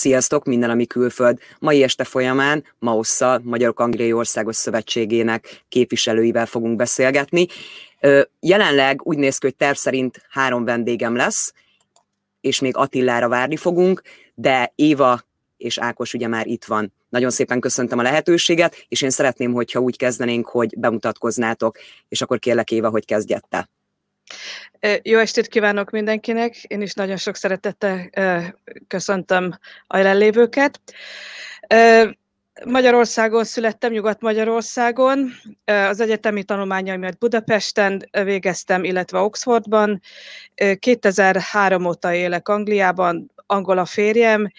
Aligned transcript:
Sziasztok, 0.00 0.44
minden, 0.44 0.70
ami 0.70 0.86
külföld. 0.86 1.38
Mai 1.58 1.82
este 1.82 2.04
folyamán 2.04 2.64
Mausszal, 2.78 3.40
Magyarok 3.44 3.80
Angliai 3.80 4.12
Országos 4.12 4.56
Szövetségének 4.56 5.64
képviselőivel 5.68 6.46
fogunk 6.46 6.76
beszélgetni. 6.76 7.46
Jelenleg 8.40 9.06
úgy 9.06 9.18
néz 9.18 9.38
ki, 9.38 9.46
hogy 9.46 9.56
terv 9.56 9.76
szerint 9.76 10.26
három 10.28 10.64
vendégem 10.64 11.16
lesz, 11.16 11.52
és 12.40 12.60
még 12.60 12.76
Attilára 12.76 13.28
várni 13.28 13.56
fogunk, 13.56 14.02
de 14.34 14.72
Éva 14.74 15.22
és 15.56 15.78
Ákos 15.78 16.14
ugye 16.14 16.28
már 16.28 16.46
itt 16.46 16.64
van. 16.64 16.92
Nagyon 17.08 17.30
szépen 17.30 17.60
köszöntöm 17.60 17.98
a 17.98 18.02
lehetőséget, 18.02 18.84
és 18.88 19.02
én 19.02 19.10
szeretném, 19.10 19.52
hogyha 19.52 19.80
úgy 19.80 19.96
kezdenénk, 19.96 20.48
hogy 20.48 20.78
bemutatkoznátok, 20.78 21.78
és 22.08 22.22
akkor 22.22 22.38
kérlek 22.38 22.70
Éva, 22.70 22.88
hogy 22.88 23.04
kezdjette. 23.04 23.68
Jó 25.02 25.18
estét 25.18 25.48
kívánok 25.48 25.90
mindenkinek, 25.90 26.62
én 26.62 26.80
is 26.80 26.94
nagyon 26.94 27.16
sok 27.16 27.36
szeretettel 27.36 28.10
köszöntöm 28.88 29.58
a 29.86 29.96
jelenlévőket. 29.96 30.80
Magyarországon 32.64 33.44
születtem, 33.44 33.92
Nyugat-Magyarországon. 33.92 35.30
Az 35.64 36.00
egyetemi 36.00 36.44
tanulmányaimat 36.44 37.18
Budapesten 37.18 38.08
végeztem, 38.10 38.84
illetve 38.84 39.18
Oxfordban. 39.18 40.00
2003 40.78 41.84
óta 41.84 42.14
élek 42.14 42.48
Angliában, 42.48 43.32
angol 43.46 43.78
a 43.78 43.84
férjem, 43.84 44.52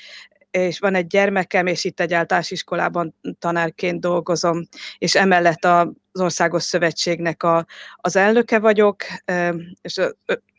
és 0.52 0.80
van 0.80 0.96
egy 0.96 1.08
gyermekem, 1.08 1.68
és 1.68 1.84
itt 1.84 2.00
egy 2.00 2.14
általános 2.14 2.52
iskolában 2.52 3.16
tanárként 3.40 4.00
dolgozom, 4.00 4.68
és 4.98 5.16
emellett 5.16 5.66
az 5.66 5.88
Országos 6.14 6.64
Szövetségnek 6.64 7.44
a, 7.44 7.66
az 7.96 8.16
elnöke 8.16 8.60
vagyok, 8.60 9.04
és 9.82 9.98
az 9.98 10.16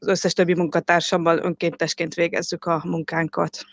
összes 0.06 0.32
többi 0.32 0.54
munkatársammal 0.54 1.38
önkéntesként 1.38 2.14
végezzük 2.14 2.64
a 2.64 2.82
munkánkat. 2.84 3.64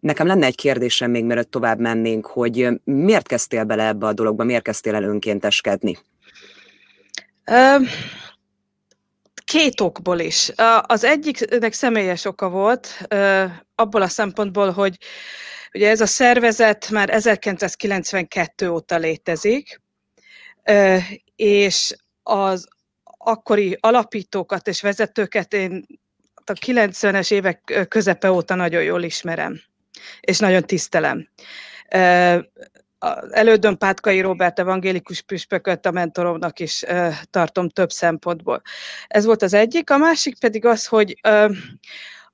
Nekem 0.00 0.26
lenne 0.26 0.46
egy 0.46 0.54
kérdésem 0.54 1.10
még, 1.10 1.24
mielőtt 1.24 1.50
tovább 1.50 1.78
mennénk, 1.78 2.26
hogy 2.26 2.68
miért 2.84 3.26
kezdtél 3.26 3.64
bele 3.64 3.86
ebbe 3.86 4.06
a 4.06 4.12
dologba, 4.12 4.44
miért 4.44 4.62
kezdtél 4.62 4.94
el 4.94 5.02
önkénteskedni? 5.02 5.98
Két 9.44 9.80
okból 9.80 10.18
is. 10.18 10.52
Az 10.80 11.04
egyiknek 11.04 11.72
személyes 11.72 12.24
oka 12.24 12.48
volt, 12.48 13.06
abból 13.74 14.02
a 14.02 14.08
szempontból, 14.08 14.70
hogy 14.70 14.96
ugye 15.72 15.88
ez 15.90 16.00
a 16.00 16.06
szervezet 16.06 16.90
már 16.90 17.10
1992 17.10 18.68
óta 18.70 18.96
létezik, 18.96 19.80
és 21.36 21.96
az 22.22 22.68
akkori 23.18 23.76
alapítókat 23.80 24.68
és 24.68 24.80
vezetőket 24.80 25.52
én 25.52 25.86
a 26.44 26.52
90-es 26.52 27.32
évek 27.32 27.86
közepe 27.88 28.30
óta 28.32 28.54
nagyon 28.54 28.82
jól 28.82 29.02
ismerem, 29.02 29.60
és 30.20 30.38
nagyon 30.38 30.62
tisztelem 30.62 31.28
elődöm 33.30 33.76
Pátkai 33.76 34.20
Robert 34.20 34.58
evangélikus 34.58 35.20
püspököt 35.20 35.86
a 35.86 35.90
mentoromnak 35.90 36.60
is 36.60 36.84
tartom 37.30 37.68
több 37.68 37.90
szempontból. 37.90 38.62
Ez 39.06 39.24
volt 39.24 39.42
az 39.42 39.54
egyik. 39.54 39.90
A 39.90 39.96
másik 39.96 40.38
pedig 40.38 40.64
az, 40.64 40.86
hogy 40.86 41.20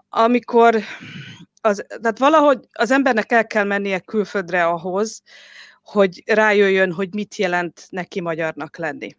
amikor 0.09 0.81
az, 1.61 1.85
tehát 1.89 2.19
valahogy 2.19 2.59
az 2.73 2.91
embernek 2.91 3.33
el 3.33 3.47
kell 3.47 3.65
mennie 3.65 3.99
külföldre 3.99 4.65
ahhoz, 4.65 5.23
hogy 5.83 6.23
rájöjjön, 6.27 6.93
hogy 6.93 7.15
mit 7.15 7.37
jelent 7.37 7.87
neki 7.91 8.21
magyarnak 8.21 8.77
lenni. 8.77 9.17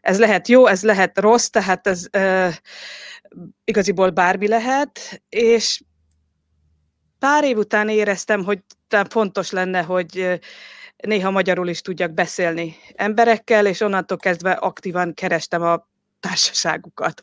Ez 0.00 0.18
lehet 0.18 0.48
jó, 0.48 0.66
ez 0.66 0.82
lehet 0.82 1.18
rossz, 1.18 1.46
tehát 1.46 1.86
ez 1.86 2.06
uh, 2.16 2.52
igaziból 3.64 4.10
bármi 4.10 4.48
lehet, 4.48 5.22
és 5.28 5.80
pár 7.18 7.44
év 7.44 7.56
után 7.56 7.88
éreztem, 7.88 8.44
hogy 8.44 8.58
fontos 9.08 9.50
lenne, 9.50 9.82
hogy 9.82 10.40
néha 10.96 11.30
magyarul 11.30 11.68
is 11.68 11.80
tudjak 11.80 12.12
beszélni 12.12 12.76
emberekkel, 12.94 13.66
és 13.66 13.80
onnantól 13.80 14.16
kezdve 14.16 14.50
aktívan 14.50 15.14
kerestem 15.14 15.62
a 15.62 15.88
társaságukat. 16.20 17.22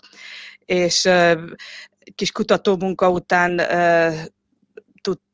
És 0.66 1.10
kis 2.16 2.32
kutatómunka 2.32 3.10
után 3.10 3.62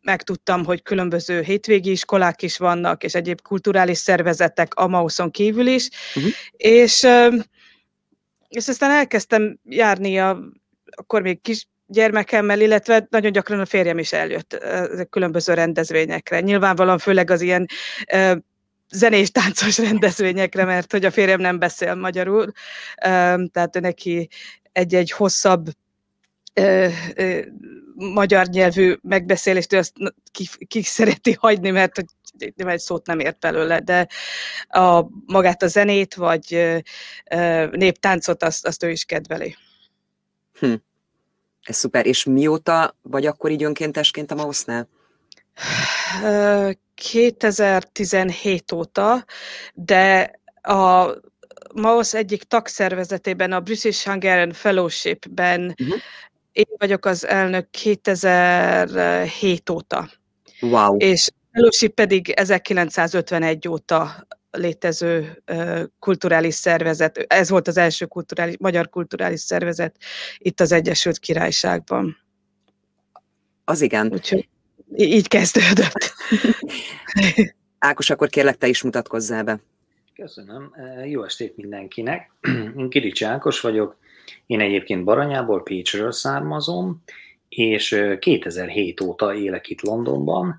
megtudtam, 0.01 0.65
hogy 0.65 0.81
különböző 0.81 1.41
hétvégi 1.41 1.91
iskolák 1.91 2.41
is 2.41 2.57
vannak, 2.57 3.03
és 3.03 3.15
egyéb 3.15 3.41
kulturális 3.41 3.97
szervezetek 3.97 4.73
a 4.73 4.87
Mauszon 4.87 5.31
kívül 5.31 5.67
is, 5.67 5.89
uh-huh. 6.15 6.31
és, 6.51 7.07
és 8.47 8.67
aztán 8.67 8.91
elkezdtem 8.91 9.59
járni 9.63 10.19
a, 10.19 10.39
akkor 10.85 11.21
még 11.21 11.41
kis 11.41 11.67
gyermekemmel, 11.89 12.59
illetve 12.61 13.07
nagyon 13.09 13.31
gyakran 13.31 13.59
a 13.59 13.65
férjem 13.65 13.97
is 13.97 14.13
eljött 14.13 14.57
különböző 15.09 15.53
rendezvényekre. 15.53 16.39
Nyilvánvalóan 16.39 16.97
főleg 16.97 17.31
az 17.31 17.41
ilyen 17.41 17.65
zenés, 18.91 19.31
táncos 19.31 19.77
rendezvényekre, 19.89 20.65
mert 20.65 20.91
hogy 20.91 21.05
a 21.05 21.11
férjem 21.11 21.39
nem 21.39 21.59
beszél 21.59 21.95
magyarul, 21.95 22.51
tehát 23.51 23.79
neki 23.79 24.29
egy-egy 24.71 25.11
hosszabb 25.11 25.67
magyar 27.95 28.47
nyelvű 28.47 28.95
megbeszélést, 29.01 29.73
azt 29.73 29.93
ki, 30.31 30.47
ki 30.67 30.81
szereti 30.81 31.33
hagyni, 31.39 31.69
mert 31.69 32.01
nem 32.55 32.67
egy 32.67 32.79
szót 32.79 33.05
nem 33.05 33.19
ért 33.19 33.39
belőle, 33.39 33.79
de 33.79 34.07
a, 34.67 35.05
magát 35.25 35.63
a 35.63 35.67
zenét, 35.67 36.15
vagy 36.15 36.77
néptáncot, 37.71 38.43
azt, 38.43 38.65
azt 38.65 38.83
ő 38.83 38.89
is 38.89 39.03
kedveli. 39.03 39.55
Hm. 40.59 40.73
Ez 41.69 41.77
szuper. 41.77 42.05
És 42.05 42.23
mióta 42.23 42.95
vagy 43.01 43.25
akkor 43.25 43.51
így 43.51 43.63
önkéntesként 43.63 44.31
a 44.31 44.35
Mausznál? 44.35 44.87
2017 46.95 48.71
óta, 48.71 49.25
de 49.73 50.31
a 50.61 51.13
MAOS 51.73 52.13
egyik 52.13 52.43
tagszervezetében, 52.43 53.51
a 53.51 53.59
British 53.59 54.07
Hungarian 54.07 54.53
Fellowship-ben 54.53 55.61
uh-huh. 55.61 55.95
én 56.51 56.65
vagyok 56.77 57.05
az 57.05 57.27
elnök 57.27 57.69
2007 57.69 59.69
óta. 59.69 60.09
Wow. 60.61 60.97
És 60.97 61.29
Fellowship 61.51 61.93
pedig 61.93 62.29
1951 62.29 63.67
óta 63.67 64.27
létező 64.51 65.43
kulturális 65.99 66.53
szervezet. 66.53 67.17
Ez 67.17 67.49
volt 67.49 67.67
az 67.67 67.77
első 67.77 68.05
kulturális, 68.05 68.55
magyar 68.59 68.89
kulturális 68.89 69.39
szervezet 69.39 69.95
itt 70.37 70.59
az 70.59 70.71
Egyesült 70.71 71.19
Királyságban. 71.19 72.17
Az 73.65 73.81
igen. 73.81 74.11
Úgyhogy 74.11 74.47
így 74.95 75.27
kezdődött. 75.27 76.13
Ákos, 77.79 78.09
akkor 78.09 78.29
kérlek, 78.29 78.57
te 78.57 78.67
is 78.67 78.81
mutatkozzál 78.81 79.43
be. 79.43 79.59
Köszönöm. 80.15 80.75
Jó 81.05 81.23
estét 81.23 81.57
mindenkinek. 81.57 82.31
Én 82.77 82.89
Kirics 82.89 83.23
Ákos 83.23 83.61
vagyok. 83.61 83.97
Én 84.45 84.59
egyébként 84.59 85.03
Baranyából, 85.03 85.63
Pécsről 85.63 86.11
származom, 86.11 87.03
és 87.49 88.01
2007 88.19 89.01
óta 89.01 89.33
élek 89.33 89.69
itt 89.69 89.81
Londonban, 89.81 90.57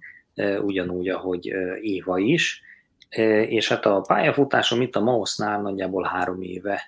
ugyanúgy, 0.63 1.09
ahogy 1.09 1.47
Éva 1.81 2.19
is 2.19 2.63
és 3.49 3.69
hát 3.69 3.87
a 3.87 4.01
pályafutásom 4.01 4.81
itt 4.81 4.97
a 4.97 5.01
Maosznál 5.01 5.61
nagyjából 5.61 6.05
három 6.05 6.43
éve 6.43 6.83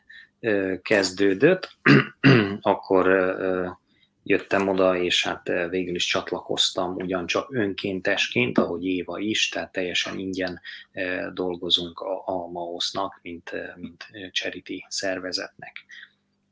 kezdődött, 0.83 1.77
akkor 2.60 3.07
jöttem 4.22 4.69
oda, 4.69 4.97
és 4.97 5.27
hát 5.27 5.48
végül 5.71 5.95
is 5.95 6.07
csatlakoztam 6.07 6.95
ugyancsak 6.95 7.54
önkéntesként, 7.54 8.59
ahogy 8.59 8.84
Éva 8.84 9.19
is, 9.19 9.48
tehát 9.48 9.72
teljesen 9.72 10.19
ingyen 10.19 10.60
dolgozunk 11.34 12.01
a, 12.01 12.22
a 12.27 12.47
MAOS-nak, 12.51 13.19
mint, 13.22 13.53
mint 13.77 14.07
charity 14.33 14.84
szervezetnek. 14.89 15.72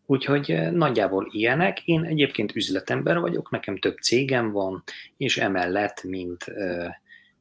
Úgyhogy 0.07 0.73
nagyjából 0.73 1.29
ilyenek. 1.31 1.83
Én 1.85 2.05
egyébként 2.05 2.57
üzletember 2.57 3.19
vagyok, 3.19 3.51
nekem 3.51 3.79
több 3.79 3.97
cégem 3.97 4.53
van, 4.53 4.83
és 5.17 5.39
emellett, 5.39 6.03
mint 6.03 6.45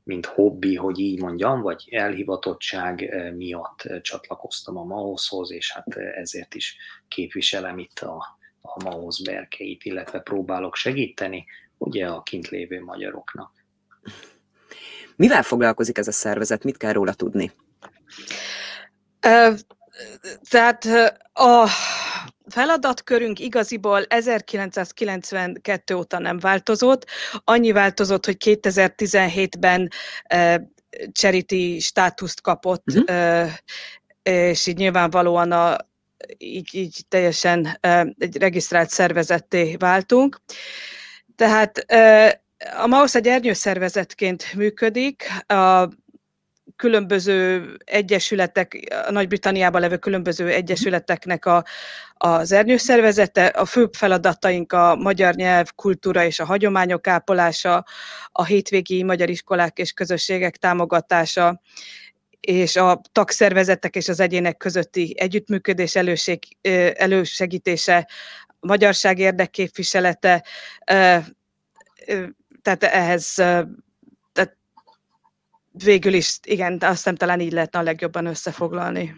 mint 0.09 0.25
hobbi, 0.25 0.75
hogy 0.75 0.99
így 0.99 1.21
mondjam, 1.21 1.61
vagy 1.61 1.87
elhivatottság 1.91 3.03
eh, 3.03 3.31
miatt 3.31 3.81
eh, 3.81 4.01
csatlakoztam 4.01 4.77
a 4.77 4.83
MAOS-hoz, 4.83 5.51
és 5.51 5.71
hát 5.73 5.95
eh, 5.95 6.17
ezért 6.17 6.55
is 6.55 6.77
képviselem 7.07 7.77
itt 7.77 7.99
a, 7.99 8.39
a 8.61 8.83
MAOS 8.83 9.21
berkeit, 9.21 9.83
illetve 9.83 10.19
próbálok 10.19 10.75
segíteni, 10.75 11.45
ugye 11.77 12.07
a 12.07 12.21
kint 12.21 12.47
lévő 12.47 12.83
magyaroknak. 12.83 13.51
Mivel 15.15 15.43
foglalkozik 15.43 15.97
ez 15.97 16.07
a 16.07 16.11
szervezet? 16.11 16.63
Mit 16.63 16.77
kell 16.77 16.93
róla 16.93 17.13
tudni? 17.13 17.51
Tehát 20.49 20.85
a 21.33 21.67
feladatkörünk 22.49 23.39
igaziból 23.39 24.03
1992 24.03 25.95
óta 25.95 26.19
nem 26.19 26.39
változott. 26.39 27.05
Annyi 27.43 27.71
változott, 27.71 28.25
hogy 28.25 28.37
2017-ben 28.45 29.89
uh, 30.33 30.55
charity 31.11 31.79
státuszt 31.79 32.41
kapott, 32.41 32.83
uh-huh. 32.85 33.45
uh, 33.45 33.51
és 34.23 34.67
így 34.67 34.77
nyilvánvalóan 34.77 35.51
a, 35.51 35.77
így, 36.37 36.69
így 36.75 37.05
teljesen 37.07 37.77
egy 38.17 38.37
regisztrált 38.37 38.89
szervezetté 38.89 39.75
váltunk. 39.75 40.41
Tehát 41.35 41.85
a 42.77 42.87
MAOSZ 42.87 43.15
egy 43.15 43.27
ernyőszervezetként 43.27 44.53
működik, 44.53 45.23
a 45.47 45.89
különböző 46.79 47.75
egyesületek, 47.85 48.77
a 49.07 49.11
Nagy-Britanniában 49.11 49.81
levő 49.81 49.97
különböző 49.97 50.47
egyesületeknek 50.47 51.45
a, 51.45 51.63
az 52.13 52.51
ernyőszervezete. 52.51 53.45
A 53.45 53.65
főbb 53.65 53.93
feladataink 53.93 54.73
a 54.73 54.95
magyar 54.95 55.33
nyelv, 55.35 55.67
kultúra 55.75 56.23
és 56.23 56.39
a 56.39 56.45
hagyományok 56.45 57.07
ápolása, 57.07 57.85
a 58.31 58.45
hétvégi 58.45 59.03
magyar 59.03 59.29
iskolák 59.29 59.77
és 59.77 59.91
közösségek 59.91 60.57
támogatása, 60.57 61.61
és 62.39 62.75
a 62.75 63.01
tagszervezetek 63.11 63.95
és 63.95 64.09
az 64.09 64.19
egyének 64.19 64.57
közötti 64.57 65.15
együttműködés 65.17 65.95
előség, 65.95 66.39
elősegítése, 66.93 68.07
a 68.47 68.67
magyarság 68.67 69.19
érdekképviselete, 69.19 70.45
tehát 72.61 72.83
ehhez 72.83 73.35
végül 75.71 76.13
is, 76.13 76.39
igen, 76.43 76.73
azt 76.73 76.95
hiszem 76.95 77.15
talán 77.15 77.39
így 77.39 77.51
lehetne 77.51 77.79
a 77.79 77.83
legjobban 77.83 78.25
összefoglalni. 78.25 79.15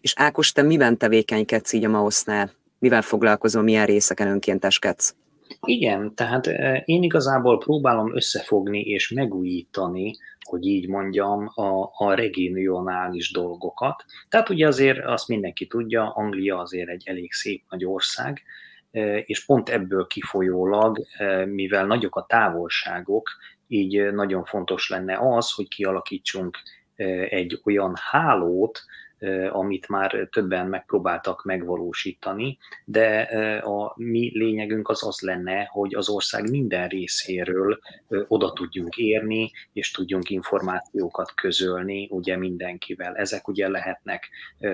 És 0.00 0.12
Ákos, 0.16 0.52
te 0.52 0.62
miben 0.62 0.98
tevékenykedsz 0.98 1.72
így 1.72 1.84
a 1.84 1.88
MAOSZ-nál? 1.88 2.50
Mivel 2.78 3.02
foglalkozol, 3.02 3.62
milyen 3.62 3.86
részeken 3.86 4.28
önkénteskedsz? 4.28 5.14
Igen, 5.60 6.14
tehát 6.14 6.46
én 6.84 7.02
igazából 7.02 7.58
próbálom 7.58 8.16
összefogni 8.16 8.80
és 8.80 9.10
megújítani, 9.10 10.16
hogy 10.40 10.66
így 10.66 10.88
mondjam, 10.88 11.50
a, 11.54 11.90
a 11.96 12.14
regionális 12.14 13.32
dolgokat. 13.32 14.04
Tehát 14.28 14.48
ugye 14.48 14.66
azért 14.66 15.04
azt 15.04 15.28
mindenki 15.28 15.66
tudja, 15.66 16.12
Anglia 16.12 16.58
azért 16.58 16.88
egy 16.88 17.02
elég 17.04 17.32
szép 17.32 17.64
nagy 17.68 17.84
ország, 17.84 18.42
és 19.24 19.44
pont 19.44 19.68
ebből 19.68 20.06
kifolyólag, 20.06 20.98
mivel 21.46 21.86
nagyok 21.86 22.16
a 22.16 22.26
távolságok, 22.28 23.28
így 23.70 24.12
nagyon 24.12 24.44
fontos 24.44 24.88
lenne 24.88 25.18
az, 25.20 25.52
hogy 25.52 25.68
kialakítsunk 25.68 26.58
egy 27.28 27.60
olyan 27.64 27.94
hálót, 28.10 28.84
amit 29.50 29.88
már 29.88 30.28
többen 30.30 30.66
megpróbáltak 30.66 31.44
megvalósítani, 31.44 32.58
de 32.84 33.20
a 33.62 33.92
mi 33.96 34.30
lényegünk 34.38 34.88
az 34.88 35.06
az 35.06 35.20
lenne, 35.20 35.64
hogy 35.70 35.94
az 35.94 36.08
ország 36.08 36.50
minden 36.50 36.88
részéről 36.88 37.78
oda 38.08 38.52
tudjunk 38.52 38.96
érni, 38.96 39.50
és 39.72 39.90
tudjunk 39.90 40.30
információkat 40.30 41.34
közölni 41.34 42.08
ugye 42.10 42.36
mindenkivel. 42.36 43.16
Ezek 43.16 43.48
ugye 43.48 43.68
lehetnek 43.68 44.28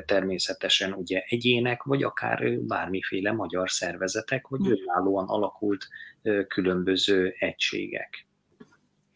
természetesen 0.07 0.93
ugye 0.93 1.23
egyének, 1.27 1.83
vagy 1.83 2.03
akár 2.03 2.59
bármiféle 2.59 3.33
magyar 3.33 3.71
szervezetek, 3.71 4.49
vagy 4.49 4.61
hm. 4.61 4.71
önállóan 4.71 5.29
alakult 5.29 5.89
különböző 6.49 7.35
egységek. 7.39 8.26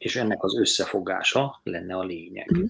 És 0.00 0.16
ennek 0.16 0.42
az 0.42 0.56
összefogása 0.56 1.60
lenne 1.62 1.96
a 1.96 2.04
lényeg. 2.04 2.58
Mm. 2.58 2.64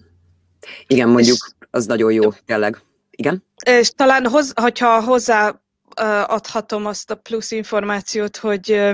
Igen, 0.87 1.09
mondjuk 1.09 1.37
az 1.69 1.85
nagyon 1.85 2.11
jó, 2.11 2.31
tényleg. 2.31 2.77
Igen? 3.09 3.43
És 3.65 3.89
talán, 3.89 4.27
hoz, 4.27 4.51
hogyha 4.55 5.03
hozzá 5.03 5.61
adhatom 6.25 6.85
azt 6.85 7.11
a 7.11 7.15
plusz 7.15 7.51
információt, 7.51 8.37
hogy 8.37 8.91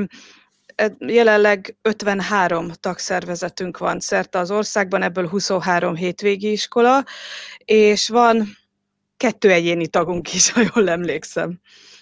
jelenleg 1.00 1.78
53 1.82 2.72
tagszervezetünk 2.80 3.78
van 3.78 4.00
szerte 4.00 4.40
az 4.40 4.52
országban, 4.52 5.02
ebből 5.02 5.28
23 5.28 5.96
hétvégi 5.96 6.52
iskola, 6.52 7.06
és 7.66 8.10
van 8.10 8.58
kettő 9.18 9.52
egyéni 9.52 9.88
tagunk 9.88 10.34
is, 10.34 10.52
ha 10.52 10.62
jól 10.76 10.90
emlékszem. 10.90 11.60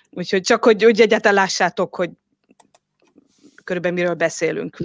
Úgyhogy 0.09 0.41
csak, 0.41 0.63
hogy 0.63 0.85
úgy 0.85 1.01
egyáltalán 1.01 1.35
lássátok, 1.35 1.95
hogy 1.95 2.09
körülbelül 3.63 3.97
miről 3.97 4.13
beszélünk. 4.13 4.77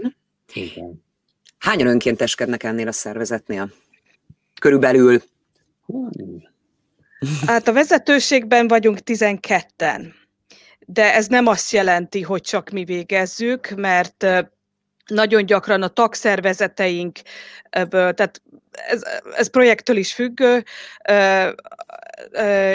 Igen. 0.53 1.09
Hányan 1.61 1.87
önkénteskednek 1.87 2.63
ennél 2.63 2.89
a 2.89 2.93
szervezetnél? 2.93 3.73
Körülbelül. 4.61 5.23
Hát 7.47 7.69
a 7.69 7.73
vezetőségben 7.73 8.69
vagyunk 8.69 8.99
12-en, 9.05 10.13
de 10.79 11.15
ez 11.15 11.27
nem 11.27 11.47
azt 11.47 11.73
jelenti, 11.73 12.23
hogy 12.23 12.41
csak 12.41 12.71
mi 12.71 12.85
végezzük, 12.85 13.69
mert 13.69 14.27
nagyon 15.07 15.47
gyakran 15.47 15.83
a 15.83 15.89
tagszervezeteink, 15.89 17.19
tehát 17.71 18.43
ez, 18.71 19.03
ez 19.37 19.51
projektől 19.51 19.97
is 19.97 20.13
függő, 20.15 20.65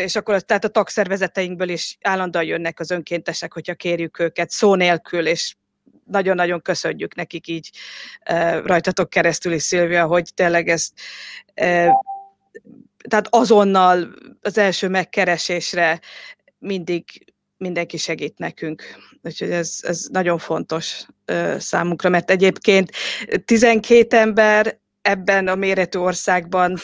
és 0.03 0.15
akkor 0.15 0.41
tehát 0.41 0.63
a 0.63 0.67
tagszervezeteinkből 0.67 1.69
is 1.69 1.97
állandóan 2.01 2.45
jönnek 2.45 2.79
az 2.79 2.91
önkéntesek, 2.91 3.53
hogyha 3.53 3.73
kérjük 3.73 4.19
őket 4.19 4.49
szó 4.49 4.75
nélkül, 4.75 5.27
és 5.27 5.55
nagyon-nagyon 6.05 6.61
köszönjük 6.61 7.15
nekik 7.15 7.47
így 7.47 7.69
rajtatok 8.63 9.09
keresztül 9.09 9.53
is, 9.53 9.63
Szilvia, 9.63 10.05
hogy 10.05 10.29
tényleg 10.33 10.67
ezt 10.67 10.93
tehát 13.07 13.27
azonnal 13.29 14.13
az 14.41 14.57
első 14.57 14.87
megkeresésre 14.87 15.99
mindig 16.57 17.33
mindenki 17.57 17.97
segít 17.97 18.37
nekünk. 18.37 18.83
Úgyhogy 19.21 19.51
ez, 19.51 19.79
ez 19.81 20.05
nagyon 20.11 20.37
fontos 20.37 21.05
ö, 21.25 21.55
számunkra, 21.59 22.09
mert 22.09 22.31
egyébként 22.31 22.91
12 23.45 24.17
ember 24.17 24.77
ebben 25.01 25.47
a 25.47 25.55
méretű 25.55 25.99
országban 25.99 26.77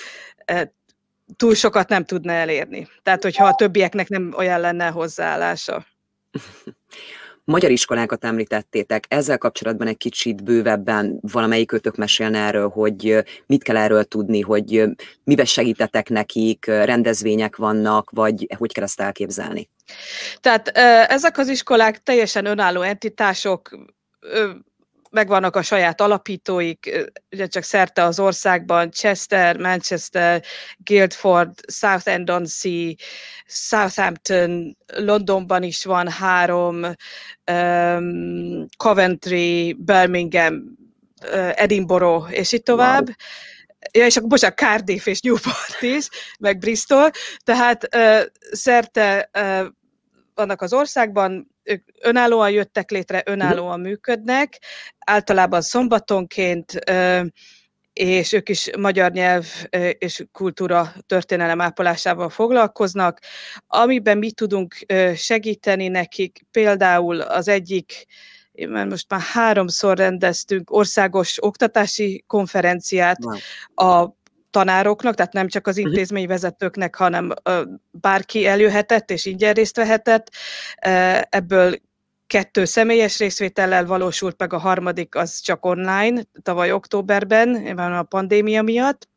túl 1.35 1.55
sokat 1.55 1.89
nem 1.89 2.05
tudna 2.05 2.31
elérni. 2.31 2.87
Tehát, 3.03 3.23
hogyha 3.23 3.45
a 3.45 3.55
többieknek 3.55 4.07
nem 4.07 4.33
olyan 4.37 4.59
lenne 4.59 4.87
hozzáállása. 4.87 5.85
Magyar 7.51 7.71
iskolákat 7.71 8.23
említettétek, 8.23 9.05
ezzel 9.07 9.37
kapcsolatban 9.37 9.87
egy 9.87 9.97
kicsit 9.97 10.43
bővebben 10.43 11.19
valamelyik 11.21 11.71
ötök 11.71 11.95
mesélne 11.95 12.39
erről, 12.39 12.69
hogy 12.69 13.23
mit 13.45 13.63
kell 13.63 13.77
erről 13.77 14.03
tudni, 14.03 14.41
hogy 14.41 14.83
mibe 15.23 15.45
segítetek 15.45 16.09
nekik, 16.09 16.65
rendezvények 16.65 17.55
vannak, 17.55 18.09
vagy 18.09 18.47
hogy 18.57 18.73
kell 18.73 18.83
ezt 18.83 19.01
elképzelni? 19.01 19.69
Tehát 20.39 20.67
ezek 21.07 21.37
az 21.37 21.47
iskolák 21.47 22.03
teljesen 22.03 22.45
önálló 22.45 22.81
entitások, 22.81 23.77
megvannak 25.11 25.55
a 25.55 25.61
saját 25.61 26.01
alapítóik, 26.01 27.11
ugye 27.31 27.47
csak 27.47 27.63
szerte 27.63 28.03
az 28.03 28.19
országban, 28.19 28.91
Chester, 28.91 29.57
Manchester, 29.57 30.43
Guildford, 30.77 31.51
Southend-on-Sea, 31.67 32.93
Southampton, 33.45 34.77
Londonban 34.85 35.63
is 35.63 35.85
van 35.85 36.09
három, 36.09 36.85
um, 37.51 38.65
Coventry, 38.77 39.73
Birmingham, 39.73 40.63
uh, 41.23 41.61
Edinburgh, 41.61 42.33
és 42.33 42.51
itt 42.51 42.65
tovább. 42.65 43.05
Wow. 43.05 43.15
Ja, 43.91 44.05
és 44.05 44.17
akkor 44.17 44.29
bocsánat, 44.29 44.57
Cardiff 44.57 45.05
és 45.05 45.21
Newport 45.21 45.81
is, 45.81 46.09
meg 46.39 46.57
Bristol, 46.57 47.11
tehát 47.43 47.95
uh, 47.95 48.21
szerte 48.51 49.29
uh, 49.39 49.67
vannak 50.35 50.61
az 50.61 50.73
országban, 50.73 51.55
ők 51.63 51.87
önállóan 52.01 52.51
jöttek 52.51 52.91
létre, 52.91 53.21
önállóan 53.25 53.79
működnek, 53.79 54.59
általában 54.99 55.61
szombatonként, 55.61 56.79
és 57.93 58.31
ők 58.33 58.49
is 58.49 58.69
magyar 58.77 59.11
nyelv 59.11 59.45
és 59.97 60.25
kultúra 60.31 60.93
történelem 61.05 61.61
ápolásával 61.61 62.29
foglalkoznak. 62.29 63.19
Amiben 63.67 64.17
mi 64.17 64.31
tudunk 64.31 64.75
segíteni 65.15 65.87
nekik, 65.87 66.45
például 66.51 67.21
az 67.21 67.47
egyik, 67.47 68.05
mert 68.51 68.89
most 68.89 69.09
már 69.09 69.21
háromszor 69.21 69.97
rendeztünk 69.97 70.71
országos 70.71 71.43
oktatási 71.43 72.23
konferenciát 72.27 73.17
a 73.75 74.19
tanároknak, 74.51 75.15
tehát 75.15 75.33
nem 75.33 75.47
csak 75.47 75.67
az 75.67 75.77
mhm. 75.77 75.87
intézményvezetőknek, 75.87 76.95
hanem 76.95 77.33
bárki 77.91 78.45
eljöhetett 78.45 79.11
és 79.11 79.25
ingyen 79.25 79.53
részt 79.53 79.75
vehetett. 79.75 80.29
Ebből 81.29 81.75
kettő 82.27 82.65
személyes 82.65 83.19
részvétellel 83.19 83.85
valósult 83.85 84.35
meg, 84.37 84.53
a 84.53 84.57
harmadik 84.57 85.15
az 85.15 85.39
csak 85.39 85.65
online, 85.65 86.21
tavaly 86.41 86.71
októberben, 86.71 87.77
a 87.77 88.03
pandémia 88.03 88.61
miatt 88.61 89.09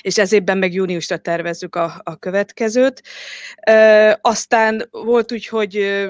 és 0.00 0.18
ez 0.18 0.32
évben 0.32 0.58
meg 0.58 0.72
júniusra 0.72 1.16
tervezzük 1.16 1.76
a, 1.76 2.00
a 2.04 2.16
következőt. 2.16 3.02
E, 3.54 4.18
aztán 4.22 4.88
volt 4.90 5.32
úgy, 5.32 5.46
hogy 5.46 6.04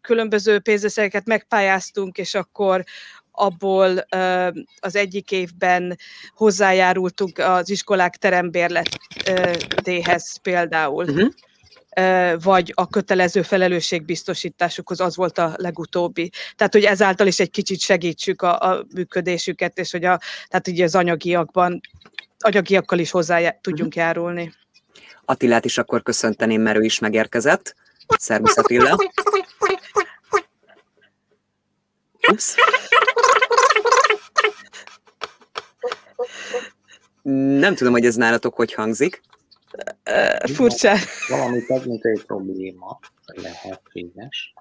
különböző 0.00 0.58
pénzösszegeket 0.58 1.26
megpályáztunk, 1.26 2.18
és 2.18 2.34
akkor 2.34 2.84
abból 3.32 4.06
az 4.80 4.96
egyik 4.96 5.30
évben 5.30 5.98
hozzájárultunk 6.34 7.38
az 7.38 7.70
iskolák 7.70 8.16
terembérletéhez 8.16 10.36
például. 10.42 11.04
Uh-huh 11.04 11.28
vagy 12.42 12.72
a 12.74 12.88
kötelező 12.88 13.42
felelősségbiztosításukhoz, 13.42 15.00
az 15.00 15.16
volt 15.16 15.38
a 15.38 15.54
legutóbbi. 15.56 16.30
Tehát, 16.56 16.72
hogy 16.72 16.84
ezáltal 16.84 17.26
is 17.26 17.40
egy 17.40 17.50
kicsit 17.50 17.80
segítsük 17.80 18.42
a, 18.42 18.60
a 18.60 18.84
működésüket, 18.94 19.78
és 19.78 19.90
hogy 19.90 20.04
a, 20.04 20.20
tehát 20.48 20.68
ugye 20.68 20.84
az 20.84 20.94
anyagiakban, 20.94 21.80
anyagiakkal 22.38 22.98
is 22.98 23.10
hozzá 23.10 23.50
tudjunk 23.50 23.94
uh-huh. 23.94 24.04
járulni. 24.04 24.54
Attilát 25.24 25.64
is 25.64 25.78
akkor 25.78 26.02
köszönteném, 26.02 26.62
mert 26.62 26.78
ő 26.78 26.82
is 26.82 26.98
megérkezett. 26.98 27.74
Szervusz 28.18 28.56
Attila! 28.56 28.96
Ups. 32.30 32.54
Nem 37.58 37.74
tudom, 37.74 37.92
hogy 37.92 38.04
ez 38.04 38.14
nálatok 38.14 38.54
hogy 38.54 38.74
hangzik. 38.74 39.20
Uh, 40.10 40.50
furcsa. 40.54 40.94
Valami 41.28 41.64
technikai 41.66 42.20
probléma 42.26 42.98
lehetséges. 43.24 44.54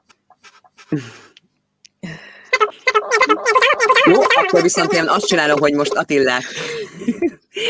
Jó, 4.05 4.21
akkor 4.21 4.61
viszont 4.61 4.93
én 4.93 5.07
azt 5.07 5.25
csinálom, 5.25 5.59
hogy 5.59 5.73
most 5.73 5.93
Attillát, 5.93 6.43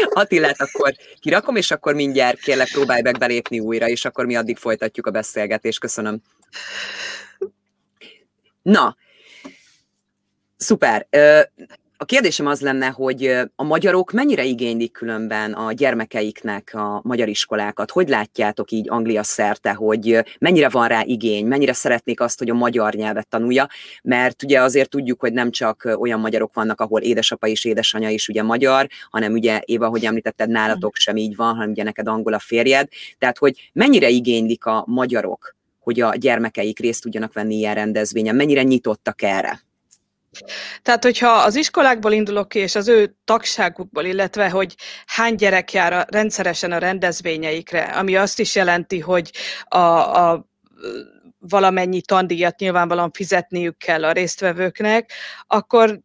Attillát 0.09 0.61
akkor 0.61 0.93
kirakom, 1.19 1.55
és 1.55 1.71
akkor 1.71 1.93
mindjárt 1.93 2.39
kérlek 2.39 2.71
próbálj 2.71 3.01
meg 3.01 3.17
belépni 3.17 3.59
újra, 3.59 3.87
és 3.87 4.05
akkor 4.05 4.25
mi 4.25 4.35
addig 4.35 4.57
folytatjuk 4.57 5.05
a 5.05 5.11
beszélgetést. 5.11 5.79
Köszönöm. 5.79 6.21
Na, 8.61 8.95
szuper. 10.57 11.07
A 12.01 12.05
kérdésem 12.05 12.45
az 12.45 12.61
lenne, 12.61 12.87
hogy 12.87 13.25
a 13.55 13.63
magyarok 13.63 14.11
mennyire 14.11 14.43
igénylik 14.43 14.91
különben 14.91 15.53
a 15.53 15.71
gyermekeiknek 15.71 16.71
a 16.73 17.01
magyar 17.03 17.27
iskolákat? 17.27 17.91
Hogy 17.91 18.09
látjátok 18.09 18.71
így 18.71 18.89
Anglia 18.89 19.23
szerte, 19.23 19.73
hogy 19.73 20.23
mennyire 20.39 20.69
van 20.69 20.87
rá 20.87 21.01
igény, 21.03 21.45
mennyire 21.45 21.73
szeretnék 21.73 22.19
azt, 22.21 22.39
hogy 22.39 22.49
a 22.49 22.53
magyar 22.53 22.93
nyelvet 22.93 23.27
tanulja? 23.27 23.67
Mert 24.03 24.43
ugye 24.43 24.61
azért 24.61 24.89
tudjuk, 24.89 25.19
hogy 25.19 25.33
nem 25.33 25.51
csak 25.51 25.95
olyan 25.99 26.19
magyarok 26.19 26.53
vannak, 26.53 26.81
ahol 26.81 27.01
édesapa 27.01 27.47
és 27.47 27.65
édesanyja 27.65 28.09
is 28.09 28.27
ugye 28.27 28.43
magyar, 28.43 28.87
hanem 29.09 29.33
ugye 29.33 29.61
Éva, 29.65 29.87
hogy 29.87 30.05
említetted, 30.05 30.49
nálatok 30.49 30.95
sem 30.95 31.15
így 31.15 31.35
van, 31.35 31.55
hanem 31.55 31.69
ugye 31.69 31.83
neked 31.83 32.07
angol 32.07 32.33
a 32.33 32.39
férjed. 32.39 32.87
Tehát, 33.17 33.37
hogy 33.37 33.69
mennyire 33.73 34.09
igénylik 34.09 34.65
a 34.65 34.83
magyarok, 34.87 35.55
hogy 35.79 36.01
a 36.01 36.15
gyermekeik 36.15 36.79
részt 36.79 37.01
tudjanak 37.01 37.33
venni 37.33 37.55
ilyen 37.55 37.75
rendezvényen, 37.75 38.35
mennyire 38.35 38.63
nyitottak 38.63 39.21
erre? 39.21 39.61
Tehát, 40.81 41.03
hogyha 41.03 41.29
az 41.29 41.55
iskolákból 41.55 42.11
indulok 42.11 42.49
ki, 42.49 42.59
és 42.59 42.75
az 42.75 42.87
ő 42.87 43.15
tagságukból, 43.23 44.05
illetve, 44.05 44.49
hogy 44.49 44.75
hány 45.05 45.35
gyerek 45.35 45.73
jár 45.73 45.93
a, 45.93 46.05
rendszeresen 46.09 46.71
a 46.71 46.77
rendezvényeikre, 46.77 47.83
ami 47.83 48.15
azt 48.15 48.39
is 48.39 48.55
jelenti, 48.55 48.99
hogy 48.99 49.31
a, 49.63 49.77
a 49.77 50.49
valamennyi 51.39 52.01
tandíjat 52.01 52.59
nyilvánvalóan 52.59 53.11
fizetniük 53.11 53.77
kell 53.77 54.05
a 54.05 54.11
résztvevőknek, 54.11 55.11
akkor 55.47 55.99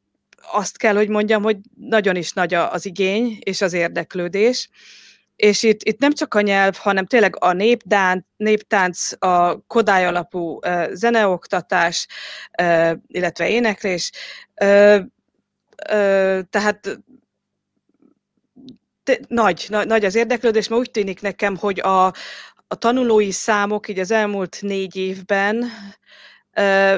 azt 0.52 0.76
kell, 0.76 0.94
hogy 0.94 1.08
mondjam, 1.08 1.42
hogy 1.42 1.56
nagyon 1.80 2.16
is 2.16 2.32
nagy 2.32 2.54
az 2.54 2.86
igény 2.86 3.38
és 3.40 3.60
az 3.60 3.72
érdeklődés 3.72 4.68
és 5.36 5.62
itt, 5.62 5.82
itt 5.82 5.98
nem 5.98 6.12
csak 6.12 6.34
a 6.34 6.40
nyelv, 6.40 6.76
hanem 6.76 7.06
tényleg 7.06 7.36
a 7.38 7.52
népdán, 7.52 8.26
néptánc, 8.36 9.24
a 9.24 9.60
kodály 9.66 10.06
alapú 10.06 10.58
uh, 10.66 10.92
zeneoktatás, 10.92 12.06
uh, 12.62 12.92
illetve 13.06 13.48
éneklés, 13.48 14.10
uh, 14.60 15.00
uh, 15.90 16.40
tehát 16.50 16.98
te, 19.02 19.20
nagy, 19.28 19.66
nagy, 19.68 19.86
nagy 19.86 20.04
az 20.04 20.14
érdeklődés, 20.14 20.68
mert 20.68 20.80
úgy 20.80 20.90
tűnik 20.90 21.20
nekem, 21.20 21.56
hogy 21.56 21.80
a, 21.80 22.06
a 22.68 22.74
tanulói 22.78 23.30
számok 23.30 23.88
így 23.88 23.98
az 23.98 24.10
elmúlt 24.10 24.58
négy 24.60 24.96
évben 24.96 25.56
uh, 26.56 26.96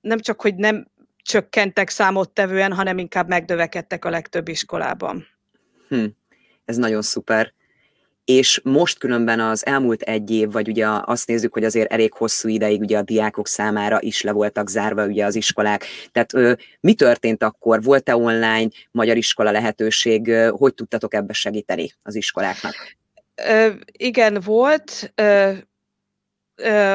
nem 0.00 0.18
csak, 0.18 0.40
hogy 0.40 0.54
nem 0.54 0.86
csökkentek 1.22 1.88
számottevően, 1.88 2.72
hanem 2.72 2.98
inkább 2.98 3.28
megdövekedtek 3.28 4.04
a 4.04 4.10
legtöbb 4.10 4.48
iskolában. 4.48 5.26
Hm 5.88 6.04
ez 6.66 6.76
nagyon 6.76 7.02
szuper. 7.02 7.52
És 8.24 8.60
most 8.64 8.98
különben 8.98 9.40
az 9.40 9.66
elmúlt 9.66 10.02
egy 10.02 10.30
év, 10.30 10.52
vagy 10.52 10.68
ugye 10.68 10.86
azt 11.04 11.26
nézzük, 11.26 11.52
hogy 11.52 11.64
azért 11.64 11.92
elég 11.92 12.12
hosszú 12.12 12.48
ideig 12.48 12.80
ugye 12.80 12.98
a 12.98 13.02
diákok 13.02 13.48
számára 13.48 13.98
is 14.00 14.22
le 14.22 14.32
voltak 14.32 14.68
zárva 14.68 15.06
ugye 15.06 15.24
az 15.24 15.34
iskolák. 15.34 15.84
Tehát 16.12 16.34
ö, 16.34 16.52
mi 16.80 16.94
történt 16.94 17.42
akkor? 17.42 17.82
Volt-e 17.82 18.16
online 18.16 18.68
magyar 18.90 19.16
iskola 19.16 19.50
lehetőség? 19.50 20.32
Hogy 20.50 20.74
tudtatok 20.74 21.14
ebbe 21.14 21.32
segíteni 21.32 21.92
az 22.02 22.14
iskoláknak? 22.14 22.74
Ö, 23.34 23.68
igen, 23.92 24.40
volt. 24.44 25.12
Ö, 25.14 25.52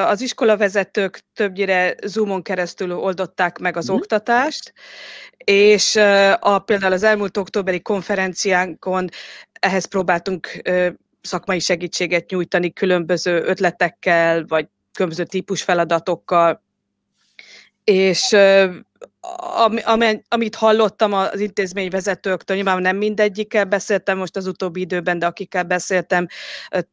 az 0.06 0.22
iskolavezetők 0.22 1.24
többnyire 1.34 1.96
Zoomon 2.06 2.42
keresztül 2.42 2.92
oldották 2.92 3.58
meg 3.58 3.78
az 3.78 3.92
mm. 3.92 3.94
oktatást, 3.94 4.74
és 5.38 5.96
a, 6.40 6.60
például 6.60 6.94
az 6.94 7.04
elmúlt 7.04 7.38
októberi 7.38 7.82
konferenciánkon 7.82 9.10
ehhez 9.60 9.86
próbáltunk 9.86 10.62
szakmai 11.22 11.60
segítséget 11.60 12.30
nyújtani 12.30 12.74
különböző 12.74 13.42
ötletekkel, 13.44 14.46
vagy 14.48 14.68
különböző 14.92 15.24
típus 15.24 15.64
feladatokkal, 15.64 16.64
és 17.84 18.36
ami, 19.84 20.22
amit 20.28 20.56
hallottam 20.56 21.14
az 21.14 21.40
intézményvezetőktől, 21.40 22.56
nyilván 22.56 22.82
nem 22.82 22.98
mindegyikkel 22.98 23.66
beszéltem 23.66 24.18
most 24.18 24.36
az 24.36 24.48
utóbbi 24.48 24.80
időben, 24.80 25.20
de 25.20 25.26
akikkel 25.26 25.64
beszéltem, 25.64 26.28
öt, 26.72 26.88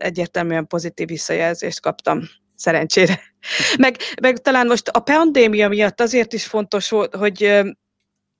egyértelműen 0.00 0.66
pozitív 0.66 1.06
visszajelzést 1.06 1.80
kaptam 1.80 2.22
szerencsére. 2.54 3.20
Meg, 3.76 3.96
meg 4.20 4.38
talán 4.38 4.66
most 4.66 4.88
a 4.88 5.00
pandémia 5.00 5.68
miatt 5.68 6.00
azért 6.00 6.32
is 6.32 6.46
fontos, 6.46 6.88
hogy 7.10 7.62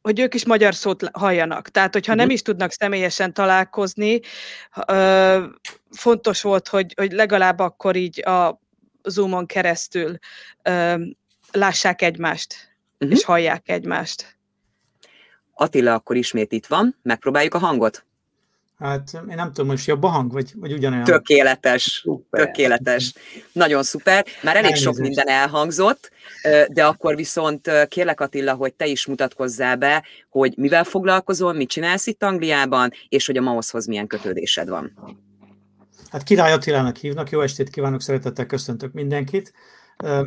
hogy 0.02 0.20
ők 0.20 0.34
is 0.34 0.46
magyar 0.46 0.74
szót 0.74 1.08
halljanak. 1.12 1.68
Tehát, 1.68 1.92
hogyha 1.92 2.14
nem 2.14 2.24
mhm. 2.24 2.34
is 2.34 2.42
tudnak 2.42 2.72
személyesen 2.72 3.34
találkozni, 3.34 4.20
fontos 5.90 6.42
volt, 6.42 6.68
hogy, 6.68 6.94
hogy 6.96 7.12
legalább 7.12 7.58
akkor 7.58 7.96
így 7.96 8.26
a 8.26 8.60
Zoomon 9.02 9.46
keresztül 9.46 10.18
lássák 11.52 12.02
egymást, 12.02 12.54
uh-huh. 12.98 13.18
és 13.18 13.24
hallják 13.24 13.68
egymást. 13.68 14.38
Attila 15.54 15.94
akkor 15.94 16.16
ismét 16.16 16.52
itt 16.52 16.66
van, 16.66 16.96
megpróbáljuk 17.02 17.54
a 17.54 17.58
hangot. 17.58 18.04
Hát 18.80 19.10
én 19.28 19.34
nem 19.34 19.52
tudom, 19.52 19.66
most 19.66 19.86
jobb 19.86 20.02
a 20.02 20.08
hang, 20.08 20.32
vagy, 20.32 20.52
vagy 20.56 20.72
ugyanolyan? 20.72 21.04
Tökéletes, 21.04 21.82
szuper. 21.82 22.44
tökéletes. 22.44 23.14
Nagyon 23.52 23.82
szuper. 23.82 24.24
Már 24.42 24.56
elég 24.56 24.70
Elnézést. 24.70 24.82
sok 24.82 24.98
minden 24.98 25.28
elhangzott, 25.28 26.10
de 26.68 26.84
akkor 26.84 27.16
viszont 27.16 27.70
kérlek 27.88 28.20
Attila, 28.20 28.54
hogy 28.54 28.74
te 28.74 28.86
is 28.86 29.06
mutatkozzál 29.06 29.76
be, 29.76 30.04
hogy 30.28 30.54
mivel 30.56 30.84
foglalkozol, 30.84 31.52
mit 31.52 31.68
csinálsz 31.68 32.06
itt 32.06 32.22
Angliában, 32.22 32.90
és 33.08 33.26
hogy 33.26 33.36
a 33.36 33.40
MAOS-hoz 33.40 33.86
milyen 33.86 34.06
kötődésed 34.06 34.68
van. 34.68 34.92
Hát 36.10 36.22
Király 36.22 36.52
Attilának 36.52 36.96
hívnak, 36.96 37.30
jó 37.30 37.40
estét 37.40 37.70
kívánok, 37.70 38.02
szeretettel 38.02 38.46
köszöntök 38.46 38.92
mindenkit. 38.92 39.52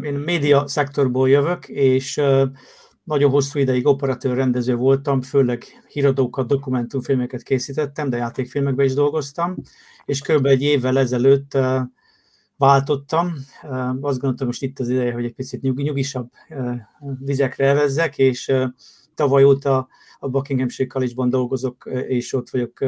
Én 0.02 0.14
média 0.14 0.68
szektorból 0.68 1.30
jövök, 1.30 1.68
és 1.68 2.22
nagyon 3.04 3.32
hosszú 3.32 3.60
ideig 3.60 3.88
operatőr 3.88 4.36
rendező 4.36 4.76
voltam, 4.76 5.22
főleg 5.22 5.64
híradókat, 5.88 6.48
dokumentumfilmeket 6.48 7.44
készítettem, 7.44 8.10
de 8.10 8.18
játékfilmekben 8.18 8.86
is 8.86 8.94
dolgoztam, 8.94 9.56
és 10.06 10.22
kb. 10.22 10.46
egy 10.46 10.62
évvel 10.62 10.98
ezelőtt 10.98 11.58
váltottam. 12.58 13.34
Azt 14.02 14.20
gondoltam, 14.20 14.48
most 14.48 14.64
itt 14.64 14.80
az 14.80 14.90
ideje, 14.90 15.14
hogy 15.14 15.26
egy 15.26 15.34
picit 15.34 15.62
nyug, 15.62 15.82
nyugisabb 15.82 16.30
vizekre 17.20 17.68
evezzek, 17.68 18.18
és 18.18 18.54
tavaly 19.14 19.44
óta 19.44 19.88
a 20.20 20.30
Buckinghamshire 20.30 20.90
College-ban 20.90 21.30
dolgozok, 21.30 21.90
és 22.08 22.34
ott 22.34 22.50
vagyok 22.50 22.80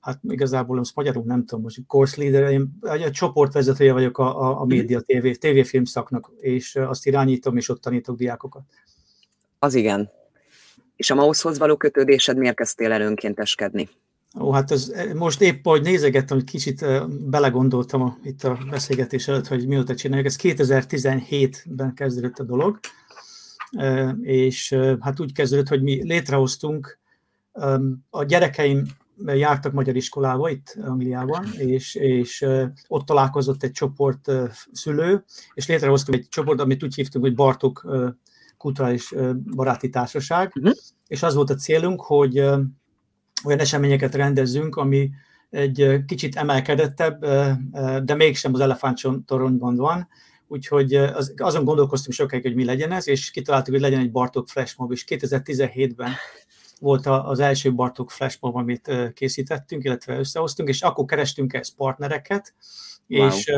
hát 0.00 0.20
igazából 0.28 0.76
most 0.76 0.94
magyarul 0.94 1.24
nem 1.24 1.44
tudom, 1.44 1.62
most 1.62 1.80
course 1.86 2.22
leader, 2.22 2.50
én 2.50 2.78
egy 2.80 3.10
csoportvezetője 3.10 3.92
vagyok 3.92 4.18
a, 4.18 4.42
a, 4.42 4.60
a 4.60 4.64
média 4.64 5.00
TV, 5.00 5.28
tévéfilm 5.38 5.84
szaknak, 5.84 6.32
és 6.38 6.76
azt 6.76 7.06
irányítom, 7.06 7.56
és 7.56 7.68
ott 7.68 7.80
tanítok 7.80 8.16
diákokat. 8.16 8.62
Az 9.62 9.74
igen. 9.74 10.10
És 10.96 11.10
a 11.10 11.14
mouse 11.14 11.50
való 11.58 11.76
kötődésed 11.76 12.36
miért 12.36 12.56
kezdtél 12.56 12.92
el 12.92 13.00
önkénteskedni? 13.00 13.88
Ó, 14.38 14.52
hát 14.52 14.70
ez, 14.70 14.92
most 15.14 15.40
épp, 15.40 15.64
hogy 15.64 15.82
nézegettem, 15.82 16.36
hogy 16.36 16.46
kicsit 16.46 16.84
belegondoltam 17.08 18.02
a, 18.02 18.16
itt 18.22 18.44
a 18.44 18.58
beszélgetés 18.70 19.28
előtt, 19.28 19.46
hogy 19.46 19.66
mióta 19.66 19.94
csináljuk. 19.94 20.26
Ez 20.26 20.36
2017-ben 20.42 21.94
kezdődött 21.94 22.38
a 22.38 22.44
dolog, 22.44 22.78
és 24.20 24.76
hát 25.00 25.20
úgy 25.20 25.32
kezdődött, 25.32 25.68
hogy 25.68 25.82
mi 25.82 26.02
létrehoztunk, 26.02 26.98
a 28.10 28.24
gyerekeim 28.24 28.86
jártak 29.26 29.72
magyar 29.72 29.96
iskolába 29.96 30.50
itt 30.50 30.76
Angliában, 30.82 31.44
és, 31.56 31.94
és 31.94 32.46
ott 32.86 33.06
találkozott 33.06 33.62
egy 33.62 33.72
csoport 33.72 34.30
szülő, 34.72 35.24
és 35.54 35.66
létrehoztunk 35.66 36.18
egy 36.18 36.28
csoport, 36.28 36.60
amit 36.60 36.82
úgy 36.82 36.94
hívtunk, 36.94 37.24
hogy 37.24 37.34
Bartok 37.34 37.86
kulturális 38.60 39.14
baráti 39.54 39.88
társaság, 39.88 40.52
uh-huh. 40.54 40.72
és 41.06 41.22
az 41.22 41.34
volt 41.34 41.50
a 41.50 41.54
célunk, 41.54 42.00
hogy 42.00 42.38
olyan 43.44 43.58
eseményeket 43.58 44.14
rendezzünk, 44.14 44.76
ami 44.76 45.10
egy 45.50 46.04
kicsit 46.06 46.36
emelkedettebb, 46.36 47.20
de 48.04 48.14
mégsem 48.14 48.54
az 48.54 48.60
elefántson 48.60 49.24
toronyban 49.24 49.76
van, 49.76 50.08
úgyhogy 50.46 50.94
az, 50.94 51.34
azon 51.36 51.64
gondolkoztunk 51.64 52.14
sokáig, 52.14 52.42
hogy 52.42 52.54
mi 52.54 52.64
legyen 52.64 52.92
ez, 52.92 53.08
és 53.08 53.30
kitaláltuk, 53.30 53.72
hogy 53.72 53.82
legyen 53.82 54.00
egy 54.00 54.10
Bartok 54.10 54.48
Flashmob, 54.48 54.92
és 54.92 55.04
2017-ben 55.08 56.12
volt 56.80 57.06
az 57.06 57.38
első 57.38 57.74
Bartok 57.74 58.10
Flashmob, 58.10 58.56
amit 58.56 58.90
készítettünk, 59.14 59.84
illetve 59.84 60.18
összehoztunk, 60.18 60.68
és 60.68 60.82
akkor 60.82 61.04
kerestünk 61.04 61.52
ezt 61.52 61.74
partnereket, 61.76 62.54
wow. 63.18 63.26
és, 63.26 63.52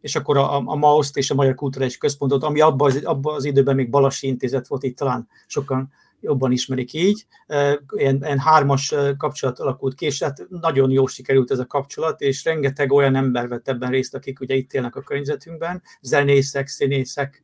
és 0.00 0.16
akkor 0.16 0.36
a, 0.36 0.56
a 0.56 0.74
MAUSZ-t 0.74 1.16
és 1.16 1.30
a 1.30 1.34
Magyar 1.34 1.54
Kulturális 1.54 1.96
Központot, 1.96 2.42
ami 2.42 2.60
abban 2.60 2.90
az, 2.90 3.04
abba 3.04 3.32
az 3.32 3.44
időben 3.44 3.74
még 3.74 3.90
Balasi 3.90 4.26
Intézet 4.26 4.66
volt, 4.66 4.82
itt 4.82 4.96
talán 4.96 5.28
sokan 5.46 5.92
jobban 6.20 6.52
ismerik 6.52 6.92
így. 6.92 7.26
Ilyen, 7.90 8.16
ilyen 8.24 8.38
hármas 8.38 8.94
kapcsolat 9.16 9.58
alakult 9.58 9.94
ki, 9.94 10.04
és 10.04 10.22
hát 10.22 10.46
nagyon 10.48 10.90
jól 10.90 11.08
sikerült 11.08 11.50
ez 11.50 11.58
a 11.58 11.66
kapcsolat, 11.66 12.20
és 12.20 12.44
rengeteg 12.44 12.92
olyan 12.92 13.16
ember 13.16 13.48
vett 13.48 13.68
ebben 13.68 13.90
részt, 13.90 14.14
akik 14.14 14.40
ugye 14.40 14.54
itt 14.54 14.72
élnek 14.72 14.96
a 14.96 15.00
környezetünkben, 15.00 15.82
zenészek, 16.00 16.66
színészek, 16.66 17.42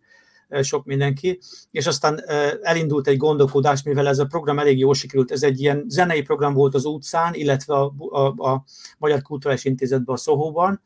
sok 0.61 0.85
mindenki, 0.85 1.39
és 1.71 1.87
aztán 1.87 2.23
elindult 2.63 3.09
egy 3.09 3.17
gondolkodás, 3.17 3.83
mivel 3.83 4.09
ez 4.09 4.19
a 4.19 4.27
program 4.27 4.59
elég 4.59 4.79
jól 4.79 4.95
sikerült, 4.95 5.31
ez 5.31 5.43
egy 5.43 5.61
ilyen 5.61 5.85
zenei 5.89 6.23
program 6.23 6.55
volt 6.55 6.75
az 6.75 6.85
utcán, 6.85 7.35
illetve 7.35 7.75
a, 7.75 7.93
a, 8.11 8.51
a 8.51 8.65
Magyar 8.99 9.23
Kulturális 9.23 9.65
Intézetben, 9.65 10.15
a 10.15 10.19
Szohóban, 10.19 10.81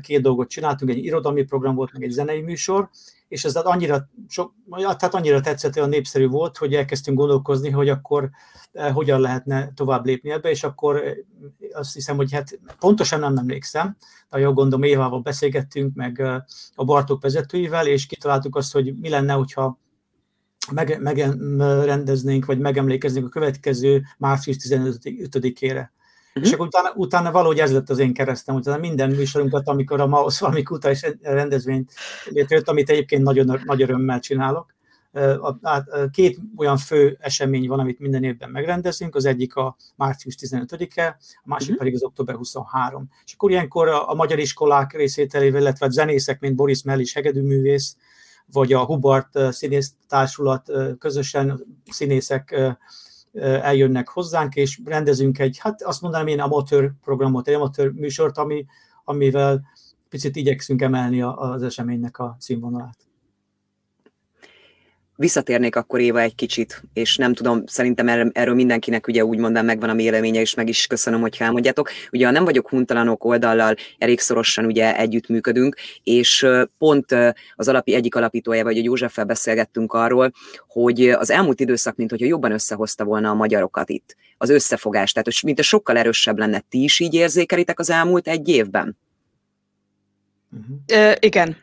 két 0.00 0.22
dolgot 0.22 0.48
csináltunk, 0.48 0.90
egy 0.90 1.04
irodalmi 1.04 1.42
program 1.42 1.74
volt, 1.74 1.92
meg 1.92 2.02
egy 2.02 2.10
zenei 2.10 2.40
műsor, 2.40 2.90
és 3.28 3.44
ez 3.44 3.56
annyira, 3.56 4.08
sok, 4.28 4.54
tehát 4.78 5.14
annyira 5.14 5.40
tetszett, 5.40 5.76
olyan 5.76 5.88
népszerű 5.88 6.28
volt, 6.28 6.56
hogy 6.56 6.74
elkezdtünk 6.74 7.18
gondolkozni, 7.18 7.70
hogy 7.70 7.88
akkor 7.88 8.30
eh, 8.72 8.94
hogyan 8.94 9.20
lehetne 9.20 9.72
tovább 9.74 10.04
lépni 10.04 10.30
ebbe, 10.30 10.50
és 10.50 10.64
akkor 10.64 10.96
eh, 10.96 11.14
azt 11.72 11.94
hiszem, 11.94 12.16
hogy 12.16 12.32
hát 12.32 12.58
pontosan 12.78 13.20
nem 13.20 13.36
emlékszem, 13.36 13.96
de 14.30 14.38
jól 14.38 14.52
gondolom 14.52 14.82
Évával 14.82 15.20
beszélgettünk, 15.20 15.94
meg 15.94 16.20
eh, 16.20 16.42
a 16.74 16.84
Bartók 16.84 17.22
vezetőivel, 17.22 17.86
és 17.86 18.06
kitaláltuk 18.06 18.56
azt, 18.56 18.72
hogy 18.72 18.98
mi 18.98 19.08
lenne, 19.08 19.32
hogyha 19.32 19.78
meg, 20.72 21.00
megrendeznénk, 21.00 22.44
vagy 22.44 22.58
megemlékeznénk 22.58 23.26
a 23.26 23.28
következő 23.28 24.02
március 24.18 24.56
15-ére. 24.60 25.86
Uh-huh. 26.34 26.46
És 26.46 26.52
akkor 26.52 26.66
utána, 26.66 26.92
utána 26.94 27.30
valahogy 27.30 27.58
ez 27.58 27.72
lett 27.72 27.90
az 27.90 27.98
én 27.98 28.12
keresztem, 28.12 28.54
utána 28.54 28.78
minden 28.78 29.10
műsorunkat, 29.10 29.68
amikor 29.68 30.00
a 30.00 30.06
MAOSZ 30.06 30.40
valami 30.40 30.62
kutatás 30.62 31.06
rendezvényt 31.22 31.92
létrejött, 32.24 32.68
amit 32.68 32.90
egyébként 32.90 33.22
nagyon 33.22 33.60
nagy 33.64 33.82
örömmel 33.82 34.20
csinálok. 34.20 34.74
Két 36.10 36.38
olyan 36.56 36.76
fő 36.76 37.16
esemény 37.20 37.68
van, 37.68 37.78
amit 37.78 37.98
minden 37.98 38.24
évben 38.24 38.50
megrendezünk, 38.50 39.14
az 39.14 39.24
egyik 39.24 39.56
a 39.56 39.76
március 39.96 40.34
15-e, 40.40 41.06
a 41.18 41.42
másik 41.44 41.66
uh-huh. 41.66 41.78
pedig 41.78 41.94
az 41.94 42.02
október 42.02 42.34
23. 42.34 43.08
És 43.24 43.32
akkor 43.32 43.50
ilyenkor 43.50 43.88
a, 43.88 44.10
a 44.10 44.14
magyar 44.14 44.38
iskolák 44.38 44.92
részételével, 44.92 45.60
illetve 45.60 45.90
zenészek, 45.90 46.40
mint 46.40 46.54
Boris 46.54 46.82
Mellis 46.82 47.14
hegedűművész, 47.14 47.96
vagy 48.46 48.72
a 48.72 48.84
Hubart 48.84 49.52
színész 49.52 49.94
társulat 50.08 50.70
közösen 50.98 51.64
színészek 51.90 52.76
eljönnek 53.42 54.08
hozzánk, 54.08 54.54
és 54.54 54.80
rendezünk 54.84 55.38
egy, 55.38 55.58
hát 55.58 55.82
azt 55.82 56.00
mondanám 56.00 56.26
én 56.26 56.40
amatőr 56.40 56.92
programot, 57.04 57.48
egy 57.48 57.54
amatőr 57.54 57.92
műsort, 57.92 58.38
ami, 58.38 58.66
amivel 59.04 59.62
picit 60.08 60.36
igyekszünk 60.36 60.82
emelni 60.82 61.22
az 61.22 61.62
eseménynek 61.62 62.18
a 62.18 62.36
színvonalát. 62.38 62.96
Visszatérnék 65.16 65.76
akkor 65.76 66.00
Éva 66.00 66.20
egy 66.20 66.34
kicsit, 66.34 66.82
és 66.92 67.16
nem 67.16 67.34
tudom, 67.34 67.66
szerintem 67.66 68.30
erről 68.32 68.54
mindenkinek 68.54 69.06
ugye 69.06 69.24
úgy 69.24 69.38
mondom, 69.38 69.64
megvan 69.64 69.90
a 69.90 69.94
véleménye, 69.94 70.40
és 70.40 70.54
meg 70.54 70.68
is 70.68 70.86
köszönöm, 70.86 71.20
hogy 71.20 71.36
elmondjátok. 71.38 71.90
Ugye 72.12 72.26
a 72.26 72.30
Nem 72.30 72.44
vagyok 72.44 72.68
huntalanok 72.68 73.24
oldallal 73.24 73.74
elég 73.98 74.20
szorosan 74.20 74.64
ugye 74.64 74.96
együttműködünk, 74.96 75.76
és 76.02 76.46
pont 76.78 77.16
az 77.54 77.68
alapi 77.68 77.94
egyik 77.94 78.14
alapítója, 78.14 78.64
vagy 78.64 78.78
a 78.78 78.82
Józseffel 78.82 79.24
beszélgettünk 79.24 79.92
arról, 79.92 80.32
hogy 80.68 81.08
az 81.08 81.30
elmúlt 81.30 81.60
időszak, 81.60 81.96
mint 81.96 82.10
hogyha 82.10 82.26
jobban 82.26 82.52
összehozta 82.52 83.04
volna 83.04 83.30
a 83.30 83.34
magyarokat 83.34 83.90
itt, 83.90 84.16
az 84.38 84.50
összefogás, 84.50 85.12
tehát 85.12 85.26
hogy 85.26 85.40
mint 85.44 85.58
a 85.58 85.62
sokkal 85.62 85.96
erősebb 85.96 86.38
lenne. 86.38 86.62
Ti 86.68 86.82
is 86.82 87.00
így 87.00 87.14
érzékelitek 87.14 87.78
az 87.78 87.90
elmúlt 87.90 88.28
egy 88.28 88.48
évben? 88.48 88.96
Uh-huh. 90.50 91.08
Uh, 91.10 91.16
igen, 91.20 91.56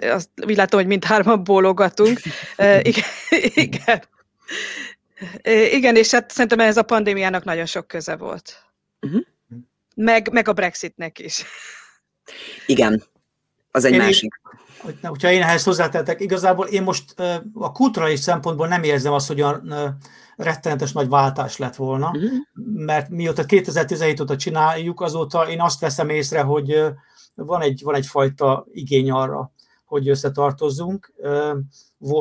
azt 0.00 0.30
úgy 0.46 0.56
látom, 0.56 0.80
hogy 0.80 0.88
mindhárman 0.88 1.44
bólogatunk. 1.44 2.20
igen, 2.90 3.04
igen. 3.54 4.02
Igen, 5.72 5.96
és 5.96 6.10
hát 6.10 6.30
szerintem 6.30 6.60
ez 6.60 6.76
a 6.76 6.82
pandémiának 6.82 7.44
nagyon 7.44 7.66
sok 7.66 7.86
köze 7.86 8.16
volt. 8.16 8.64
Uh-huh. 9.00 9.20
Meg, 9.94 10.32
meg 10.32 10.48
a 10.48 10.52
Brexitnek 10.52 11.18
is. 11.18 11.44
Igen, 12.66 13.02
az 13.70 13.84
egy 13.84 13.92
én 13.92 13.98
másik. 13.98 14.40
Én, 14.86 14.98
hogyha 15.02 15.30
én 15.30 15.42
ehhez 15.42 15.64
hozzátettek, 15.64 16.20
igazából 16.20 16.66
én 16.66 16.82
most 16.82 17.20
a 17.54 17.72
kulturális 17.72 18.20
szempontból 18.20 18.68
nem 18.68 18.82
érzem 18.82 19.12
azt, 19.12 19.26
hogy 19.26 19.40
a 19.40 19.62
rettenetes 20.36 20.92
nagy 20.92 21.08
váltás 21.08 21.56
lett 21.56 21.76
volna, 21.76 22.08
uh-huh. 22.08 22.30
mert 22.74 23.08
mióta 23.08 23.44
2017 23.44 24.20
óta 24.20 24.36
csináljuk, 24.36 25.00
azóta 25.00 25.48
én 25.48 25.60
azt 25.60 25.80
veszem 25.80 26.08
észre, 26.08 26.40
hogy 26.40 26.84
van, 27.44 27.62
egy, 27.62 27.80
van 27.84 27.94
egyfajta 27.94 28.66
igény 28.72 29.10
arra, 29.10 29.52
hogy 29.84 30.08
összetartozzunk. 30.08 31.12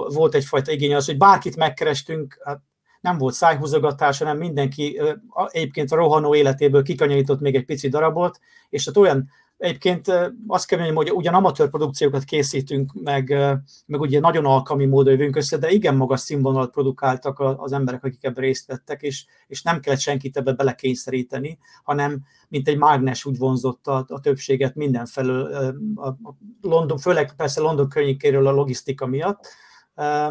Volt 0.08 0.36
egyfajta 0.36 0.71
igény 0.71 0.95
az, 0.95 1.06
hogy 1.06 1.17
bárkit 1.17 1.56
megkerestünk, 1.56 2.39
hát 2.43 2.62
nem 3.01 3.17
volt 3.17 3.34
szájhúzogatás, 3.34 4.17
hanem 4.17 4.38
mindenki 4.38 5.01
egyébként 5.47 5.91
a 5.91 5.95
rohanó 5.95 6.36
életéből 6.36 6.84
kikanyarított 6.84 7.39
még 7.39 7.56
egy 7.56 7.65
pici 7.65 7.89
darabot, 7.89 8.39
és 8.69 8.86
hát 8.86 8.97
olyan 8.97 9.30
Egyébként 9.58 10.08
azt 10.48 10.67
kell 10.67 10.78
mondjam, 10.80 10.98
hogy 10.98 11.12
ugyan 11.12 11.34
amatőr 11.34 11.70
produkciókat 11.70 12.24
készítünk, 12.24 12.93
meg, 12.93 13.30
meg 13.86 14.00
ugye 14.00 14.20
nagyon 14.20 14.46
alkalmi 14.46 14.86
módon 14.86 15.13
jövünk 15.13 15.36
össze, 15.36 15.58
de 15.58 15.70
igen 15.70 15.96
magas 15.96 16.20
színvonalat 16.20 16.72
produkáltak 16.72 17.39
az 17.39 17.72
emberek, 17.72 18.04
akik 18.04 18.24
ebben 18.24 18.43
részt 18.43 18.65
vettek, 18.65 19.02
és, 19.02 19.26
és 19.48 19.62
nem 19.62 19.80
kellett 19.80 20.00
senkit 20.00 20.38
ebbe 20.38 20.52
belekényszeríteni, 20.52 21.58
hanem 21.84 22.24
mint 22.50 22.67
egy 22.67 22.78
mágnes 22.78 23.26
úgy 23.26 23.38
vonzott 23.38 23.88
a, 23.88 24.06
a 24.08 24.20
többséget 24.20 24.76
mindenfelől, 24.76 25.76
a, 25.96 26.17
London, 26.62 26.98
főleg 26.98 27.36
persze 27.36 27.62
London 27.62 27.89
környékéről 27.89 28.48
a 28.48 28.52
logisztika 28.52 29.06
miatt, 29.06 29.48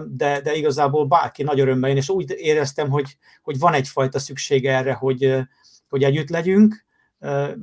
de, 0.06 0.40
de 0.40 0.54
igazából 0.54 1.06
bárki 1.06 1.42
nagy 1.42 1.60
örömmel 1.60 1.88
jön, 1.88 1.98
és 1.98 2.08
úgy 2.08 2.34
éreztem, 2.36 2.88
hogy, 2.88 3.16
hogy 3.42 3.58
van 3.58 3.72
egyfajta 3.72 4.18
szüksége 4.18 4.76
erre, 4.76 4.92
hogy, 4.92 5.36
hogy 5.88 6.02
együtt 6.02 6.28
legyünk, 6.28 6.85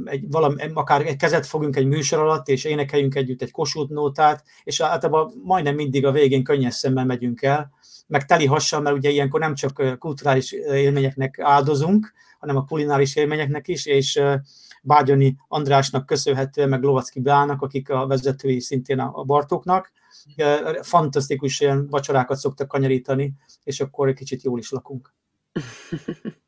egy, 0.06 0.30
valami, 0.30 0.56
akár 0.74 1.06
egy 1.06 1.16
kezet 1.16 1.46
fogunk 1.46 1.76
egy 1.76 1.86
műsor 1.86 2.20
alatt, 2.20 2.48
és 2.48 2.64
énekeljünk 2.64 3.16
együtt 3.16 3.42
egy 3.42 3.52
Kossuth 3.52 3.92
nótát, 3.92 4.44
és 4.64 4.80
általában 4.80 5.34
majdnem 5.44 5.76
mindig 5.76 6.06
a 6.06 6.12
végén 6.12 6.44
könnyes 6.44 6.74
szemmel 6.74 7.06
megyünk 7.06 7.42
el, 7.42 7.72
meg 8.08 8.26
teli 8.26 8.46
hassal, 8.46 8.82
mert 8.82 8.96
ugye 8.96 9.10
ilyenkor 9.10 9.40
nem 9.40 9.56
csak 9.56 9.98
kulturális 10.00 10.52
élményeknek 10.52 11.40
áldozunk, 11.40 12.14
hanem 12.40 12.56
a 12.56 12.66
kulináris 12.66 13.16
élményeknek 13.16 13.68
is, 13.68 13.86
és 13.86 14.22
Bágyoni 14.82 15.36
Andrásnak 15.48 16.06
köszönhetően, 16.06 16.70
meg 16.70 16.82
Lovacki 16.82 17.20
Beának, 17.20 17.62
akik 17.62 17.90
a 17.90 18.08
vezetői 18.08 18.60
szintén 18.60 19.00
a 19.00 19.24
Bartóknak, 19.24 19.92
fantasztikus 20.82 21.60
ilyen 21.60 21.88
vacsorákat 21.88 22.38
szoktak 22.38 22.68
kanyarítani, 22.68 23.34
és 23.64 23.80
akkor 23.80 24.08
egy 24.08 24.16
kicsit 24.16 24.44
jól 24.44 24.60
is 24.60 24.72
lakunk. 24.72 25.14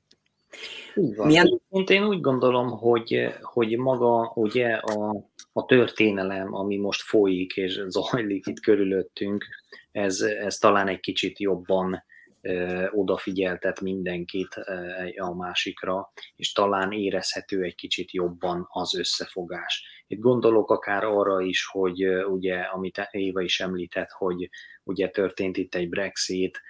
Milyen... 0.95 1.61
Én 1.69 2.05
úgy 2.05 2.21
gondolom, 2.21 2.69
hogy, 2.69 3.27
hogy 3.41 3.77
maga 3.77 4.31
ugye 4.35 4.73
a, 4.73 5.15
a 5.53 5.65
történelem, 5.65 6.53
ami 6.53 6.77
most 6.77 7.01
folyik 7.01 7.55
és 7.55 7.81
zajlik 7.87 8.47
itt 8.47 8.59
körülöttünk, 8.59 9.45
ez, 9.91 10.21
ez 10.21 10.55
talán 10.55 10.87
egy 10.87 10.99
kicsit 10.99 11.39
jobban 11.39 12.03
ö, 12.41 12.87
odafigyeltet 12.91 13.81
mindenkit 13.81 14.57
ö, 14.65 15.07
a 15.17 15.35
másikra, 15.35 16.11
és 16.35 16.51
talán 16.51 16.91
érezhető 16.91 17.61
egy 17.61 17.75
kicsit 17.75 18.11
jobban 18.11 18.67
az 18.69 18.95
összefogás. 18.95 20.03
Itt 20.07 20.19
gondolok 20.19 20.71
akár 20.71 21.03
arra 21.03 21.41
is, 21.41 21.65
hogy 21.65 22.05
ugye, 22.07 22.55
amit 22.59 23.07
Éva 23.11 23.41
is 23.41 23.59
említett, 23.59 24.09
hogy 24.09 24.49
ugye 24.83 25.09
történt 25.09 25.57
itt 25.57 25.75
egy 25.75 25.89
Brexit, 25.89 26.61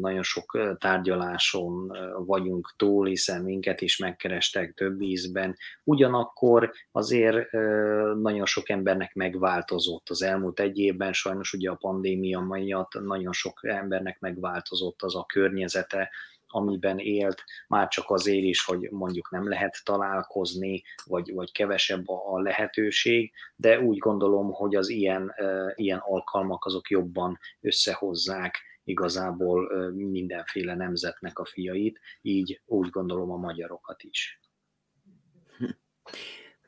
nagyon 0.00 0.22
sok 0.22 0.76
tárgyaláson 0.78 1.92
vagyunk 2.26 2.74
túl, 2.76 3.06
hiszen 3.06 3.42
minket 3.42 3.80
is 3.80 3.96
megkerestek 3.96 4.74
több 4.74 5.00
ízben. 5.00 5.56
Ugyanakkor 5.84 6.72
azért 6.92 7.52
nagyon 8.20 8.46
sok 8.46 8.68
embernek 8.68 9.14
megváltozott 9.14 10.08
az 10.08 10.22
elmúlt 10.22 10.60
egy 10.60 10.78
évben, 10.78 11.12
sajnos 11.12 11.52
ugye 11.52 11.70
a 11.70 11.74
pandémia 11.74 12.40
miatt 12.40 12.92
nagyon 13.00 13.32
sok 13.32 13.60
embernek 13.62 14.20
megváltozott 14.20 15.02
az 15.02 15.16
a 15.16 15.24
környezete, 15.24 16.10
amiben 16.50 16.98
élt, 16.98 17.44
már 17.68 17.88
csak 17.88 18.10
azért 18.10 18.44
is, 18.44 18.64
hogy 18.64 18.90
mondjuk 18.90 19.30
nem 19.30 19.48
lehet 19.48 19.80
találkozni, 19.84 20.82
vagy, 21.04 21.32
vagy 21.34 21.52
kevesebb 21.52 22.08
a, 22.08 22.34
a 22.34 22.40
lehetőség, 22.40 23.32
de 23.56 23.80
úgy 23.80 23.98
gondolom, 23.98 24.52
hogy 24.52 24.74
az 24.74 24.88
ilyen, 24.88 25.34
ilyen 25.74 25.98
alkalmak 25.98 26.64
azok 26.64 26.90
jobban 26.90 27.38
összehozzák 27.60 28.60
igazából 28.88 29.90
mindenféle 29.90 30.74
nemzetnek 30.74 31.38
a 31.38 31.44
fiait, 31.44 32.00
így 32.22 32.62
úgy 32.64 32.88
gondolom 32.88 33.30
a 33.30 33.36
magyarokat 33.36 34.02
is. 34.02 34.40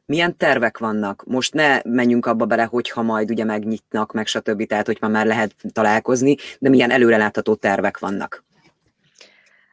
Milyen 0.04 0.36
tervek 0.36 0.78
vannak? 0.78 1.24
Most 1.26 1.54
ne 1.54 1.80
menjünk 1.84 2.26
abba 2.26 2.46
bele, 2.46 2.64
hogyha 2.64 3.02
majd 3.02 3.30
ugye 3.30 3.44
megnyitnak, 3.44 4.12
meg 4.12 4.26
stb. 4.26 4.66
Tehát, 4.66 4.86
hogy 4.86 4.98
már 5.00 5.26
lehet 5.26 5.54
találkozni, 5.72 6.36
de 6.58 6.68
milyen 6.68 6.90
előrelátható 6.90 7.54
tervek 7.54 7.98
vannak? 7.98 8.44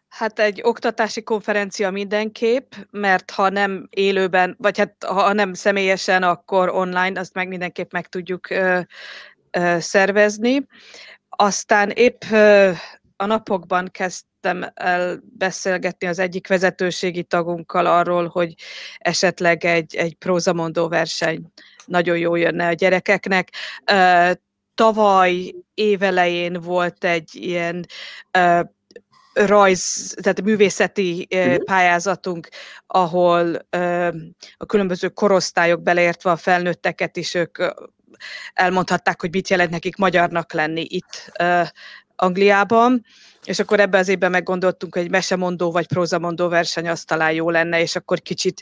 Hát 0.07 0.39
egy 0.39 0.60
oktatási 0.63 1.23
konferencia 1.23 1.91
mindenképp, 1.91 2.73
mert 2.91 3.31
ha 3.31 3.49
nem 3.49 3.88
élőben, 3.89 4.55
vagy 4.60 4.77
hát 4.77 5.03
ha 5.03 5.33
nem 5.33 5.53
személyesen, 5.53 6.23
akkor 6.23 6.69
online, 6.69 7.19
azt 7.19 7.33
meg 7.33 7.47
mindenképp 7.47 7.91
meg 7.91 8.07
tudjuk 8.07 8.49
ö, 8.49 8.79
ö, 9.51 9.75
szervezni. 9.79 10.67
Aztán 11.39 11.89
épp 11.89 12.21
a 13.15 13.26
napokban 13.26 13.89
kezdtem 13.91 14.71
el 14.73 15.19
beszélgetni 15.23 16.08
az 16.08 16.19
egyik 16.19 16.47
vezetőségi 16.47 17.23
tagunkkal 17.23 17.86
arról, 17.86 18.28
hogy 18.28 18.54
esetleg 18.97 19.65
egy, 19.65 19.95
egy 19.95 20.15
prózamondó 20.15 20.88
verseny 20.88 21.41
nagyon 21.86 22.17
jó 22.17 22.36
jönne 22.36 22.67
a 22.67 22.73
gyerekeknek. 22.73 23.50
Tavaly 24.73 25.56
évelején 25.73 26.54
volt 26.54 27.04
egy 27.04 27.30
ilyen 27.36 27.86
rajz, 29.34 30.13
tehát 30.21 30.41
művészeti 30.41 31.28
uh-huh. 31.36 31.63
pályázatunk, 31.63 32.47
ahol 32.88 33.56
a 34.58 34.65
különböző 34.65 35.10
korosztályok 35.10 35.82
beleértve 35.82 36.32
a 36.32 36.36
felnőtteket 36.36 37.17
is 37.17 37.34
ők 37.34 37.58
elmondhatták, 38.54 39.22
hogy 39.22 39.32
mit 39.32 39.50
jelent 39.50 39.70
nekik 39.70 39.96
magyarnak 39.96 40.54
lenni 40.54 40.86
itt 40.89 41.32
Angliában, 42.15 43.06
és 43.43 43.60
akkor 43.60 43.80
ebben 43.80 44.00
az 44.00 44.08
évben 44.08 44.32
meggondoltunk, 44.32 44.93
hogy 44.93 45.04
egy 45.04 45.10
mesemondó 45.10 45.72
vagy 45.72 45.88
prózamondó 45.88 46.48
verseny 46.48 46.89
az 46.89 47.04
talán 47.04 47.32
jó 47.32 47.50
lenne, 47.50 47.82
és 47.82 47.96
akkor 47.96 48.22
kicsit 48.22 48.62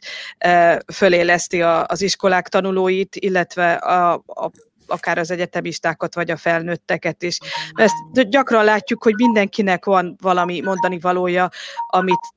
föléleszti 0.94 1.62
az 1.62 2.02
iskolák 2.02 2.48
tanulóit, 2.48 3.16
illetve 3.16 3.74
a, 3.74 4.14
a 4.14 4.52
akár 4.88 5.18
az 5.18 5.32
egyetemistákat, 5.32 6.16
vagy 6.16 6.32
a 6.32 6.38
felnőtteket 6.38 7.24
is. 7.24 7.38
Ezt 7.74 8.30
gyakran 8.30 8.64
látjuk, 8.64 9.04
hogy 9.04 9.14
mindenkinek 9.16 9.86
van 9.86 10.16
valami 10.22 10.62
mondani 10.62 11.00
valója, 11.00 11.50
amit 11.88 12.34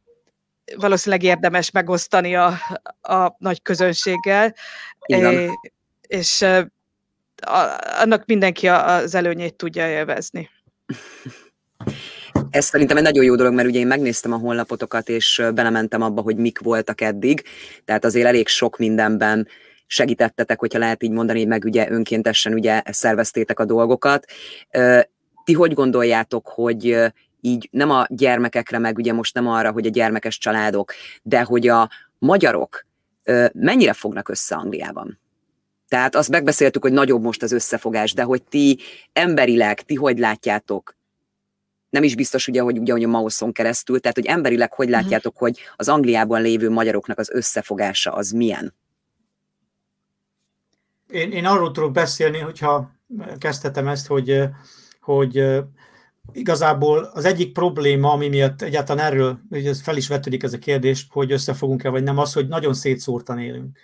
valószínűleg 0.76 1.24
érdemes 1.24 1.70
megosztani 1.70 2.36
a, 2.36 2.46
a 3.00 3.34
nagy 3.38 3.62
közönséggel. 3.62 4.54
É, 5.06 5.50
és 6.00 6.44
a, 7.40 7.78
annak 8.00 8.26
mindenki 8.26 8.68
az 8.68 9.14
előnyét 9.14 9.54
tudja 9.54 9.88
élvezni. 9.88 10.50
Ez 12.50 12.64
szerintem 12.64 12.96
egy 12.96 13.02
nagyon 13.02 13.24
jó 13.24 13.34
dolog, 13.34 13.54
mert 13.54 13.68
ugye 13.68 13.78
én 13.78 13.86
megnéztem 13.86 14.32
a 14.32 14.36
honlapotokat, 14.36 15.08
és 15.08 15.42
belementem 15.54 16.02
abba, 16.02 16.20
hogy 16.22 16.36
mik 16.36 16.58
voltak 16.58 17.00
eddig, 17.00 17.42
tehát 17.84 18.04
azért 18.04 18.26
elég 18.26 18.48
sok 18.48 18.78
mindenben 18.78 19.48
segítettetek, 19.86 20.58
hogyha 20.58 20.78
lehet 20.78 21.02
így 21.02 21.10
mondani, 21.10 21.44
meg 21.44 21.64
ugye 21.64 21.90
önkéntesen 21.90 22.52
ugye 22.52 22.82
szerveztétek 22.84 23.60
a 23.60 23.64
dolgokat. 23.64 24.24
Ti 25.44 25.52
hogy 25.52 25.74
gondoljátok, 25.74 26.48
hogy 26.48 26.96
így 27.40 27.68
nem 27.72 27.90
a 27.90 28.06
gyermekekre, 28.08 28.78
meg 28.78 28.96
ugye 28.96 29.12
most 29.12 29.34
nem 29.34 29.48
arra, 29.48 29.70
hogy 29.70 29.86
a 29.86 29.90
gyermekes 29.90 30.38
családok, 30.38 30.92
de 31.22 31.42
hogy 31.42 31.68
a 31.68 31.90
magyarok 32.18 32.86
mennyire 33.52 33.92
fognak 33.92 34.28
össze 34.28 34.54
Angliában? 34.54 35.18
Tehát 35.88 36.14
azt 36.14 36.30
megbeszéltük, 36.30 36.82
hogy 36.82 36.92
nagyobb 36.92 37.22
most 37.22 37.42
az 37.42 37.52
összefogás, 37.52 38.12
de 38.12 38.22
hogy 38.22 38.42
ti 38.42 38.78
emberileg, 39.12 39.80
ti 39.80 39.94
hogy 39.94 40.18
látjátok, 40.18 40.96
nem 41.90 42.02
is 42.02 42.14
biztos 42.14 42.48
ugye, 42.48 42.60
hogy 42.60 42.78
ugye, 42.78 42.92
hogy 42.92 43.04
a 43.04 43.08
Mauszon 43.08 43.52
keresztül, 43.52 44.00
tehát 44.00 44.16
hogy 44.16 44.26
emberileg 44.26 44.72
hogy 44.72 44.88
mhm. 44.88 44.94
látjátok, 44.94 45.32
uh-huh. 45.32 45.48
hogy 45.48 45.58
az 45.76 45.88
Angliában 45.88 46.42
lévő 46.42 46.70
magyaroknak 46.70 47.18
az 47.18 47.30
összefogása 47.30 48.12
az 48.12 48.30
milyen? 48.30 48.74
Én, 51.10 51.32
én 51.32 51.44
arról 51.44 51.70
tudok 51.70 51.92
beszélni, 51.92 52.38
hogyha 52.38 52.90
kezdhetem 53.38 53.88
ezt, 53.88 54.06
hogy, 54.06 54.42
hogy 55.00 55.44
igazából 56.32 57.10
az 57.12 57.24
egyik 57.24 57.52
probléma, 57.52 58.12
ami 58.12 58.28
miatt 58.28 58.62
egyáltalán 58.62 59.04
erről 59.04 59.38
ugye 59.50 59.74
fel 59.74 59.96
is 59.96 60.08
vetődik 60.08 60.42
ez 60.42 60.52
a 60.52 60.58
kérdés, 60.58 61.06
hogy 61.10 61.32
összefogunk-e 61.32 61.88
vagy 61.88 62.02
nem, 62.02 62.18
az, 62.18 62.32
hogy 62.32 62.48
nagyon 62.48 62.74
szétszórtan 62.74 63.38
élünk. 63.38 63.78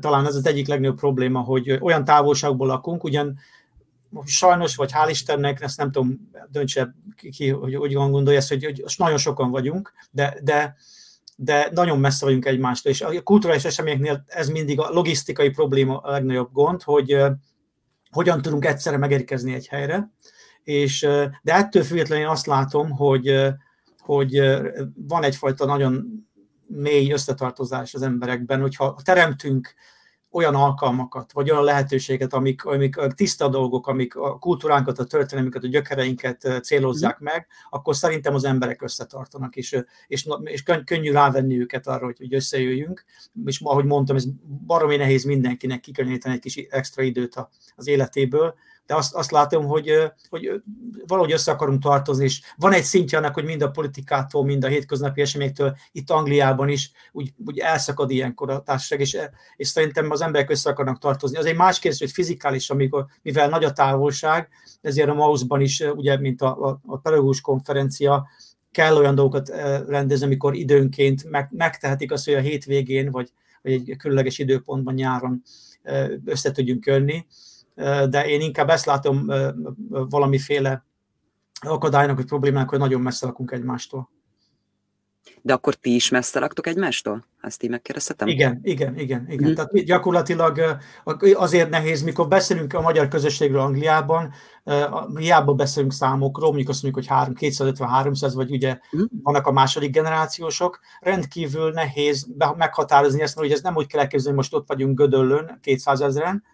Talán 0.00 0.26
ez 0.26 0.34
az 0.34 0.46
egyik 0.46 0.66
legnagyobb 0.66 0.96
probléma, 0.96 1.40
hogy 1.40 1.78
olyan 1.80 2.04
távolságból 2.04 2.66
lakunk, 2.66 3.04
ugyan 3.04 3.38
sajnos, 4.24 4.76
vagy 4.76 4.90
hál' 4.92 5.10
Istennek, 5.10 5.60
ezt 5.60 5.76
nem 5.76 5.90
tudom, 5.90 6.30
döntse 6.48 6.94
ki, 7.30 7.48
hogy 7.48 7.76
úgy 7.76 7.92
gondolja 7.92 8.38
ezt, 8.38 8.48
hogy, 8.48 8.64
hogy 8.64 8.84
nagyon 8.96 9.18
sokan 9.18 9.50
vagyunk, 9.50 9.92
de, 10.10 10.36
de, 10.42 10.76
de 11.36 11.68
nagyon 11.72 11.98
messze 11.98 12.24
vagyunk 12.24 12.44
egymástól, 12.44 12.92
és 12.92 13.00
a 13.00 13.22
kulturális 13.22 13.64
eseményeknél 13.64 14.24
ez 14.26 14.48
mindig 14.48 14.80
a 14.80 14.90
logisztikai 14.90 15.50
probléma 15.50 15.98
a 15.98 16.10
legnagyobb 16.10 16.52
gond, 16.52 16.82
hogy 16.82 17.16
hogyan 18.10 18.42
tudunk 18.42 18.64
egyszerre 18.64 18.96
megérkezni 18.96 19.54
egy 19.54 19.66
helyre, 19.66 20.10
és, 20.62 21.00
de 21.42 21.54
ettől 21.54 21.82
függetlenül 21.82 22.24
én 22.24 22.30
azt 22.30 22.46
látom, 22.46 22.90
hogy, 22.90 23.46
hogy 23.98 24.40
van 24.94 25.22
egyfajta 25.22 25.64
nagyon 25.64 26.24
mély 26.72 27.12
összetartozás 27.12 27.94
az 27.94 28.02
emberekben, 28.02 28.60
hogyha 28.60 28.96
teremtünk 29.04 29.74
olyan 30.32 30.54
alkalmakat, 30.54 31.32
vagy 31.32 31.50
olyan 31.50 31.64
lehetőséget, 31.64 32.32
amik, 32.32 32.64
amik 32.64 32.96
tiszta 33.14 33.48
dolgok, 33.48 33.86
amik 33.86 34.16
a 34.16 34.38
kultúránkat, 34.38 34.98
a 34.98 35.04
történelmünket, 35.04 35.64
a 35.64 35.68
gyökereinket 35.68 36.62
célozzák 36.62 37.20
mm. 37.20 37.24
meg, 37.24 37.46
akkor 37.70 37.96
szerintem 37.96 38.34
az 38.34 38.44
emberek 38.44 38.82
összetartanak, 38.82 39.56
és, 39.56 39.78
és, 40.06 40.28
és 40.44 40.62
könnyű 40.84 41.12
rávenni 41.12 41.60
őket 41.60 41.86
arra, 41.86 42.04
hogy, 42.04 42.18
hogy 42.18 42.34
összejöjjünk. 42.34 43.04
És 43.44 43.60
ahogy 43.60 43.84
mondtam, 43.84 44.16
ez 44.16 44.24
baromi 44.66 44.96
nehéz 44.96 45.24
mindenkinek 45.24 45.80
kikönnyíteni 45.80 46.34
egy 46.34 46.40
kis 46.40 46.56
extra 46.56 47.02
időt 47.02 47.48
az 47.76 47.86
életéből, 47.86 48.54
de 48.90 48.96
azt, 48.96 49.14
azt 49.14 49.30
látom, 49.30 49.66
hogy, 49.66 50.12
hogy 50.28 50.62
valahogy 51.06 51.32
össze 51.32 51.52
akarunk 51.52 51.82
tartozni, 51.82 52.24
és 52.24 52.40
van 52.56 52.72
egy 52.72 52.82
szintje 52.82 53.18
annak, 53.18 53.34
hogy 53.34 53.44
mind 53.44 53.62
a 53.62 53.70
politikától, 53.70 54.44
mind 54.44 54.64
a 54.64 54.68
hétköznapi 54.68 55.20
eseményektől 55.20 55.76
itt 55.92 56.10
Angliában 56.10 56.68
is 56.68 56.90
úgy, 57.12 57.32
úgy 57.46 57.58
elszakad 57.58 58.10
ilyenkor 58.10 58.50
a 58.50 58.62
társaság, 58.62 59.00
és, 59.00 59.18
és 59.56 59.68
szerintem 59.68 60.10
az 60.10 60.20
emberek 60.20 60.50
össze 60.50 60.70
akarnak 60.70 60.98
tartozni. 60.98 61.36
Az 61.36 61.44
egy 61.44 61.56
más 61.56 61.78
kérdés, 61.78 62.00
hogy 62.00 62.10
fizikális, 62.10 62.70
amikor, 62.70 63.06
mivel 63.22 63.48
nagy 63.48 63.64
a 63.64 63.72
távolság, 63.72 64.48
ezért 64.80 65.08
a 65.08 65.14
MAUS-ban 65.14 65.60
is, 65.60 65.80
ugye, 65.80 66.18
mint 66.18 66.42
a, 66.42 66.68
a, 66.68 66.80
a 66.86 66.98
pedagógus 66.98 67.40
konferencia, 67.40 68.28
kell 68.70 68.96
olyan 68.96 69.14
dolgokat 69.14 69.48
rendezni, 69.88 70.26
amikor 70.26 70.54
időnként 70.54 71.30
meg, 71.30 71.48
megtehetik 71.50 72.12
azt, 72.12 72.24
hogy 72.24 72.34
a 72.34 72.40
hétvégén, 72.40 73.10
vagy, 73.10 73.32
vagy 73.62 73.72
egy 73.72 73.96
különleges 73.98 74.38
időpontban 74.38 74.94
nyáron 74.94 75.42
össze 76.24 76.50
tudjunk 76.50 76.86
jönni 76.86 77.26
de 78.08 78.26
én 78.26 78.40
inkább 78.40 78.68
ezt 78.68 78.86
látom 78.86 79.26
valamiféle 79.88 80.84
akadálynak, 81.60 82.16
vagy 82.16 82.26
problémának, 82.26 82.68
hogy 82.68 82.78
nagyon 82.78 83.00
messze 83.00 83.26
lakunk 83.26 83.50
egymástól. 83.50 84.10
De 85.42 85.52
akkor 85.52 85.74
ti 85.74 85.94
is 85.94 86.08
messze 86.08 86.40
laktok 86.40 86.66
egymástól? 86.66 87.24
Ezt 87.40 87.62
így 87.62 87.70
megkérdezhetem? 87.70 88.28
Igen, 88.28 88.60
igen, 88.62 88.98
igen. 88.98 89.30
igen. 89.30 89.50
Mm. 89.50 89.54
Tehát 89.54 89.84
gyakorlatilag 89.84 90.78
azért 91.34 91.70
nehéz, 91.70 92.02
mikor 92.02 92.28
beszélünk 92.28 92.72
a 92.72 92.80
magyar 92.80 93.08
közösségről 93.08 93.60
Angliában, 93.60 94.32
hiába 95.14 95.54
beszélünk 95.54 95.92
számokról, 95.92 96.48
mondjuk 96.48 96.68
azt 96.68 96.82
mondjuk, 96.82 97.08
hogy 97.08 97.36
250-300, 97.38 98.32
vagy 98.34 98.50
ugye 98.50 98.78
mm. 98.96 99.02
vannak 99.22 99.46
a 99.46 99.52
második 99.52 99.92
generációsok, 99.92 100.80
rendkívül 101.00 101.70
nehéz 101.70 102.26
meghatározni 102.56 103.22
ezt, 103.22 103.38
hogy 103.38 103.52
ez 103.52 103.60
nem 103.60 103.76
úgy 103.76 103.86
kell 103.86 104.00
elképzelni, 104.00 104.36
hogy 104.38 104.46
most 104.50 104.62
ott 104.62 104.68
vagyunk 104.68 104.98
Gödöllön, 104.98 105.58
200 105.62 106.00
ezeren, 106.00 106.44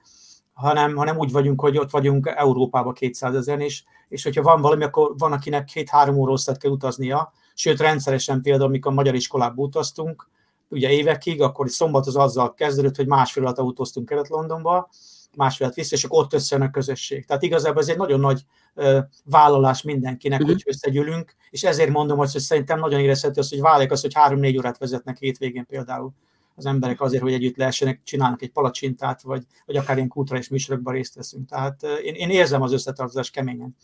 hanem, 0.56 0.96
hanem 0.96 1.18
úgy 1.18 1.32
vagyunk, 1.32 1.60
hogy 1.60 1.78
ott 1.78 1.90
vagyunk 1.90 2.32
Európában 2.36 2.94
200 2.94 3.34
ezer, 3.34 3.60
és, 3.60 3.84
és 4.08 4.22
hogyha 4.22 4.42
van 4.42 4.60
valami, 4.60 4.84
akkor 4.84 5.14
van, 5.18 5.32
akinek 5.32 5.64
két-három 5.64 6.16
óra 6.16 6.34
kell 6.58 6.70
utaznia, 6.70 7.32
sőt 7.54 7.80
rendszeresen 7.80 8.42
például, 8.42 8.68
amikor 8.68 8.92
a 8.92 8.94
magyar 8.94 9.14
iskolába 9.14 9.62
utaztunk, 9.62 10.28
ugye 10.68 10.90
évekig, 10.90 11.42
akkor 11.42 11.70
szombat 11.70 12.06
az 12.06 12.16
azzal 12.16 12.54
kezdődött, 12.54 12.96
hogy 12.96 13.06
másfél 13.06 13.42
alatt 13.42 13.60
utaztunk 13.60 14.08
Kelet-Londonba, 14.08 14.88
másfél 15.36 15.70
vissza, 15.74 15.94
és 15.94 16.04
akkor 16.04 16.24
ott 16.24 16.32
összejön 16.32 16.66
a 16.66 16.70
közösség. 16.70 17.26
Tehát 17.26 17.42
igazából 17.42 17.82
ez 17.82 17.88
egy 17.88 17.96
nagyon 17.96 18.20
nagy 18.20 18.42
ö, 18.74 18.98
vállalás 19.24 19.82
mindenkinek, 19.82 20.40
uh-huh. 20.40 20.54
hogy 20.54 20.64
összegyűlünk, 20.66 21.34
és 21.50 21.62
ezért 21.64 21.90
mondom 21.90 22.20
azt, 22.20 22.32
hogy 22.32 22.42
szerintem 22.42 22.78
nagyon 22.78 23.00
érezhető 23.00 23.40
az, 23.40 23.48
hogy 23.48 23.60
válik 23.60 23.90
az, 23.90 24.00
hogy 24.00 24.14
három-négy 24.14 24.56
órát 24.56 24.78
vezetnek 24.78 25.18
hétvégén 25.18 25.66
például 25.66 26.12
az 26.56 26.66
emberek 26.66 27.00
azért, 27.00 27.22
hogy 27.22 27.32
együtt 27.32 27.56
lehessenek, 27.56 28.00
csinálnak 28.04 28.42
egy 28.42 28.52
palacsintát, 28.52 29.22
vagy, 29.22 29.42
vagy 29.66 29.76
akár 29.76 29.96
ilyen 29.96 30.08
kulturális 30.08 30.48
műsorokban 30.48 30.94
részt 30.94 31.14
veszünk. 31.14 31.48
Tehát 31.48 31.82
én, 31.82 32.14
én 32.14 32.30
érzem 32.30 32.62
az 32.62 32.72
összetartozást 32.72 33.32
keményen. 33.32 33.76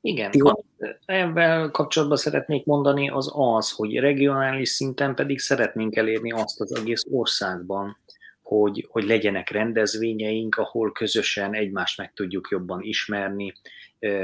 Igen, 0.00 0.30
ebben 1.04 1.70
kapcsolatban 1.70 2.16
szeretnék 2.16 2.64
mondani 2.64 3.10
az 3.10 3.30
az, 3.34 3.70
hogy 3.70 3.98
regionális 3.98 4.68
szinten 4.68 5.14
pedig 5.14 5.38
szeretnénk 5.38 5.96
elérni 5.96 6.32
azt 6.32 6.60
az 6.60 6.74
egész 6.74 7.04
országban, 7.10 7.98
hogy, 8.42 8.86
hogy 8.90 9.04
legyenek 9.04 9.50
rendezvényeink, 9.50 10.56
ahol 10.56 10.92
közösen 10.92 11.54
egymást 11.54 11.98
meg 11.98 12.12
tudjuk 12.12 12.48
jobban 12.50 12.80
ismerni, 12.82 13.52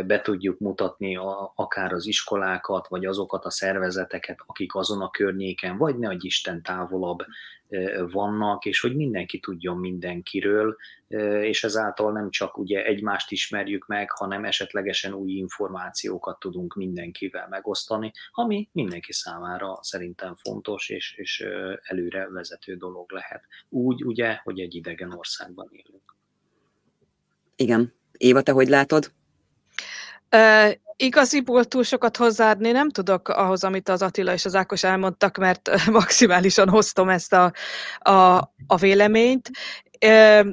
be 0.07 0.21
tudjuk 0.21 0.59
mutatni 0.59 1.17
a, 1.17 1.53
akár 1.55 1.93
az 1.93 2.07
iskolákat, 2.07 2.89
vagy 2.89 3.05
azokat 3.05 3.45
a 3.45 3.51
szervezeteket, 3.51 4.39
akik 4.47 4.75
azon 4.75 5.01
a 5.01 5.11
környéken, 5.11 5.77
vagy 5.77 5.99
ne 5.99 6.15
Isten 6.19 6.63
távolabb 6.63 7.25
vannak, 8.11 8.65
és 8.65 8.81
hogy 8.81 8.97
mindenki 8.97 9.41
tudjon 9.41 9.77
mindenkiről, 9.77 10.77
és 11.43 11.65
ezáltal 11.65 12.13
nem 12.13 12.31
csak 12.31 12.59
ugye 12.59 12.85
egymást 12.85 13.31
ismerjük 13.31 13.87
meg, 13.87 14.11
hanem 14.11 14.45
esetlegesen 14.45 15.13
új 15.13 15.33
információkat 15.33 16.39
tudunk 16.39 16.75
mindenkivel 16.75 17.47
megosztani, 17.49 18.13
ami 18.33 18.69
mindenki 18.73 19.13
számára 19.13 19.79
szerintem 19.83 20.35
fontos 20.35 20.89
és, 20.89 21.15
és 21.17 21.47
előre 21.83 22.29
vezető 22.29 22.77
dolog 22.77 23.13
lehet. 23.13 23.45
Úgy 23.69 24.05
ugye, 24.05 24.41
hogy 24.45 24.61
egy 24.61 24.75
idegen 24.75 25.13
országban 25.13 25.69
élünk. 25.71 26.15
Igen. 27.57 27.93
Éva, 28.17 28.43
te 28.43 28.53
hogy 28.53 28.69
látod? 28.69 29.11
Uh, 30.31 30.73
igaziból 30.97 31.65
túl 31.65 31.83
sokat 31.83 32.17
hozzáadni 32.17 32.71
nem 32.71 32.91
tudok 32.91 33.29
ahhoz, 33.29 33.65
amit 33.65 33.89
az 33.89 34.03
Attila 34.03 34.33
és 34.33 34.45
az 34.45 34.55
Ákos 34.55 34.85
elmondtak, 34.85 35.37
mert 35.37 35.71
maximálisan 35.91 36.69
hoztam 36.69 37.09
ezt 37.09 37.33
a, 37.33 37.53
a, 37.99 38.37
a 38.67 38.77
véleményt. 38.81 39.51
Uh, 40.07 40.47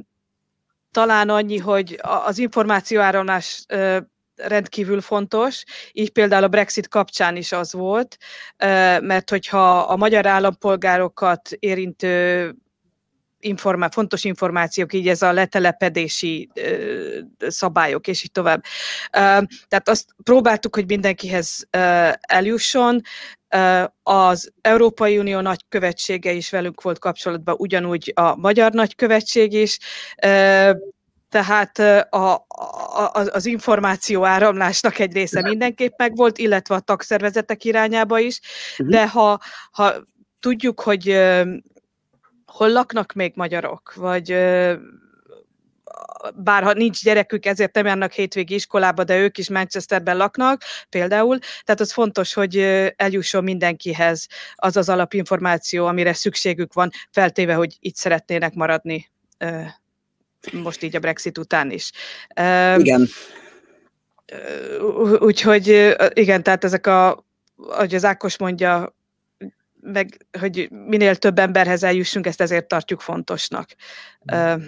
talán 0.92 1.30
annyi, 1.30 1.58
hogy 1.58 2.00
az 2.02 2.38
információáramlás 2.38 3.66
uh, 3.74 3.98
rendkívül 4.36 5.02
fontos, 5.02 5.64
így 5.92 6.12
például 6.12 6.44
a 6.44 6.48
Brexit 6.48 6.88
kapcsán 6.88 7.36
is 7.36 7.52
az 7.52 7.74
volt, 7.74 8.18
mert 9.00 9.30
hogyha 9.30 9.80
a 9.80 9.96
magyar 9.96 10.26
állampolgárokat 10.26 11.50
érintő 11.60 12.56
informá- 13.44 13.94
fontos 13.94 14.24
információk, 14.24 14.94
így 14.94 15.08
ez 15.08 15.22
a 15.22 15.32
letelepedési 15.32 16.50
ö, 16.54 17.20
szabályok, 17.48 18.08
és 18.08 18.24
így 18.24 18.32
tovább. 18.32 18.64
Ö, 19.12 19.20
tehát 19.68 19.90
azt 19.90 20.06
próbáltuk, 20.24 20.76
hogy 20.76 20.88
mindenkihez 20.88 21.68
ö, 21.70 22.10
eljusson. 22.22 23.02
Ö, 23.50 23.84
az 24.04 24.52
Európai 24.62 25.18
Unió 25.18 25.40
nagykövetsége 25.40 26.32
is 26.32 26.50
velünk 26.50 26.82
volt 26.82 27.00
kapcsolatban, 27.00 27.56
ugyanúgy 27.58 28.12
a 28.16 28.36
magyar 28.36 28.72
nagykövetség 28.72 29.54
is. 29.54 29.80
Ö, 30.24 30.72
tehát 31.34 31.80
a, 32.10 32.46
a, 32.48 33.12
az 33.32 33.46
információ 33.46 34.26
áramlásnak 34.26 35.00
egy 35.00 35.14
része 35.14 35.42
mindenképp 35.42 35.98
megvolt, 35.98 36.38
illetve 36.38 36.76
a 36.76 36.80
tagszervezetek 36.80 37.64
irányába 37.64 38.20
is, 38.20 38.40
uh-huh. 38.72 38.88
de 38.88 39.08
ha, 39.08 39.40
ha 39.72 39.94
tudjuk, 40.40 40.82
hogy 40.82 41.22
hol 42.54 42.72
laknak 42.72 43.14
még 43.14 43.32
magyarok, 43.36 43.94
vagy 43.96 44.32
bár 46.36 46.64
ha 46.64 46.74
nincs 46.74 47.04
gyerekük, 47.04 47.46
ezért 47.46 47.76
nem 47.76 47.86
járnak 47.86 48.12
hétvégi 48.12 48.54
iskolába, 48.54 49.04
de 49.04 49.18
ők 49.18 49.38
is 49.38 49.50
Manchesterben 49.50 50.18
laknak 50.18 50.62
például. 50.90 51.40
Tehát 51.64 51.80
az 51.82 51.94
fontos, 51.94 52.34
hogy 52.34 52.58
eljusson 52.96 53.44
mindenkihez 53.44 54.28
az 54.56 54.78
az 54.78 54.90
alapinformáció, 54.90 55.86
amire 55.86 56.14
szükségük 56.14 56.74
van, 56.74 56.90
feltéve, 57.12 57.54
hogy 57.54 57.78
itt 57.80 57.96
szeretnének 57.96 58.54
maradni 58.54 59.12
most 60.52 60.84
így 60.84 60.96
a 60.96 61.00
Brexit 61.00 61.38
után 61.38 61.72
is. 61.72 61.92
Igen. 62.78 63.08
Úgyhogy 65.20 65.96
igen, 66.14 66.44
tehát 66.44 66.64
ezek 66.64 66.88
a, 66.88 67.26
ahogy 67.56 67.96
az 67.96 68.06
Ákos 68.06 68.38
mondja, 68.38 68.96
meg 69.84 70.26
hogy 70.40 70.70
minél 70.72 71.16
több 71.16 71.40
emberhez 71.40 71.84
eljussunk, 71.84 72.26
ezt 72.26 72.42
ezért 72.42 72.68
tartjuk 72.68 73.02
fontosnak. 73.02 73.76
Uh, 74.32 74.62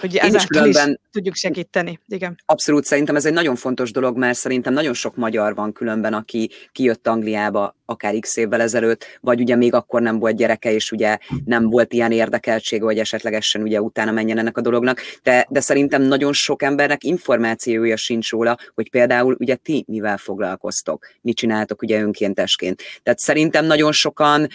hogy 0.00 0.16
ezáltal 0.16 0.68
is 0.68 0.76
tudjuk 1.10 1.34
segíteni. 1.34 2.00
Igen. 2.06 2.36
Abszolút, 2.46 2.84
szerintem 2.84 3.16
ez 3.16 3.26
egy 3.26 3.32
nagyon 3.32 3.56
fontos 3.56 3.90
dolog, 3.90 4.16
mert 4.16 4.38
szerintem 4.38 4.72
nagyon 4.72 4.94
sok 4.94 5.16
magyar 5.16 5.54
van 5.54 5.72
különben, 5.72 6.14
aki 6.14 6.50
kijött 6.72 7.06
Angliába 7.06 7.75
akár 7.86 8.14
x 8.20 8.36
évvel 8.36 8.60
ezelőtt, 8.60 9.18
vagy 9.20 9.40
ugye 9.40 9.56
még 9.56 9.74
akkor 9.74 10.02
nem 10.02 10.18
volt 10.18 10.36
gyereke, 10.36 10.72
és 10.72 10.92
ugye 10.92 11.18
nem 11.44 11.70
volt 11.70 11.92
ilyen 11.92 12.12
érdekeltség, 12.12 12.82
hogy 12.82 12.98
esetlegesen 12.98 13.62
ugye 13.62 13.80
utána 13.80 14.10
menjen 14.10 14.38
ennek 14.38 14.56
a 14.56 14.60
dolognak, 14.60 15.00
de, 15.22 15.46
de 15.50 15.60
szerintem 15.60 16.02
nagyon 16.02 16.32
sok 16.32 16.62
embernek 16.62 17.04
információja 17.04 17.96
sincs 17.96 18.30
róla, 18.30 18.56
hogy 18.74 18.90
például 18.90 19.36
ugye 19.38 19.54
ti 19.54 19.84
mivel 19.88 20.16
foglalkoztok, 20.16 21.06
mit 21.20 21.36
csináltok 21.36 21.82
ugye 21.82 22.00
önkéntesként. 22.00 22.82
Tehát 23.02 23.18
szerintem 23.18 23.64
nagyon 23.64 23.92
sokan 23.92 24.48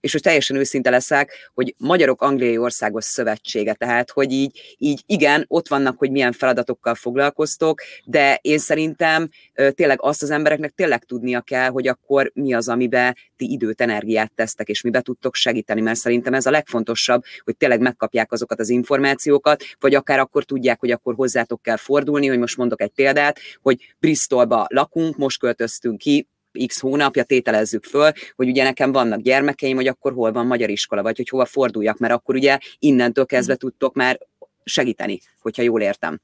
és 0.00 0.12
hogy 0.12 0.22
teljesen 0.22 0.56
őszinte 0.56 0.90
leszek, 0.90 1.50
hogy 1.54 1.74
Magyarok 1.78 2.22
Angliai 2.22 2.58
Országos 2.58 3.04
Szövetsége, 3.04 3.74
tehát 3.74 4.10
hogy 4.10 4.32
így, 4.32 4.76
így 4.78 5.02
igen, 5.06 5.44
ott 5.48 5.68
vannak, 5.68 5.98
hogy 5.98 6.10
milyen 6.10 6.32
feladatokkal 6.32 6.94
foglalkoztok, 6.94 7.80
de 8.04 8.38
én 8.42 8.58
szerintem 8.58 9.28
tényleg 9.70 9.98
azt 10.02 10.22
az 10.22 10.30
embereknek 10.30 10.70
tényleg 10.70 11.04
tudnia 11.04 11.40
kell, 11.40 11.68
hogy 11.68 11.88
akkor 11.88 12.32
mi 12.38 12.52
az, 12.54 12.68
amiben 12.68 13.16
ti 13.36 13.52
időt, 13.52 13.80
energiát 13.80 14.32
tesztek, 14.34 14.68
és 14.68 14.82
mibe 14.82 15.00
tudtok 15.00 15.34
segíteni, 15.34 15.80
mert 15.80 15.98
szerintem 15.98 16.34
ez 16.34 16.46
a 16.46 16.50
legfontosabb, 16.50 17.22
hogy 17.44 17.56
tényleg 17.56 17.80
megkapják 17.80 18.32
azokat 18.32 18.60
az 18.60 18.68
információkat, 18.68 19.62
vagy 19.80 19.94
akár 19.94 20.18
akkor 20.18 20.44
tudják, 20.44 20.80
hogy 20.80 20.90
akkor 20.90 21.14
hozzátok 21.14 21.62
kell 21.62 21.76
fordulni, 21.76 22.26
hogy 22.26 22.38
most 22.38 22.56
mondok 22.56 22.80
egy 22.80 22.92
példát, 22.94 23.38
hogy 23.62 23.94
Bristolba 23.98 24.66
lakunk, 24.68 25.16
most 25.16 25.38
költöztünk 25.38 25.98
ki, 25.98 26.28
x 26.66 26.80
hónapja 26.80 27.22
tételezzük 27.22 27.84
föl, 27.84 28.12
hogy 28.36 28.48
ugye 28.48 28.62
nekem 28.62 28.92
vannak 28.92 29.20
gyermekeim, 29.20 29.76
hogy 29.76 29.86
akkor 29.86 30.12
hol 30.12 30.32
van 30.32 30.46
magyar 30.46 30.70
iskola, 30.70 31.02
vagy 31.02 31.16
hogy 31.16 31.28
hova 31.28 31.44
forduljak, 31.44 31.98
mert 31.98 32.12
akkor 32.12 32.34
ugye 32.34 32.58
innentől 32.78 33.26
kezdve 33.26 33.54
tudtok 33.54 33.94
már 33.94 34.18
segíteni, 34.64 35.20
hogyha 35.40 35.62
jól 35.62 35.80
értem. 35.80 36.20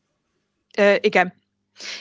Igen, 1.00 1.34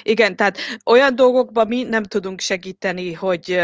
igen, 0.03 0.35
tehát 0.35 0.57
olyan 0.85 1.15
dolgokban 1.15 1.67
mi 1.67 1.83
nem 1.83 2.03
tudunk 2.03 2.39
segíteni, 2.39 3.13
hogy 3.13 3.61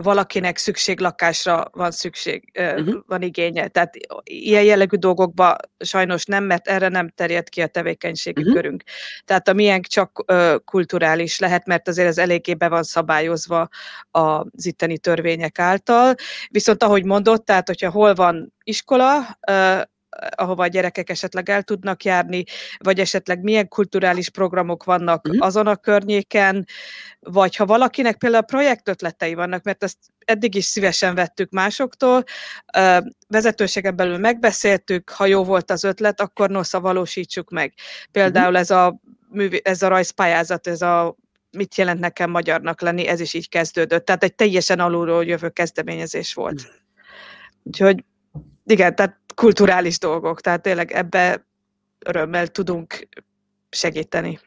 valakinek 0.00 0.56
szükséglakásra 0.56 1.64
van 1.72 1.90
szükség, 1.90 2.52
uh-huh. 2.58 2.94
van 3.06 3.22
igénye. 3.22 3.68
Tehát 3.68 3.94
ilyen 4.22 4.62
jellegű 4.62 4.96
dolgokban 4.96 5.56
sajnos 5.78 6.24
nem, 6.24 6.44
mert 6.44 6.68
erre 6.68 6.88
nem 6.88 7.08
terjed 7.08 7.48
ki 7.48 7.62
a 7.62 7.66
tevékenységi 7.66 8.40
uh-huh. 8.40 8.56
körünk. 8.56 8.82
Tehát 9.24 9.48
a 9.48 9.52
miénk 9.52 9.86
csak 9.86 10.24
kulturális 10.64 11.38
lehet, 11.38 11.66
mert 11.66 11.88
azért 11.88 12.08
ez 12.08 12.18
eléggé 12.18 12.54
be 12.54 12.68
van 12.68 12.82
szabályozva 12.82 13.68
az 14.10 14.66
itteni 14.66 14.98
törvények 14.98 15.58
által. 15.58 16.14
Viszont 16.48 16.82
ahogy 16.82 17.04
mondott, 17.04 17.44
tehát 17.44 17.66
hogyha 17.66 17.90
hol 17.90 18.14
van 18.14 18.54
iskola, 18.64 19.38
ahova 20.36 20.62
a 20.62 20.66
gyerekek 20.66 21.10
esetleg 21.10 21.48
el 21.48 21.62
tudnak 21.62 22.04
járni, 22.04 22.44
vagy 22.78 23.00
esetleg 23.00 23.42
milyen 23.42 23.68
kulturális 23.68 24.30
programok 24.30 24.84
vannak 24.84 25.26
uh-huh. 25.26 25.46
azon 25.46 25.66
a 25.66 25.76
környéken, 25.76 26.66
vagy 27.20 27.56
ha 27.56 27.66
valakinek 27.66 28.16
például 28.16 28.42
projektötletei 28.42 29.34
vannak, 29.34 29.62
mert 29.62 29.82
ezt 29.82 29.98
eddig 30.24 30.54
is 30.54 30.64
szívesen 30.64 31.14
vettük 31.14 31.50
másoktól, 31.50 32.24
vezetőségen 33.28 33.96
belül 33.96 34.18
megbeszéltük, 34.18 35.10
ha 35.10 35.26
jó 35.26 35.44
volt 35.44 35.70
az 35.70 35.84
ötlet, 35.84 36.20
akkor 36.20 36.50
nosza 36.50 36.80
valósítsuk 36.80 37.50
meg. 37.50 37.74
Például 38.12 38.46
uh-huh. 38.46 38.60
ez 38.60 38.70
a 38.70 39.00
művi, 39.28 39.60
ez 39.64 39.82
a 39.82 39.88
rajzpályázat, 39.88 40.66
ez 40.66 40.82
a 40.82 41.16
mit 41.50 41.74
jelent 41.74 42.00
nekem 42.00 42.30
magyarnak 42.30 42.80
lenni, 42.80 43.06
ez 43.06 43.20
is 43.20 43.34
így 43.34 43.48
kezdődött. 43.48 44.04
Tehát 44.04 44.24
egy 44.24 44.34
teljesen 44.34 44.80
alulról 44.80 45.24
jövő 45.24 45.48
kezdeményezés 45.48 46.34
volt. 46.34 46.72
Úgyhogy 47.62 48.04
igen, 48.70 48.94
tehát 48.94 49.18
kulturális 49.34 49.98
dolgok, 49.98 50.40
tehát 50.40 50.62
tényleg 50.62 50.92
ebbe 50.92 51.46
örömmel 51.98 52.46
tudunk 52.46 53.08
segíteni. 53.70 54.40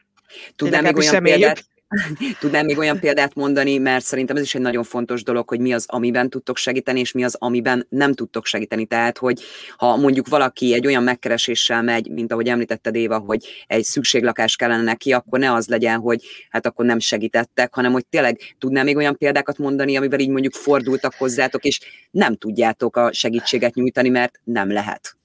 Tudnám 0.56 0.82
még 0.82 0.96
olyan 0.96 1.22
példát, 1.22 1.64
Tudnám 2.40 2.64
még 2.64 2.78
olyan 2.78 3.00
példát 3.00 3.34
mondani, 3.34 3.78
mert 3.78 4.04
szerintem 4.04 4.36
ez 4.36 4.42
is 4.42 4.54
egy 4.54 4.60
nagyon 4.60 4.84
fontos 4.84 5.22
dolog, 5.22 5.48
hogy 5.48 5.60
mi 5.60 5.72
az, 5.72 5.84
amiben 5.88 6.30
tudtok 6.30 6.56
segíteni, 6.56 7.00
és 7.00 7.12
mi 7.12 7.24
az, 7.24 7.36
amiben 7.38 7.86
nem 7.88 8.12
tudtok 8.12 8.46
segíteni. 8.46 8.86
Tehát, 8.86 9.18
hogy 9.18 9.42
ha 9.76 9.96
mondjuk 9.96 10.28
valaki 10.28 10.74
egy 10.74 10.86
olyan 10.86 11.02
megkereséssel 11.02 11.82
megy, 11.82 12.10
mint 12.10 12.32
ahogy 12.32 12.48
említetted 12.48 12.94
Éva, 12.94 13.18
hogy 13.18 13.64
egy 13.66 13.84
szükséglakás 13.84 14.56
kellene 14.56 14.82
neki, 14.82 15.12
akkor 15.12 15.38
ne 15.38 15.52
az 15.52 15.66
legyen, 15.66 15.98
hogy 15.98 16.22
hát 16.50 16.66
akkor 16.66 16.84
nem 16.84 16.98
segítettek, 16.98 17.74
hanem 17.74 17.92
hogy 17.92 18.06
tényleg 18.06 18.38
tudnám 18.58 18.84
még 18.84 18.96
olyan 18.96 19.16
példákat 19.16 19.58
mondani, 19.58 19.96
amivel 19.96 20.18
így 20.18 20.28
mondjuk 20.28 20.52
fordultak 20.52 21.14
hozzátok, 21.14 21.64
és 21.64 21.80
nem 22.10 22.36
tudjátok 22.36 22.96
a 22.96 23.12
segítséget 23.12 23.74
nyújtani, 23.74 24.08
mert 24.08 24.40
nem 24.44 24.72
lehet. 24.72 25.16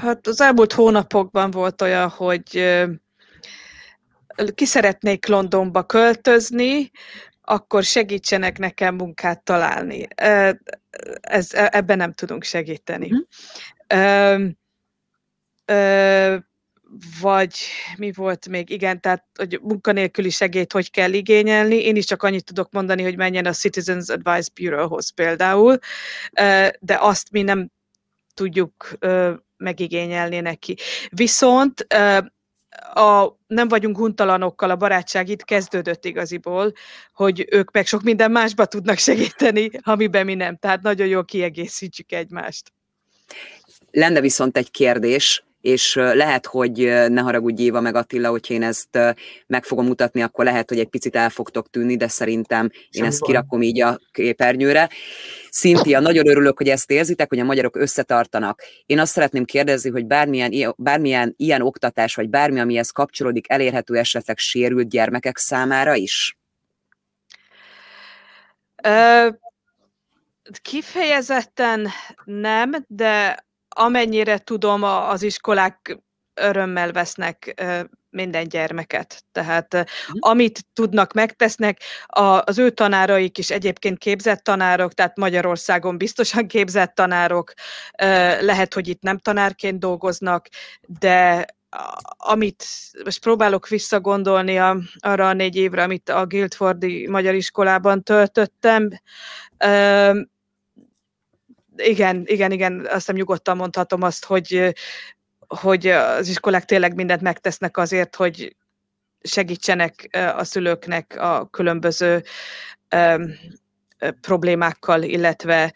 Hát 0.00 0.26
az 0.26 0.40
elmúlt 0.40 0.72
hónapokban 0.72 1.50
volt 1.50 1.82
olyan, 1.82 2.08
hogy 2.08 2.64
ki 4.54 4.64
szeretnék 4.64 5.26
Londonba 5.26 5.82
költözni, 5.82 6.90
akkor 7.40 7.82
segítsenek 7.82 8.58
nekem 8.58 8.94
munkát 8.94 9.42
találni. 9.42 10.08
Ez, 11.20 11.54
e, 11.54 11.68
ebben 11.72 11.96
nem 11.96 12.12
tudunk 12.12 12.44
segíteni. 12.44 13.10
Mm. 13.14 14.48
Ö, 15.66 16.36
vagy 17.20 17.54
mi 17.96 18.12
volt 18.12 18.48
még? 18.48 18.70
Igen, 18.70 19.00
tehát 19.00 19.24
hogy 19.34 19.60
munkanélküli 19.62 20.30
segélyt 20.30 20.72
hogy 20.72 20.90
kell 20.90 21.12
igényelni. 21.12 21.84
Én 21.84 21.96
is 21.96 22.04
csak 22.04 22.22
annyit 22.22 22.44
tudok 22.44 22.72
mondani, 22.72 23.02
hogy 23.02 23.16
menjen 23.16 23.46
a 23.46 23.52
Citizens 23.52 24.08
Advice 24.08 24.50
Bureauhoz 24.54 25.10
például, 25.10 25.78
de 26.80 26.96
azt 26.98 27.30
mi 27.30 27.42
nem 27.42 27.70
tudjuk 28.34 28.98
megigényelni 29.56 30.40
neki. 30.40 30.76
Viszont 31.08 31.86
a, 32.94 33.36
nem 33.46 33.68
vagyunk 33.68 33.96
huntalanokkal, 33.96 34.70
a 34.70 34.76
barátság 34.76 35.28
itt 35.28 35.44
kezdődött 35.44 36.04
igaziból, 36.04 36.72
hogy 37.12 37.46
ők 37.50 37.70
meg 37.70 37.86
sok 37.86 38.02
minden 38.02 38.30
másba 38.30 38.64
tudnak 38.64 38.98
segíteni, 38.98 39.70
amiben 39.82 40.24
mi 40.24 40.34
nem. 40.34 40.56
Tehát 40.56 40.82
nagyon 40.82 41.06
jól 41.06 41.24
kiegészítjük 41.24 42.12
egymást. 42.12 42.72
Lenne 43.90 44.20
viszont 44.20 44.56
egy 44.56 44.70
kérdés, 44.70 45.44
és 45.64 45.94
lehet, 45.94 46.46
hogy 46.46 46.76
ne 47.08 47.20
haragudj 47.20 47.62
Éva 47.62 47.80
meg 47.80 47.94
Attila, 47.94 48.30
hogyha 48.30 48.54
én 48.54 48.62
ezt 48.62 48.98
meg 49.46 49.64
fogom 49.64 49.86
mutatni, 49.86 50.22
akkor 50.22 50.44
lehet, 50.44 50.68
hogy 50.68 50.78
egy 50.78 50.88
picit 50.88 51.16
el 51.16 51.30
fogtok 51.30 51.70
tűnni, 51.70 51.96
de 51.96 52.08
szerintem 52.08 52.70
én 52.72 52.80
Semmi 52.90 53.06
ezt 53.06 53.22
kirakom 53.22 53.62
így 53.62 53.80
a 53.80 54.00
képernyőre. 54.12 54.90
Szintia, 55.50 56.00
nagyon 56.00 56.28
örülök, 56.28 56.58
hogy 56.58 56.68
ezt 56.68 56.90
érzitek, 56.90 57.28
hogy 57.28 57.38
a 57.38 57.44
magyarok 57.44 57.76
összetartanak. 57.76 58.62
Én 58.86 58.98
azt 58.98 59.12
szeretném 59.12 59.44
kérdezni, 59.44 59.90
hogy 59.90 60.06
bármilyen, 60.06 60.74
bármilyen 60.76 61.34
ilyen 61.36 61.62
oktatás, 61.62 62.14
vagy 62.14 62.28
bármi, 62.28 62.60
amihez 62.60 62.90
kapcsolódik, 62.90 63.50
elérhető 63.50 63.96
esetleg 63.96 64.38
sérült 64.38 64.88
gyermekek 64.88 65.38
számára 65.38 65.94
is? 65.94 66.38
Kifejezetten 70.62 71.88
nem, 72.24 72.84
de 72.86 73.43
amennyire 73.74 74.38
tudom, 74.38 74.82
az 74.82 75.22
iskolák 75.22 75.98
örömmel 76.34 76.92
vesznek 76.92 77.62
minden 78.10 78.48
gyermeket. 78.48 79.24
Tehát 79.32 79.76
mm. 79.76 80.16
amit 80.18 80.66
tudnak, 80.72 81.12
megtesznek. 81.12 81.80
Az 82.38 82.58
ő 82.58 82.70
tanáraik 82.70 83.38
is 83.38 83.50
egyébként 83.50 83.98
képzett 83.98 84.42
tanárok, 84.42 84.92
tehát 84.92 85.16
Magyarországon 85.16 85.98
biztosan 85.98 86.46
képzett 86.46 86.94
tanárok. 86.94 87.52
Lehet, 88.40 88.74
hogy 88.74 88.88
itt 88.88 89.02
nem 89.02 89.18
tanárként 89.18 89.78
dolgoznak, 89.78 90.48
de 90.80 91.46
amit 92.16 92.64
most 93.04 93.20
próbálok 93.20 93.68
visszagondolni 93.68 94.58
a, 94.58 94.76
arra 94.98 95.28
a 95.28 95.32
négy 95.32 95.56
évre, 95.56 95.82
amit 95.82 96.08
a 96.08 96.26
Guildfordi 96.26 97.06
Magyar 97.08 97.34
Iskolában 97.34 98.02
töltöttem, 98.02 98.90
igen, 101.76 102.22
igen, 102.26 102.52
igen, 102.52 102.80
azt 102.80 102.94
hiszem 102.94 103.14
nyugodtan 103.14 103.56
mondhatom 103.56 104.02
azt, 104.02 104.24
hogy, 104.24 104.74
hogy 105.46 105.86
az 105.86 106.28
iskolák 106.28 106.64
tényleg 106.64 106.94
mindent 106.94 107.20
megtesznek 107.20 107.76
azért, 107.76 108.16
hogy 108.16 108.56
segítsenek 109.20 110.08
a 110.36 110.44
szülőknek 110.44 111.16
a 111.18 111.48
különböző 111.50 112.22
problémákkal, 114.20 115.02
illetve 115.02 115.72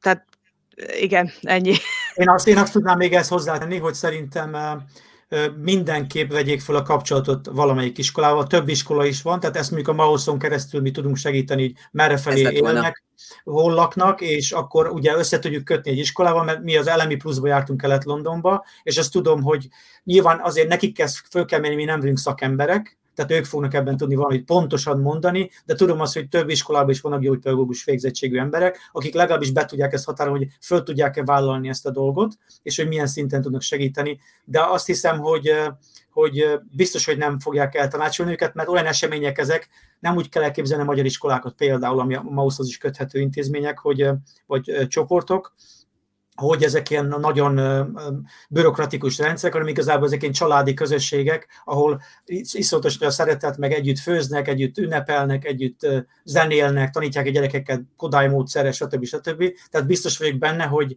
tehát 0.00 0.24
igen, 0.86 1.32
ennyi. 1.42 1.74
Én 2.14 2.28
azt, 2.28 2.46
én 2.46 2.58
azt 2.58 2.72
tudnám 2.72 2.96
még 2.96 3.12
ezt 3.12 3.28
hozzátenni, 3.28 3.78
hogy 3.78 3.94
szerintem 3.94 4.56
mindenképp 5.56 6.30
vegyék 6.30 6.60
fel 6.60 6.74
a 6.74 6.82
kapcsolatot 6.82 7.46
valamelyik 7.52 7.98
iskolával, 7.98 8.46
több 8.46 8.68
iskola 8.68 9.04
is 9.04 9.22
van, 9.22 9.40
tehát 9.40 9.56
ezt 9.56 9.70
mondjuk 9.70 9.98
a 9.98 10.02
Mauszon 10.02 10.38
keresztül 10.38 10.80
mi 10.80 10.90
tudunk 10.90 11.16
segíteni, 11.16 11.62
hogy 11.62 11.74
merre 11.90 12.16
felé 12.16 12.40
élnek, 12.40 13.04
hol 13.44 13.72
laknak, 13.72 14.20
és 14.20 14.52
akkor 14.52 14.88
ugye 14.88 15.16
össze 15.16 15.38
tudjuk 15.38 15.64
kötni 15.64 15.90
egy 15.90 15.98
iskolával, 15.98 16.44
mert 16.44 16.62
mi 16.62 16.76
az 16.76 16.86
elemi 16.86 17.16
pluszba 17.16 17.46
jártunk 17.46 17.80
Kelet-Londonba, 17.80 18.64
és 18.82 18.98
azt 18.98 19.12
tudom, 19.12 19.42
hogy 19.42 19.68
nyilván 20.04 20.40
azért 20.42 20.68
nekik 20.68 20.94
kezd 20.94 21.16
föl 21.30 21.44
kell 21.44 21.60
menni, 21.60 21.74
mi 21.74 21.84
nem 21.84 22.00
vagyunk 22.00 22.18
szakemberek, 22.18 22.98
tehát 23.14 23.30
ők 23.30 23.44
fognak 23.44 23.74
ebben 23.74 23.96
tudni 23.96 24.14
valamit 24.14 24.44
pontosan 24.44 25.00
mondani, 25.00 25.50
de 25.64 25.74
tudom 25.74 26.00
azt, 26.00 26.14
hogy 26.14 26.28
több 26.28 26.48
iskolában 26.48 26.90
is 26.90 27.00
vannak 27.00 27.20
gyógypedagógus 27.20 27.84
végzettségű 27.84 28.38
emberek, 28.38 28.78
akik 28.92 29.14
legalábbis 29.14 29.52
be 29.52 29.64
tudják 29.64 29.92
ezt 29.92 30.04
határolni, 30.04 30.44
hogy 30.44 30.56
föl 30.60 30.82
tudják-e 30.82 31.24
vállalni 31.24 31.68
ezt 31.68 31.86
a 31.86 31.90
dolgot, 31.90 32.32
és 32.62 32.76
hogy 32.76 32.88
milyen 32.88 33.06
szinten 33.06 33.42
tudnak 33.42 33.62
segíteni. 33.62 34.20
De 34.44 34.60
azt 34.64 34.86
hiszem, 34.86 35.18
hogy 35.18 35.52
hogy 36.12 36.60
biztos, 36.70 37.04
hogy 37.04 37.18
nem 37.18 37.38
fogják 37.38 37.74
eltanácsolni 37.74 38.32
őket, 38.32 38.54
mert 38.54 38.68
olyan 38.68 38.86
események 38.86 39.38
ezek, 39.38 39.68
nem 40.00 40.16
úgy 40.16 40.28
kell 40.28 40.42
elképzelni 40.42 40.82
a 40.82 40.86
magyar 40.86 41.04
iskolákat 41.04 41.54
például, 41.54 42.00
ami 42.00 42.14
a 42.14 42.22
MAUSZ-hoz 42.22 42.68
is 42.68 42.78
köthető 42.78 43.20
intézmények, 43.20 43.78
hogy, 43.78 44.08
vagy 44.46 44.86
csoportok, 44.88 45.54
hogy 46.34 46.62
ezek 46.62 46.90
ilyen 46.90 47.14
nagyon 47.20 47.60
bürokratikus 48.48 49.18
rendszerek, 49.18 49.52
hanem 49.52 49.68
igazából 49.68 50.06
ezek 50.06 50.22
ilyen 50.22 50.32
családi 50.32 50.74
közösségek, 50.74 51.48
ahol 51.64 52.02
iszonyatos 52.24 53.00
a 53.00 53.10
szeretet, 53.10 53.56
meg 53.56 53.72
együtt 53.72 53.98
főznek, 53.98 54.48
együtt 54.48 54.78
ünnepelnek, 54.78 55.44
együtt 55.44 55.86
zenélnek, 56.24 56.90
tanítják 56.90 57.26
a 57.26 57.30
gyerekeket 57.30 57.80
kodály 57.96 58.28
módszerre, 58.28 58.72
stb. 58.72 59.04
stb. 59.04 59.44
Tehát 59.70 59.86
biztos 59.86 60.18
vagyok 60.18 60.38
benne, 60.38 60.64
hogy 60.64 60.96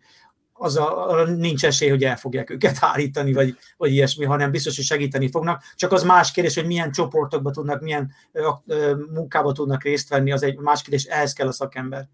az 0.57 0.77
a, 0.77 1.25
nincs 1.37 1.65
esély, 1.65 1.89
hogy 1.89 2.03
el 2.03 2.17
fogják 2.17 2.49
őket 2.49 2.77
hárítani, 2.77 3.33
vagy, 3.33 3.57
vagy 3.77 3.91
ilyesmi, 3.91 4.25
hanem 4.25 4.51
biztos, 4.51 4.75
hogy 4.75 4.85
segíteni 4.85 5.29
fognak. 5.29 5.63
Csak 5.75 5.91
az 5.91 6.03
más 6.03 6.31
kérdés, 6.31 6.55
hogy 6.55 6.65
milyen 6.65 6.91
csoportokba 6.91 7.51
tudnak, 7.51 7.81
milyen 7.81 8.11
ö, 8.31 8.95
munkába 9.13 9.51
tudnak 9.51 9.83
részt 9.83 10.09
venni, 10.09 10.31
az 10.31 10.43
egy 10.43 10.57
más 10.57 10.81
kérdés, 10.81 11.03
ehhez 11.03 11.33
kell 11.33 11.47
a 11.47 11.51
szakember. 11.51 12.07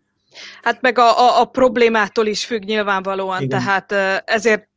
Hát 0.62 0.82
meg 0.82 0.98
a, 0.98 1.20
a, 1.20 1.40
a 1.40 1.46
problémától 1.46 2.26
is 2.26 2.46
függ 2.46 2.64
nyilvánvalóan, 2.64 3.42
Igen. 3.42 3.60
tehát 3.60 3.92
ezért 4.30 4.70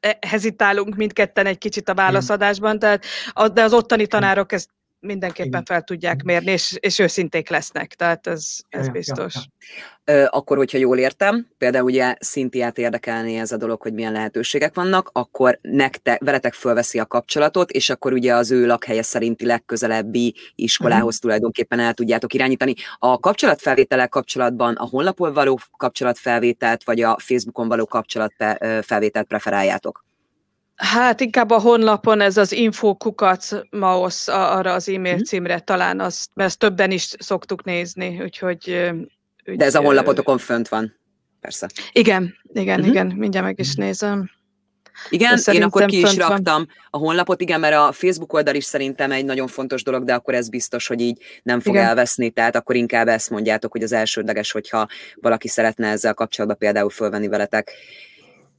e, 0.00 0.18
hezitálunk 0.26 0.96
mindketten 0.96 1.46
egy 1.46 1.58
kicsit 1.58 1.88
a 1.88 1.94
válaszadásban, 1.94 2.78
tehát, 2.78 3.04
de 3.52 3.62
az 3.62 3.72
ottani 3.72 4.06
tanárok 4.06 4.52
ezt 4.52 4.68
mindenképpen 5.00 5.64
fel 5.64 5.82
tudják 5.82 6.22
mérni, 6.22 6.50
és, 6.50 6.76
és 6.80 6.98
őszinték 6.98 7.48
lesznek, 7.48 7.94
tehát 7.94 8.26
ez, 8.26 8.56
ez 8.68 8.88
biztos. 8.88 9.34
Ja, 9.34 10.14
ja. 10.14 10.28
Akkor, 10.28 10.56
hogyha 10.56 10.78
jól 10.78 10.98
értem, 10.98 11.46
például 11.58 11.84
ugye 11.84 12.14
Szintiát 12.20 12.78
érdekelné 12.78 13.38
ez 13.38 13.52
a 13.52 13.56
dolog, 13.56 13.82
hogy 13.82 13.92
milyen 13.92 14.12
lehetőségek 14.12 14.74
vannak, 14.74 15.10
akkor 15.12 15.58
nekte, 15.62 16.18
veletek 16.24 16.52
fölveszi 16.52 16.98
a 16.98 17.06
kapcsolatot, 17.06 17.70
és 17.70 17.90
akkor 17.90 18.12
ugye 18.12 18.34
az 18.34 18.50
ő 18.50 18.66
lakhelye 18.66 19.02
szerinti 19.02 19.46
legközelebbi 19.46 20.34
iskolához 20.54 21.04
uh-huh. 21.04 21.20
tulajdonképpen 21.20 21.80
el 21.80 21.94
tudjátok 21.94 22.34
irányítani. 22.34 22.74
A 22.98 23.18
kapcsolatfelvétele 23.18 24.06
kapcsolatban 24.06 24.74
a 24.74 24.86
honlapon 24.86 25.32
való 25.32 25.60
kapcsolatfelvételt, 25.76 26.84
vagy 26.84 27.02
a 27.02 27.16
Facebookon 27.18 27.68
való 27.68 27.86
kapcsolatfelvételt 27.86 29.26
preferáljátok? 29.26 30.08
Hát 30.80 31.20
inkább 31.20 31.50
a 31.50 31.58
honlapon 31.58 32.20
ez 32.20 32.36
az 32.36 32.52
infokukat 32.52 33.66
maosz 33.70 34.28
arra 34.28 34.72
az 34.72 34.88
e-mail 34.88 35.14
mm. 35.14 35.22
címre 35.22 35.58
talán, 35.58 36.00
azt, 36.00 36.30
mert 36.34 36.48
ezt 36.48 36.58
többen 36.58 36.90
is 36.90 37.14
szoktuk 37.18 37.64
nézni, 37.64 38.20
úgyhogy... 38.22 38.90
Úgy, 39.46 39.56
De 39.56 39.64
ez 39.64 39.74
a 39.74 39.80
honlapotokon 39.80 40.38
fönt 40.38 40.68
van, 40.68 40.96
persze. 41.40 41.68
Igen, 41.92 42.34
igen, 42.52 42.78
uh-huh. 42.78 42.94
igen, 42.94 43.06
mindjárt 43.06 43.46
meg 43.46 43.58
is 43.58 43.74
nézem. 43.74 44.30
Igen, 45.08 45.38
én 45.52 45.62
akkor 45.62 45.84
ki 45.84 46.00
is 46.00 46.16
raktam 46.16 46.54
van. 46.54 46.68
a 46.90 46.98
honlapot, 46.98 47.40
igen, 47.40 47.60
mert 47.60 47.74
a 47.76 47.92
Facebook 47.92 48.32
oldal 48.32 48.54
is 48.54 48.64
szerintem 48.64 49.12
egy 49.12 49.24
nagyon 49.24 49.46
fontos 49.46 49.82
dolog, 49.82 50.04
de 50.04 50.14
akkor 50.14 50.34
ez 50.34 50.48
biztos, 50.48 50.86
hogy 50.86 51.00
így 51.00 51.22
nem 51.42 51.60
fog 51.60 51.74
igen. 51.74 51.86
elveszni, 51.86 52.30
tehát 52.30 52.56
akkor 52.56 52.76
inkább 52.76 53.08
ezt 53.08 53.30
mondjátok, 53.30 53.72
hogy 53.72 53.82
az 53.82 53.92
elsődleges, 53.92 54.50
hogyha 54.52 54.86
valaki 55.14 55.48
szeretne 55.48 55.88
ezzel 55.88 56.14
kapcsolatban 56.14 56.58
például 56.58 56.90
fölvenni 56.90 57.28
veletek 57.28 57.72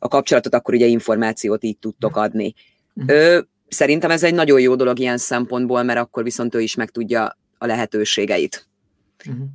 a 0.04 0.08
kapcsolatot, 0.08 0.54
akkor 0.54 0.74
ugye 0.74 0.86
információt 0.86 1.64
így 1.64 1.78
tudtok 1.78 2.16
adni. 2.16 2.54
Mhm. 2.94 3.10
Ö, 3.10 3.40
szerintem 3.68 4.12
ez 4.12 4.24
egy 4.24 4.34
nagyon 4.34 4.60
jó 4.60 4.76
dolog 4.76 5.00
ilyen 5.00 5.18
szempontból, 5.18 5.84
mert 5.84 6.00
akkor 6.00 6.24
viszont 6.24 6.56
ő 6.56 6.62
is 6.62 6.76
megtudja 6.76 7.38
a 7.58 7.66
lehetőségeit. 7.66 8.68
Uh-huh. 9.30 9.46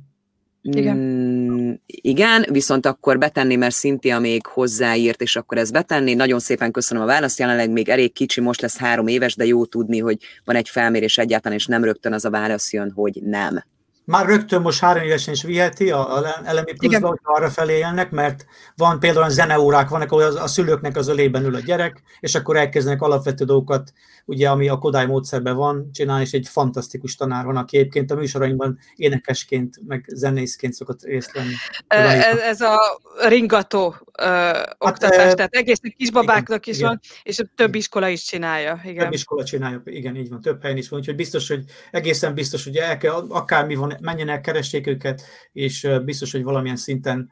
Igen. 0.61 0.97
Mm, 0.97 1.73
igen, 1.85 2.45
viszont 2.51 2.85
akkor 2.85 3.17
betenni, 3.17 3.55
mert 3.55 3.75
Cynthia 3.75 4.19
még 4.19 4.45
hozzáírt, 4.45 5.21
és 5.21 5.35
akkor 5.35 5.57
ezt 5.57 5.71
betenni. 5.71 6.13
Nagyon 6.13 6.39
szépen 6.39 6.71
köszönöm 6.71 7.03
a 7.03 7.05
választ, 7.05 7.39
jelenleg 7.39 7.71
még 7.71 7.89
elég 7.89 8.13
kicsi, 8.13 8.41
most 8.41 8.61
lesz 8.61 8.77
három 8.77 9.07
éves, 9.07 9.35
de 9.35 9.45
jó 9.45 9.65
tudni, 9.65 9.99
hogy 9.99 10.17
van 10.45 10.55
egy 10.55 10.69
felmérés 10.69 11.17
egyáltalán, 11.17 11.57
és 11.57 11.65
nem 11.65 11.83
rögtön 11.83 12.13
az 12.13 12.25
a 12.25 12.29
válasz 12.29 12.73
jön, 12.73 12.91
hogy 12.91 13.19
nem 13.23 13.63
már 14.07 14.25
rögtön 14.25 14.61
most 14.61 14.79
három 14.79 15.03
évesen 15.03 15.33
is 15.33 15.43
viheti 15.43 15.91
a, 15.91 16.17
a 16.17 16.41
elemi 16.43 16.73
pluszba, 16.73 17.07
hogy 17.07 17.19
arra 17.23 17.49
felé 17.49 17.77
élnek, 17.77 18.11
mert 18.11 18.45
van 18.75 18.99
például 18.99 19.29
zeneórák, 19.29 19.89
vannak, 19.89 20.11
ahol 20.11 20.23
a, 20.23 20.47
szülőknek 20.47 20.97
az 20.97 21.07
ölében 21.07 21.43
ül 21.43 21.55
a 21.55 21.59
gyerek, 21.59 22.01
és 22.19 22.35
akkor 22.35 22.57
elkezdenek 22.57 23.01
alapvető 23.01 23.45
dolgokat, 23.45 23.93
ugye, 24.27 24.49
ami 24.49 24.67
a 24.67 24.77
Kodály 24.77 25.05
módszerben 25.05 25.55
van, 25.55 25.89
csinálni, 25.91 26.23
és 26.23 26.31
egy 26.31 26.47
fantasztikus 26.47 27.15
tanár 27.15 27.45
van, 27.45 27.57
aki 27.57 27.77
egyébként 27.77 28.11
a 28.11 28.15
műsorainkban 28.15 28.79
énekesként, 28.95 29.79
meg 29.87 30.05
zenészként 30.07 30.73
szokott 30.73 31.03
részt 31.03 31.31
venni. 31.31 31.53
Ez, 31.87 32.37
ez 32.37 32.61
a 32.61 32.99
ringató 33.27 33.95
ö, 34.19 34.23
hát, 34.25 34.75
oktatás, 34.77 35.33
tehát 35.33 35.53
egészen 35.53 35.93
kisbabáknak 35.97 36.67
igen, 36.67 36.73
is 36.73 36.77
igen. 36.77 36.89
van, 36.89 36.99
és 37.23 37.41
több 37.55 37.75
iskola 37.75 38.07
is 38.07 38.23
csinálja. 38.23 38.81
Igen. 38.83 39.03
Több 39.03 39.13
iskola 39.13 39.43
csinálja, 39.43 39.81
igen, 39.85 40.15
így 40.15 40.29
van, 40.29 40.41
több 40.41 40.61
helyen 40.61 40.77
is 40.77 40.89
van, 40.89 40.99
úgyhogy 40.99 41.15
biztos, 41.15 41.47
hogy 41.47 41.63
egészen 41.91 42.33
biztos, 42.33 42.63
hogy 42.63 42.75
el 42.75 42.97
kell, 42.97 43.25
akármi 43.29 43.75
van, 43.75 43.97
menjenek, 44.01 44.41
keressék 44.41 44.87
őket, 44.87 45.21
és 45.53 45.87
biztos, 46.05 46.31
hogy 46.31 46.43
valamilyen 46.43 46.75
szinten 46.75 47.31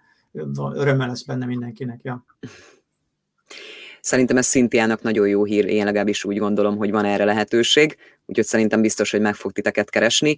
örömmel 0.74 1.08
lesz 1.08 1.24
benne 1.24 1.46
mindenkinek. 1.46 2.00
Ja. 2.04 2.26
Szerintem 4.06 4.38
ez 4.38 4.46
Szintiának 4.46 5.02
nagyon 5.02 5.28
jó 5.28 5.44
hír, 5.44 5.66
én 5.66 5.86
legalábbis 5.86 6.24
úgy 6.24 6.38
gondolom, 6.38 6.78
hogy 6.78 6.92
van 6.92 7.06
erre 7.06 7.26
lehetőség, 7.26 7.98
úgyhogy 8.26 8.46
szerintem 8.46 8.82
biztos, 8.82 9.12
hogy 9.12 9.22
meg 9.22 9.36
fog 9.36 9.52
titeket 9.52 9.90
keresni. 9.90 10.36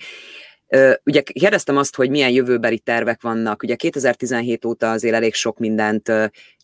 Ugye 1.03 1.21
kérdeztem 1.21 1.77
azt, 1.77 1.95
hogy 1.95 2.09
milyen 2.09 2.29
jövőbeli 2.29 2.79
tervek 2.79 3.21
vannak. 3.21 3.63
Ugye 3.63 3.75
2017 3.75 4.65
óta 4.65 4.91
azért 4.91 5.15
elég 5.15 5.33
sok 5.33 5.57
mindent 5.57 6.11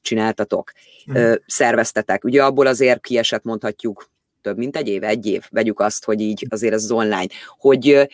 csináltatok, 0.01 0.72
hmm. 1.06 1.34
szerveztetek. 1.45 2.24
Ugye 2.24 2.43
abból 2.43 2.68
azért 2.68 3.01
kiesett 3.01 3.43
mondhatjuk 3.43 4.10
több 4.41 4.58
mint 4.58 4.78
egy 4.78 4.88
év, 4.88 5.04
egy 5.04 5.26
év, 5.26 5.43
vegyük 5.49 5.80
azt, 5.80 6.06
hogy 6.06 6.22
így 6.22 6.45
azért 6.49 6.74
ez 6.74 6.84
az 6.84 6.91
online. 6.91 7.28
Hogy 7.58 8.10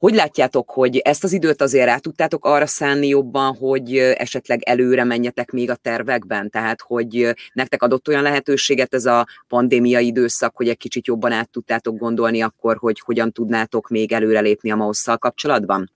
hogy 0.00 0.14
látjátok, 0.14 0.70
hogy 0.70 0.96
ezt 0.96 1.24
az 1.24 1.32
időt 1.32 1.62
azért 1.62 1.84
rá 1.84 1.96
tudtátok 1.96 2.44
arra 2.44 2.66
szánni 2.66 3.08
jobban, 3.08 3.56
hogy 3.56 3.96
esetleg 3.96 4.62
előre 4.62 5.04
menjetek 5.04 5.50
még 5.50 5.70
a 5.70 5.74
tervekben? 5.74 6.50
Tehát, 6.50 6.80
hogy 6.80 7.34
nektek 7.52 7.82
adott 7.82 8.08
olyan 8.08 8.22
lehetőséget 8.22 8.94
ez 8.94 9.04
a 9.04 9.26
pandémia 9.48 9.98
időszak, 9.98 10.56
hogy 10.56 10.68
egy 10.68 10.76
kicsit 10.76 11.06
jobban 11.06 11.32
át 11.32 11.50
tudtátok 11.50 11.98
gondolni 11.98 12.40
akkor, 12.40 12.76
hogy 12.76 13.00
hogyan 13.00 13.32
tudnátok 13.32 13.88
még 13.88 14.12
előrelépni 14.12 14.70
a 14.70 14.76
mausz 14.76 15.04
kapcsolatban? 15.18 15.92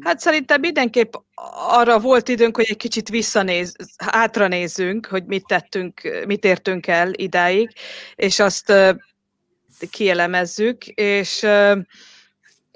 Hát 0.00 0.20
szerintem 0.20 0.60
mindenképp 0.60 1.14
arra 1.68 1.98
volt 1.98 2.28
időnk, 2.28 2.56
hogy 2.56 2.66
egy 2.68 2.76
kicsit 2.76 3.08
visszanéz, 3.08 3.76
hátra 3.96 4.48
nézzünk, 4.48 5.06
hogy 5.06 5.24
mit 5.24 5.46
tettünk, 5.46 6.24
mit 6.26 6.44
értünk 6.44 6.86
el 6.86 7.12
idáig, 7.12 7.70
és 8.14 8.38
azt 8.38 8.72
kielemezzük, 9.90 10.86
és 10.86 11.46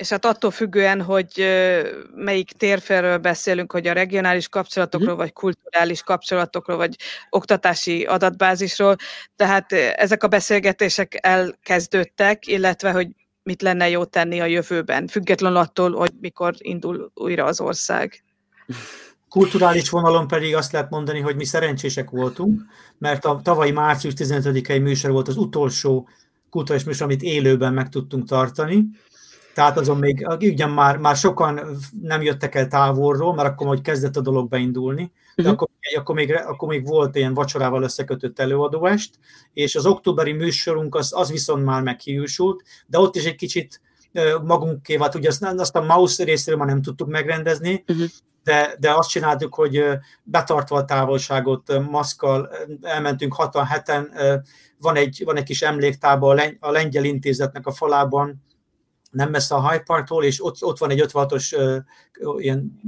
és 0.00 0.08
hát 0.08 0.24
attól 0.24 0.50
függően, 0.50 1.02
hogy 1.02 1.46
melyik 2.14 2.52
térfélről 2.52 3.18
beszélünk, 3.18 3.72
hogy 3.72 3.86
a 3.86 3.92
regionális 3.92 4.48
kapcsolatokról, 4.48 5.16
vagy 5.16 5.32
kulturális 5.32 6.02
kapcsolatokról, 6.02 6.76
vagy 6.76 6.96
oktatási 7.30 8.04
adatbázisról, 8.04 8.96
tehát 9.36 9.72
ezek 9.72 10.22
a 10.22 10.28
beszélgetések 10.28 11.18
elkezdődtek, 11.20 12.46
illetve, 12.46 12.90
hogy 12.92 13.08
mit 13.42 13.62
lenne 13.62 13.88
jó 13.88 14.04
tenni 14.04 14.40
a 14.40 14.44
jövőben, 14.44 15.06
függetlenül 15.06 15.56
attól, 15.56 15.92
hogy 15.92 16.12
mikor 16.20 16.54
indul 16.58 17.10
újra 17.14 17.44
az 17.44 17.60
ország. 17.60 18.24
Kulturális 19.28 19.90
vonalon 19.90 20.28
pedig 20.28 20.56
azt 20.56 20.72
lehet 20.72 20.90
mondani, 20.90 21.20
hogy 21.20 21.36
mi 21.36 21.44
szerencsések 21.44 22.10
voltunk, 22.10 22.62
mert 22.98 23.24
a 23.24 23.40
tavalyi 23.44 23.70
március 23.70 24.14
15-i 24.16 24.82
műsor 24.82 25.10
volt 25.10 25.28
az 25.28 25.36
utolsó 25.36 26.08
kulturális 26.50 26.86
műsor, 26.86 27.06
amit 27.06 27.22
élőben 27.22 27.72
meg 27.72 27.88
tudtunk 27.88 28.28
tartani, 28.28 28.88
tehát 29.60 29.78
azon 29.78 29.98
még, 29.98 30.26
ugyan 30.40 30.70
már, 30.70 30.96
már 30.96 31.16
sokan 31.16 31.60
nem 32.02 32.22
jöttek 32.22 32.54
el 32.54 32.68
távolról, 32.68 33.34
mert 33.34 33.48
akkor 33.48 33.66
hogy 33.66 33.80
kezdett 33.80 34.16
a 34.16 34.20
dolog 34.20 34.48
beindulni, 34.48 35.12
de 35.36 35.42
uh-huh. 35.42 35.52
akkor, 35.52 35.68
akkor, 35.96 36.14
még, 36.14 36.34
akkor 36.34 36.68
még 36.68 36.86
volt 36.86 37.16
ilyen 37.16 37.34
vacsorával 37.34 37.82
összekötött 37.82 38.38
előadóest, 38.38 39.14
és 39.52 39.74
az 39.74 39.86
októberi 39.86 40.32
műsorunk 40.32 40.94
az, 40.94 41.12
az 41.14 41.30
viszont 41.30 41.64
már 41.64 41.82
meghiúsult, 41.82 42.62
de 42.86 42.98
ott 42.98 43.16
is 43.16 43.24
egy 43.24 43.34
kicsit 43.34 43.80
magunkéval, 44.42 45.10
ugye 45.14 45.28
azt, 45.28 45.44
azt 45.44 45.76
a 45.76 45.84
mouse 45.84 46.24
részéről 46.24 46.58
már 46.58 46.68
nem 46.68 46.82
tudtuk 46.82 47.08
megrendezni, 47.08 47.84
uh-huh. 47.88 48.06
de, 48.44 48.74
de 48.78 48.92
azt 48.94 49.10
csináltuk, 49.10 49.54
hogy 49.54 49.84
betartva 50.22 50.76
a 50.76 50.84
távolságot, 50.84 51.90
maszkal 51.90 52.50
elmentünk 52.82 53.34
67-en, 53.38 54.06
van 54.78 54.96
egy, 54.96 55.22
van 55.24 55.36
egy 55.36 55.44
kis 55.44 55.62
emléktába 55.62 56.56
a 56.60 56.70
lengyel 56.70 57.04
intézetnek 57.04 57.66
a 57.66 57.72
falában, 57.72 58.48
nem 59.10 59.30
messze 59.30 59.54
a 59.54 59.70
Hyde 59.70 59.82
Parktól, 59.82 60.24
és 60.24 60.44
ott, 60.44 60.64
ott 60.64 60.78
van 60.78 60.90
egy 60.90 61.04
56-os 61.06 61.56
uh, 61.56 62.42
ilyen 62.42 62.80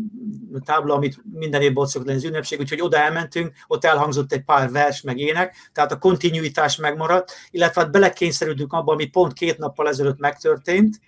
tábla, 0.65 0.95
amit 0.95 1.23
minden 1.33 1.63
évben 1.63 1.83
ott 1.83 1.89
szokott 1.89 2.07
lenni 2.07 2.19
az 2.19 2.25
ünnepség, 2.25 2.61
úgyhogy 2.61 2.81
oda 2.81 2.97
elmentünk, 2.97 3.53
ott 3.67 3.85
elhangzott 3.85 4.33
egy 4.33 4.45
pár 4.45 4.71
vers, 4.71 5.01
meg 5.01 5.19
ének, 5.19 5.57
tehát 5.73 5.93
a 5.93 5.99
kontinuitás 5.99 6.77
megmaradt, 6.77 7.33
illetve 7.51 7.81
hát 7.81 7.91
belekényszerültünk 7.91 8.73
abba, 8.73 8.93
ami 8.93 9.07
pont 9.07 9.33
két 9.33 9.59
nappal 9.59 9.89
ezelőtt 9.89 10.19
megtörtént, 10.19 11.01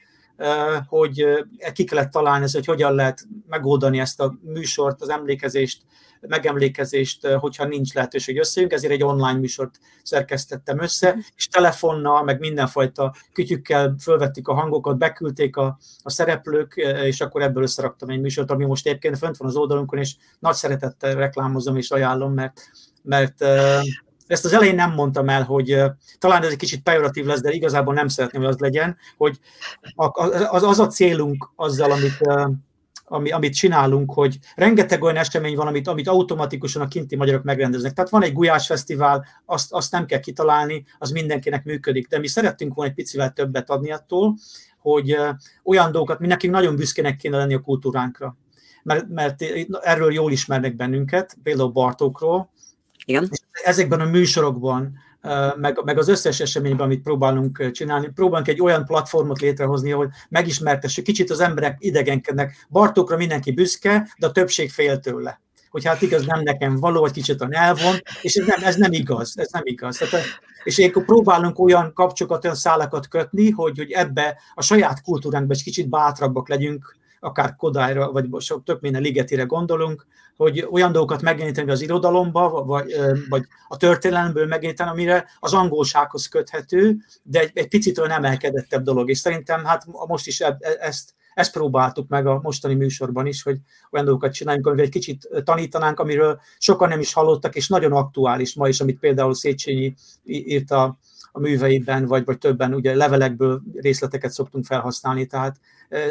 hogy 0.89 1.27
ki 1.73 1.85
kellett 1.85 2.11
találni, 2.11 2.47
hogy 2.53 2.67
hogyan 2.67 2.95
lehet 2.95 3.27
megoldani 3.55 3.99
ezt 3.99 4.21
a 4.21 4.35
műsort, 4.43 5.03
az 5.03 5.09
emlékezést, 5.09 5.83
megemlékezést, 6.21 7.27
hogyha 7.27 7.65
nincs 7.65 7.95
lehetőség 7.95 8.39
összejönk, 8.39 8.73
ezért 8.73 8.93
egy 8.93 9.03
online 9.03 9.39
műsort 9.39 9.79
szerkesztettem 10.03 10.81
össze, 10.81 11.17
és 11.37 11.49
telefonnal, 11.49 12.23
meg 12.23 12.39
mindenfajta 12.39 13.15
kütyükkel 13.33 13.95
fölvettük 14.03 14.49
a 14.49 14.55
hangokat, 14.55 14.99
beküldték 14.99 15.57
a, 15.57 15.79
a 16.03 16.11
szereplők, 16.11 16.75
és 17.05 17.21
akkor 17.21 17.43
ebből 17.43 17.63
összeraktam 17.63 18.09
egy 18.09 18.21
műsort, 18.21 18.51
ami 18.51 18.65
most 18.65 18.87
egyébként 18.87 19.19
fönt 19.19 19.37
van 19.37 19.49
az 19.49 19.57
oldalunkon, 19.57 19.99
és 19.99 20.15
nagy 20.39 20.55
szeretettel 20.55 21.15
reklámozom 21.15 21.77
és 21.77 21.91
ajánlom, 21.91 22.33
mert, 22.33 22.61
mert 23.03 23.45
ezt 24.27 24.45
az 24.45 24.53
elején 24.53 24.75
nem 24.75 24.93
mondtam 24.93 25.29
el, 25.29 25.43
hogy 25.43 25.83
talán 26.19 26.43
ez 26.43 26.51
egy 26.51 26.57
kicsit 26.57 26.83
pejoratív 26.83 27.25
lesz, 27.25 27.41
de 27.41 27.51
igazából 27.51 27.95
nem 27.95 28.09
szeretném, 28.09 28.43
hogy 28.43 28.51
az 28.51 28.59
legyen, 28.59 28.97
hogy 29.17 29.39
az, 30.51 30.63
az 30.63 30.79
a 30.79 30.87
célunk 30.87 31.53
azzal, 31.57 31.91
amit, 31.91 32.19
ami, 33.15 33.31
amit 33.31 33.55
csinálunk, 33.55 34.13
hogy 34.13 34.39
rengeteg 34.55 35.03
olyan 35.03 35.17
esemény 35.17 35.57
van, 35.57 35.67
amit, 35.67 35.89
amit 35.89 36.09
automatikusan 36.09 36.83
a 36.83 36.89
kinti 36.89 37.17
magyarok 37.17 37.43
megrendeznek. 37.43 37.93
Tehát 37.93 38.11
van 38.11 38.23
egy 38.23 38.33
Gulyás 38.33 38.67
Fesztivál, 38.67 39.27
azt, 39.45 39.73
azt 39.73 39.93
nem 39.93 40.07
kell 40.07 40.21
kitalálni, 40.21 40.85
az 40.99 41.11
mindenkinek 41.11 41.65
működik, 41.65 42.09
de 42.09 42.19
mi 42.19 42.27
szerettünk 42.27 42.75
volna 42.75 42.91
egy 42.91 42.97
picivel 42.97 43.33
többet 43.33 43.71
adni 43.71 43.93
attól, 43.93 44.37
hogy 44.79 45.17
olyan 45.65 45.93
dolgokat, 45.93 46.19
mi 46.19 46.27
nekünk 46.27 46.53
nagyon 46.53 46.77
büszkének 46.77 47.17
kéne 47.17 47.37
lenni 47.37 47.55
a 47.55 47.61
kultúránkra. 47.61 48.37
Mert, 48.83 49.09
mert 49.09 49.43
erről 49.83 50.13
jól 50.13 50.33
ismernek 50.33 50.77
bennünket, 50.77 51.37
például 51.43 51.69
Bartókról, 51.69 52.53
igen. 53.05 53.29
És 53.31 53.39
ezekben 53.65 54.01
a 54.01 54.05
műsorokban, 54.05 54.99
meg, 55.57 55.81
meg 55.85 55.99
az 55.99 56.09
összes 56.09 56.41
eseményben, 56.41 56.87
amit 56.87 57.03
próbálunk 57.03 57.71
csinálni, 57.71 58.09
próbálunk 58.15 58.49
egy 58.49 58.61
olyan 58.61 58.85
platformot 58.85 59.41
létrehozni, 59.41 59.93
ahol 59.93 60.13
megismertessük, 60.29 61.05
kicsit 61.05 61.31
az 61.31 61.41
emberek 61.41 61.77
idegenkednek. 61.79 62.67
Bartókra 62.71 63.17
mindenki 63.17 63.53
büszke, 63.53 64.09
de 64.19 64.27
a 64.27 64.33
többség 64.33 64.71
fél 64.71 65.01
tőle 65.01 65.43
hogy 65.75 65.85
hát 65.85 66.03
igaz, 66.03 66.27
nem 66.27 66.41
nekem 66.41 66.77
való, 66.77 67.01
vagy 67.01 67.13
kicsit 67.13 67.41
a 67.41 67.49
elvon, 67.51 67.95
és 68.23 68.35
ez 68.35 68.47
nem, 68.47 68.63
ez 68.63 68.77
nem 68.77 68.93
igaz, 68.93 69.39
ez 69.39 69.49
nem 69.53 69.63
igaz. 69.65 69.97
Tehát, 69.97 70.25
és 70.65 70.79
akkor 70.79 71.05
próbálunk 71.05 71.59
olyan 71.59 71.93
kapcsokat, 71.93 72.45
olyan 72.45 72.57
szálakat 72.57 73.09
kötni, 73.09 73.51
hogy, 73.51 73.77
hogy 73.79 73.91
ebbe 73.91 74.39
a 74.55 74.63
saját 74.63 75.03
kultúránkban 75.03 75.57
egy 75.57 75.63
kicsit 75.63 75.89
bátrabbak 75.89 76.49
legyünk, 76.49 76.97
akár 77.25 77.57
Kodályra, 77.57 78.13
vagy 78.13 78.27
sok 78.39 78.65
több 78.65 78.83
minden 78.83 79.03
ligetére 79.03 79.43
gondolunk, 79.43 80.07
hogy 80.37 80.69
olyan 80.71 80.93
dolgokat 80.93 81.23
megjeleníteni 81.23 81.71
az 81.71 81.81
irodalomba, 81.81 82.65
vagy, 82.65 82.95
vagy 83.29 83.43
a 83.69 83.77
történelemből 83.77 84.47
megjeleníteni, 84.47 84.91
amire 84.91 85.25
az 85.39 85.53
angolsághoz 85.55 86.27
köthető, 86.27 86.97
de 87.23 87.41
egy, 87.41 87.51
egy 87.55 87.69
picit 87.69 87.99
olyan 87.99 88.11
emelkedettebb 88.11 88.83
dolog. 88.83 89.11
És 89.11 89.19
szerintem 89.19 89.65
hát 89.65 89.87
most 90.07 90.27
is 90.27 90.41
e, 90.41 90.57
ezt, 90.81 91.15
ezt 91.35 91.53
próbáltuk 91.53 92.09
meg 92.09 92.27
a 92.27 92.41
mostani 92.43 92.75
műsorban 92.75 93.27
is, 93.27 93.43
hogy 93.43 93.59
olyan 93.91 94.07
dolgokat 94.07 94.33
csináljunk, 94.33 94.67
amivel 94.67 94.85
egy 94.85 94.91
kicsit 94.91 95.29
tanítanánk, 95.45 96.01
amiről 96.01 96.41
sokan 96.59 96.89
nem 96.89 97.01
is 97.01 97.13
hallottak, 97.13 97.55
és 97.55 97.69
nagyon 97.69 97.93
aktuális 97.93 98.55
ma 98.55 98.69
is, 98.69 98.81
amit 98.81 98.99
például 98.99 99.35
Széchenyi 99.35 99.95
írt 100.25 100.71
a, 100.71 100.99
a 101.37 101.41
műveiben, 101.41 102.07
vagy, 102.07 102.25
vagy 102.25 102.39
többen 102.39 102.75
ugye 102.75 102.95
levelekből 102.95 103.63
részleteket 103.75 104.31
szoktunk 104.31 104.65
felhasználni, 104.65 105.27
tehát 105.27 105.61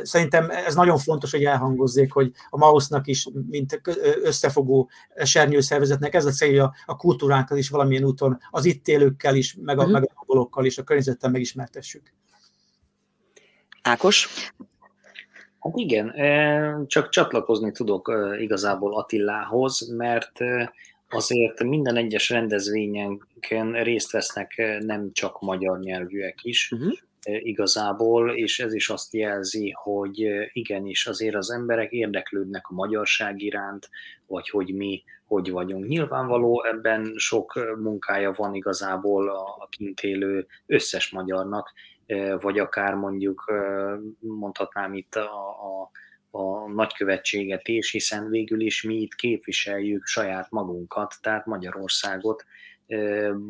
Szerintem 0.02 0.50
ez 0.50 0.76
nagyon 0.76 0.98
fontos, 0.98 1.32
hogy 1.32 1.44
elhangozzék, 1.44 2.12
hogy 2.12 2.32
a 2.50 2.58
MAUS-nak 2.58 3.08
is, 3.08 3.28
mint 3.50 3.82
összefogó 4.24 4.90
sernyőszervezetnek 5.24 6.14
ez 6.14 6.26
a 6.26 6.32
célja 6.32 6.74
a 6.86 6.96
kultúránkat 6.96 7.58
is 7.58 7.70
valamilyen 7.70 8.04
úton, 8.04 8.38
az 8.52 8.66
itt 8.66 8.88
élőkkel 8.88 9.36
is, 9.36 9.58
meg 9.62 9.78
a, 9.78 9.80
uh-huh. 9.80 9.94
meg 9.94 10.04
a 10.04 10.12
angolokkal 10.16 10.66
is, 10.66 10.78
a 10.78 10.84
környezettel 10.84 11.30
megismertessük. 11.30 12.14
Ákos? 13.82 14.30
Hát 15.60 15.74
igen, 15.76 16.14
csak 16.88 17.10
csatlakozni 17.10 17.72
tudok 17.72 18.12
igazából 18.40 18.98
Attilához, 18.98 19.88
mert 19.90 20.32
azért 21.16 21.64
minden 21.64 21.96
egyes 21.96 22.30
rendezvényenken 22.30 23.84
részt 23.84 24.12
vesznek 24.12 24.80
nem 24.80 25.10
csak 25.14 25.42
magyar 25.42 25.80
nyelvűek 25.80 26.40
is, 26.42 26.72
uh-huh 26.72 26.94
igazából, 27.26 28.32
és 28.36 28.60
ez 28.60 28.74
is 28.74 28.90
azt 28.90 29.14
jelzi, 29.14 29.72
hogy 29.72 30.28
igenis 30.54 31.08
azért 31.08 31.36
az 31.36 31.52
emberek 31.52 31.92
érdeklődnek 31.92 32.68
a 32.68 32.74
magyarság 32.74 33.42
iránt, 33.42 33.90
vagy 34.28 34.50
hogy 34.50 34.74
mi 34.74 35.04
hogy 35.26 35.52
vagyunk. 35.52 35.88
Nyilvánvaló 35.88 36.64
ebben 36.64 37.14
sok 37.16 37.76
munkája 37.78 38.32
van 38.32 38.54
igazából 38.54 39.30
a 39.30 39.68
kint 39.70 40.02
élő 40.02 40.48
összes 40.66 41.12
magyarnak, 41.12 41.74
vagy 42.40 42.60
akár 42.60 42.94
mondjuk 42.94 43.54
mondhatnám 44.20 44.94
itt 44.94 45.16
a, 45.16 45.50
a, 45.50 45.92
a 46.36 46.68
nagykövetséget 46.68 47.68
is, 47.68 47.92
hiszen 47.92 48.30
végül 48.30 48.62
is 48.62 48.84
mi 48.84 48.96
itt 48.96 49.16
képviseljük 49.16 50.06
saját 50.06 50.52
magunkat, 50.52 51.16
tehát 51.22 51.46
Magyarországot, 51.46 52.46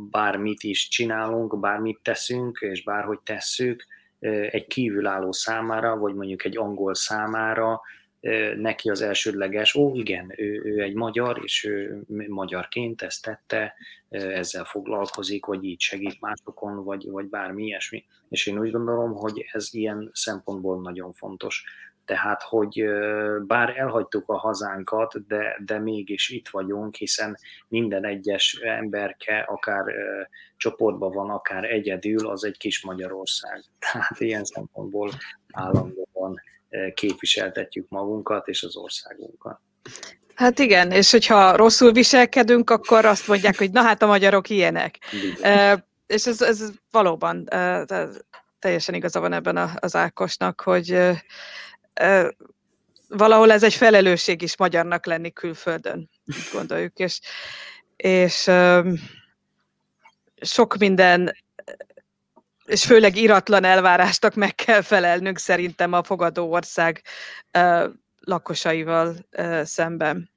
bármit 0.10 0.64
is 0.64 0.88
csinálunk, 0.88 1.60
bármit 1.60 2.00
teszünk, 2.02 2.58
és 2.62 2.84
bárhogy 2.84 3.20
tesszük, 3.24 3.86
egy 4.50 4.68
kívülálló 4.68 5.32
számára, 5.32 5.98
vagy 5.98 6.14
mondjuk 6.14 6.46
egy 6.46 6.58
angol 6.58 6.94
számára, 6.94 7.82
neki 8.56 8.90
az 8.90 9.02
elsődleges, 9.02 9.76
ó 9.76 9.96
igen, 9.96 10.34
ő, 10.38 10.62
ő 10.66 10.82
egy 10.82 10.94
magyar, 10.94 11.40
és 11.44 11.64
ő 11.64 12.04
magyarként 12.28 13.02
ezt 13.02 13.24
tette, 13.24 13.74
ezzel 14.10 14.64
foglalkozik, 14.64 15.46
vagy 15.46 15.64
így 15.64 15.80
segít 15.80 16.22
másokon, 16.22 16.84
vagy, 16.84 17.10
vagy 17.10 17.26
bármi 17.26 17.64
ilyesmi. 17.64 18.06
És 18.30 18.48
én 18.48 18.60
úgy 18.60 18.72
gondolom, 18.72 19.14
hogy 19.14 19.50
ez 19.52 19.74
ilyen 19.74 20.10
szempontból 20.14 20.82
nagyon 20.82 21.14
fontos. 21.14 21.64
Tehát, 22.06 22.41
hogy 22.41 22.84
bár 23.47 23.78
elhagytuk 23.78 24.30
a 24.30 24.38
hazánkat, 24.38 25.28
de, 25.28 25.58
de 25.66 25.80
mégis 25.80 26.30
itt 26.30 26.49
vagyunk, 26.49 26.95
hiszen 26.95 27.38
minden 27.68 28.06
egyes 28.06 28.54
emberke, 28.54 29.39
akár 29.39 29.84
csoportban 30.58 31.12
van, 31.12 31.30
akár 31.30 31.64
egyedül, 31.64 32.30
az 32.30 32.43
egy 32.43 32.58
kis 32.58 32.84
Magyarország. 32.84 33.64
Tehát 33.91 34.20
ilyen 34.20 34.43
szempontból 34.43 35.12
állandóan 35.51 36.41
képviseltetjük 36.93 37.89
magunkat 37.89 38.47
és 38.47 38.64
az 38.64 38.76
országunkat. 38.76 39.60
Hát 40.36 40.60
igen, 40.60 40.91
és 40.91 41.12
hogyha 41.12 41.56
rosszul 41.56 41.91
viselkedünk, 41.91 42.70
akkor 42.70 43.06
azt 43.06 43.28
mondják, 43.28 43.58
hogy 43.58 43.72
na 43.72 43.82
hát 43.82 44.01
a 44.01 44.06
magyarok 44.06 44.49
ilyenek. 44.49 44.97
E, 45.41 45.86
és 46.08 46.26
ez, 46.26 46.41
ez 46.41 46.72
valóban 46.91 47.47
teljesen 48.60 48.95
igaza 48.95 49.20
van 49.20 49.34
ebben 49.34 49.58
az 49.76 49.95
Ákosnak, 49.95 50.62
hogy 50.62 50.99
valahol 53.08 53.52
ez 53.52 53.64
egy 53.64 53.74
felelősség 53.74 54.41
is 54.41 54.58
magyarnak 54.58 55.06
lenni 55.06 55.32
külföldön, 55.32 56.10
gondoljuk, 56.54 56.98
és, 56.98 57.20
és 57.96 58.50
sok 60.41 60.78
minden 60.78 61.36
és 62.66 62.86
főleg 62.86 63.16
iratlan 63.16 63.64
elvárástak 63.64 64.34
meg 64.34 64.56
kell 64.56 64.82
felelnünk 64.82 65.38
szerintem 65.38 65.94
a 65.94 66.04
fogadó 66.04 66.52
ország 66.52 67.02
lakosaival 68.20 69.16
szemben. 69.64 70.30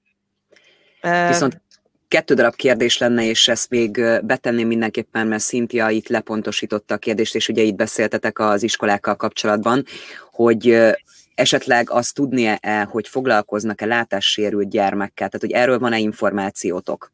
Viszont 1.29 1.61
kettő 2.09 2.35
darab 2.35 2.55
kérdés 2.55 2.99
lenne, 2.99 3.25
és 3.25 3.49
ezt 3.49 3.71
még 3.71 3.91
betenném 4.23 4.67
mindenképpen, 4.67 5.27
mert 5.27 5.43
Cynthia 5.43 5.89
itt 5.89 6.09
lepontosította 6.09 6.95
a 6.95 6.99
kérdést, 6.99 7.35
és 7.35 7.49
ugye 7.49 7.63
itt 7.63 7.75
beszéltetek 7.75 8.39
az 8.39 8.63
iskolákkal 8.63 9.17
kapcsolatban, 9.17 9.85
hogy 10.31 10.95
esetleg 11.37 11.91
azt 11.91 12.15
tudnia-e, 12.15 12.83
hogy 12.83 13.09
foglalkoznak-e 13.09 13.87
látássérült 13.87 14.69
gyermekkel, 14.69 15.29
tehát 15.29 15.41
hogy 15.41 15.53
erről 15.53 15.79
van-e 15.79 15.99
információtok? 15.99 17.13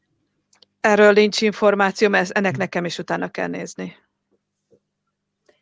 Erről 0.81 1.13
nincs 1.13 1.41
információ, 1.41 2.09
mert 2.09 2.31
ennek 2.31 2.57
nekem 2.57 2.85
is 2.85 2.99
utána 2.99 3.29
kell 3.29 3.49
nézni. 3.49 3.97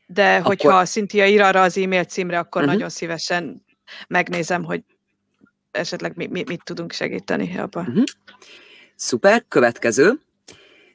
De 0.06 0.34
akkor... 0.34 0.46
hogyha 0.46 0.84
Cynthia 0.84 1.26
ír 1.26 1.40
arra 1.40 1.62
az 1.62 1.78
e-mail 1.78 2.04
címre, 2.04 2.38
akkor 2.38 2.60
uh-huh. 2.60 2.76
nagyon 2.76 2.90
szívesen 2.90 3.64
megnézem, 4.08 4.64
hogy 4.64 4.84
esetleg 5.70 6.16
mi, 6.16 6.26
mi, 6.26 6.44
mit 6.46 6.64
tudunk 6.64 6.92
segíteni 6.92 7.58
abban. 7.58 7.86
Uh-huh. 7.86 8.04
Szuper, 8.94 9.44
következő. 9.48 10.20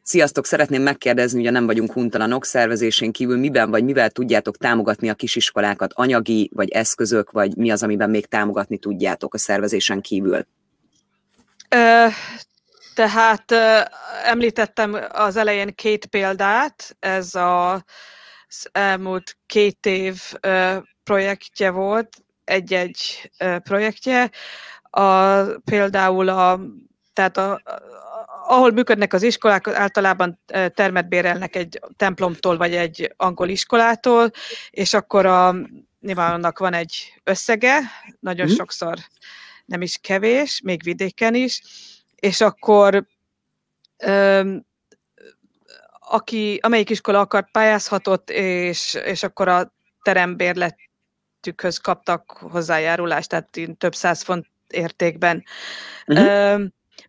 Sziasztok, 0.07 0.45
szeretném 0.45 0.81
megkérdezni, 0.81 1.39
ugye 1.39 1.49
nem 1.49 1.65
vagyunk 1.65 1.91
huntalanok, 1.91 2.45
szervezésén 2.45 3.11
kívül 3.11 3.37
miben 3.37 3.69
vagy 3.69 3.83
mivel 3.83 4.09
tudjátok 4.09 4.57
támogatni 4.57 5.09
a 5.09 5.13
kisiskolákat, 5.13 5.93
anyagi 5.93 6.49
vagy 6.53 6.69
eszközök, 6.69 7.31
vagy 7.31 7.55
mi 7.55 7.71
az, 7.71 7.83
amiben 7.83 8.09
még 8.09 8.25
támogatni 8.25 8.77
tudjátok 8.77 9.33
a 9.33 9.37
szervezésen 9.37 10.01
kívül? 10.01 10.45
Ö, 11.69 12.05
tehát 12.95 13.51
ö, 13.51 13.79
említettem 14.23 14.97
az 15.11 15.35
elején 15.35 15.75
két 15.75 16.05
példát, 16.05 16.95
ez 16.99 17.35
a, 17.35 17.73
az 17.73 18.69
elmúlt 18.71 19.37
két 19.45 19.85
év 19.85 20.21
ö, 20.39 20.77
projektje 21.03 21.69
volt, 21.69 22.09
egy-egy 22.43 23.31
projektje. 23.63 24.31
A, 24.89 25.41
például 25.43 26.29
a, 26.29 26.59
tehát 27.15 27.37
a, 27.37 27.61
ahol 28.47 28.71
működnek 28.71 29.13
az 29.13 29.23
iskolák, 29.23 29.67
általában 29.67 30.39
termet 30.73 31.07
bérelnek 31.07 31.55
egy 31.55 31.79
templomtól, 31.97 32.57
vagy 32.57 32.75
egy 32.75 33.13
angol 33.17 33.49
iskolától, 33.49 34.31
és 34.69 34.93
akkor 34.93 35.25
a, 35.25 35.55
nyilván 36.01 36.33
annak 36.33 36.59
van 36.59 36.73
egy 36.73 37.13
összege, 37.23 37.79
nagyon 38.19 38.47
mm. 38.47 38.53
sokszor 38.53 38.97
nem 39.65 39.81
is 39.81 39.97
kevés, 40.01 40.61
még 40.63 40.83
vidéken 40.83 41.35
is, 41.35 41.61
és 42.15 42.41
akkor 42.41 43.05
öm, 43.97 44.65
aki, 45.99 46.59
amelyik 46.61 46.89
iskola 46.89 47.19
akart 47.19 47.51
pályázhatott, 47.51 48.29
és, 48.29 48.93
és 49.05 49.23
akkor 49.23 49.47
a 49.47 49.73
terembérlet 50.01 50.85
projektjükhöz 51.45 51.77
kaptak 51.77 52.31
hozzájárulást, 52.31 53.29
tehát 53.29 53.59
több 53.77 53.95
száz 53.95 54.21
font 54.21 54.47
értékben. 54.67 55.43
Uh-huh. 56.07 56.25
Ö, 56.25 56.65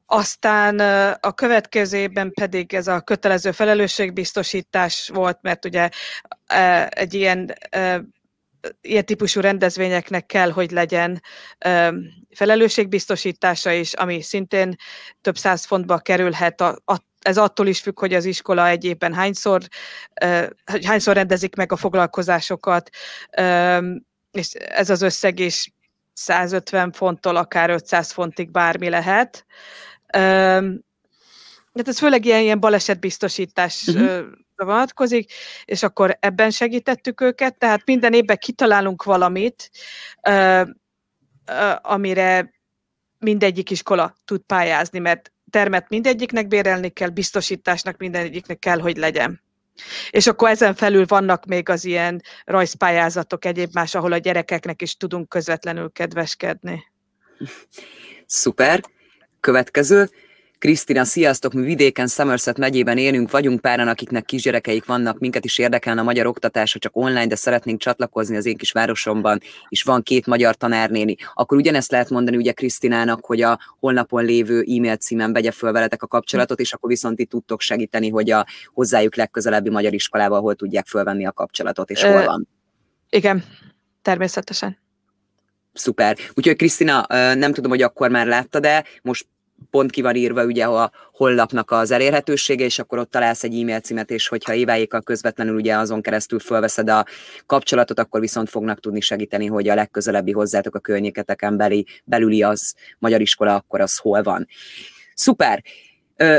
aztán 0.07 0.79
a 1.21 1.33
következő 1.33 1.97
évben 1.97 2.33
pedig 2.33 2.75
ez 2.75 2.87
a 2.87 3.01
kötelező 3.01 3.51
felelősségbiztosítás 3.51 5.09
volt, 5.09 5.39
mert 5.43 5.65
ugye 5.65 5.89
egy 6.89 7.15
ilyen 7.15 7.55
ilyen 8.81 9.05
típusú 9.05 9.41
rendezvényeknek 9.41 10.27
kell, 10.27 10.51
hogy 10.51 10.71
legyen 10.71 11.21
felelősségbiztosítása 12.31 13.71
is, 13.73 13.93
ami 13.93 14.23
szintén 14.23 14.77
több 15.21 15.37
száz 15.37 15.65
fontba 15.65 15.99
kerülhet. 15.99 16.63
Ez 17.19 17.39
attól 17.39 17.67
is 17.67 17.81
függ, 17.81 17.99
hogy 17.99 18.15
az 18.15 18.25
iskola 18.25 18.69
egy 18.69 18.85
évben 18.85 19.15
hányszor, 19.15 19.63
hányszor 20.85 21.15
rendezik 21.15 21.55
meg 21.55 21.73
a 21.73 21.77
foglalkozásokat, 21.77 22.91
és 24.31 24.53
ez 24.53 24.91
az 24.91 25.03
összeg 25.03 25.39
is 25.39 25.75
150 26.13 26.93
fonttól 26.93 27.37
akár 27.37 27.71
500 27.71 28.13
fontig 28.13 28.51
bármi 28.51 28.89
lehet. 28.89 29.47
Hát 31.77 31.89
ez 31.89 31.99
főleg 31.99 32.25
ilyen, 32.25 32.41
ilyen 32.41 32.61
balesetbiztosításra 32.61 34.01
uh-huh. 34.01 34.27
vonatkozik, 34.57 35.33
és 35.65 35.83
akkor 35.83 36.17
ebben 36.21 36.51
segítettük 36.51 37.21
őket, 37.21 37.59
tehát 37.59 37.83
minden 37.85 38.13
évben 38.13 38.37
kitalálunk 38.37 39.03
valamit, 39.03 39.71
amire 41.83 42.51
mindegyik 43.19 43.71
iskola 43.71 44.15
tud 44.25 44.41
pályázni, 44.41 44.99
mert 44.99 45.33
termet 45.51 45.89
mindegyiknek 45.89 46.49
bérelni 46.49 46.89
kell, 46.89 47.09
biztosításnak 47.09 47.97
mindegyiknek 47.97 48.59
kell, 48.59 48.81
hogy 48.81 48.97
legyen. 48.97 49.41
És 50.11 50.27
akkor 50.27 50.49
ezen 50.49 50.75
felül 50.75 51.05
vannak 51.07 51.45
még 51.45 51.69
az 51.69 51.85
ilyen 51.85 52.23
rajzpályázatok, 52.45 53.45
egyéb 53.45 53.71
más, 53.73 53.95
ahol 53.95 54.13
a 54.13 54.19
gyerekeknek 54.19 54.83
is 54.83 54.97
tudunk 54.97 55.29
közvetlenül 55.29 55.93
kedveskedni. 55.93 56.85
Szuper. 58.27 58.81
Következő. 59.47 60.09
Krisztina, 60.59 61.05
sziasztok! 61.05 61.53
Mi 61.53 61.63
vidéken, 61.63 62.07
Somerset 62.07 62.59
megyében 62.59 62.99
élünk, 62.99 63.31
vagyunk 63.31 63.61
páran, 63.61 63.89
akiknek 63.89 64.25
kisgyerekeik 64.25 64.85
vannak, 64.85 65.19
minket 65.19 65.45
is 65.45 65.59
érdekelne 65.59 66.01
a 66.01 66.05
magyar 66.05 66.27
oktatása, 66.27 66.79
csak 66.79 66.97
online, 66.97 67.27
de 67.27 67.35
szeretnénk 67.35 67.81
csatlakozni 67.81 68.37
az 68.37 68.47
én 68.47 68.57
kis 68.57 68.73
városomban, 68.73 69.41
és 69.69 69.83
van 69.83 70.03
két 70.03 70.27
magyar 70.27 70.55
tanárnéni. 70.55 71.17
Akkor 71.35 71.59
ugyanezt 71.59 71.91
lehet 71.91 72.11
mondani 72.11 72.37
ugye 72.37 72.53
Krisztinának, 72.53 73.25
hogy 73.25 73.43
a 73.43 73.59
holnapon 73.79 74.25
lévő 74.25 74.61
e-mail 74.61 74.97
címen 74.97 75.33
vegye 75.33 75.51
föl 75.51 75.73
veletek 75.73 76.03
a 76.03 76.07
kapcsolatot, 76.07 76.61
és 76.61 76.73
akkor 76.73 76.89
viszont 76.89 77.19
itt 77.19 77.31
tudtok 77.31 77.61
segíteni, 77.61 78.09
hogy 78.09 78.31
a 78.31 78.47
hozzájuk 78.73 79.17
legközelebbi 79.17 79.71
magyar 79.71 79.93
iskolával 79.93 80.41
hol 80.41 80.55
tudják 80.55 80.87
fölvenni 80.87 81.27
a 81.27 81.33
kapcsolatot, 81.33 81.91
és 81.91 82.03
hol 82.03 82.25
van. 82.25 82.49
Igen, 83.11 83.45
természetesen. 84.03 84.79
Szuper. 85.73 86.17
Úgyhogy 86.35 86.57
Krisztina, 86.57 87.07
nem 87.35 87.53
tudom, 87.53 87.71
hogy 87.71 87.83
akkor 87.83 88.11
már 88.11 88.27
láttad 88.27 88.63
de 88.63 88.85
most 89.03 89.27
pont 89.71 89.91
ki 89.91 90.03
van 90.03 90.15
írva 90.15 90.45
ugye 90.45 90.65
a 90.65 90.91
hollapnak 91.13 91.71
az 91.71 91.91
elérhetősége, 91.91 92.65
és 92.65 92.79
akkor 92.79 92.99
ott 92.99 93.11
találsz 93.11 93.45
egy 93.45 93.61
e-mail 93.61 93.81
címet, 93.81 94.11
és 94.11 94.29
hogyha 94.29 94.55
évájékkal 94.55 95.03
közvetlenül 95.03 95.55
ugye 95.55 95.77
azon 95.77 96.03
keresztül 96.03 96.39
fölveszed 96.39 96.89
a 96.89 97.05
kapcsolatot, 97.47 97.99
akkor 97.99 98.21
viszont 98.21 98.49
fognak 98.49 98.81
tudni 98.81 99.01
segíteni, 99.01 99.47
hogy 99.47 99.69
a 99.69 99.75
legközelebbi 99.75 100.33
hozzátok 100.33 100.75
a 100.75 100.79
környéketeken 100.79 101.57
beli, 101.57 101.87
belüli 102.05 102.43
az 102.43 102.75
magyar 102.99 103.21
iskola, 103.21 103.55
akkor 103.55 103.81
az 103.81 103.97
hol 103.97 104.23
van. 104.23 104.47
Szuper! 105.15 105.63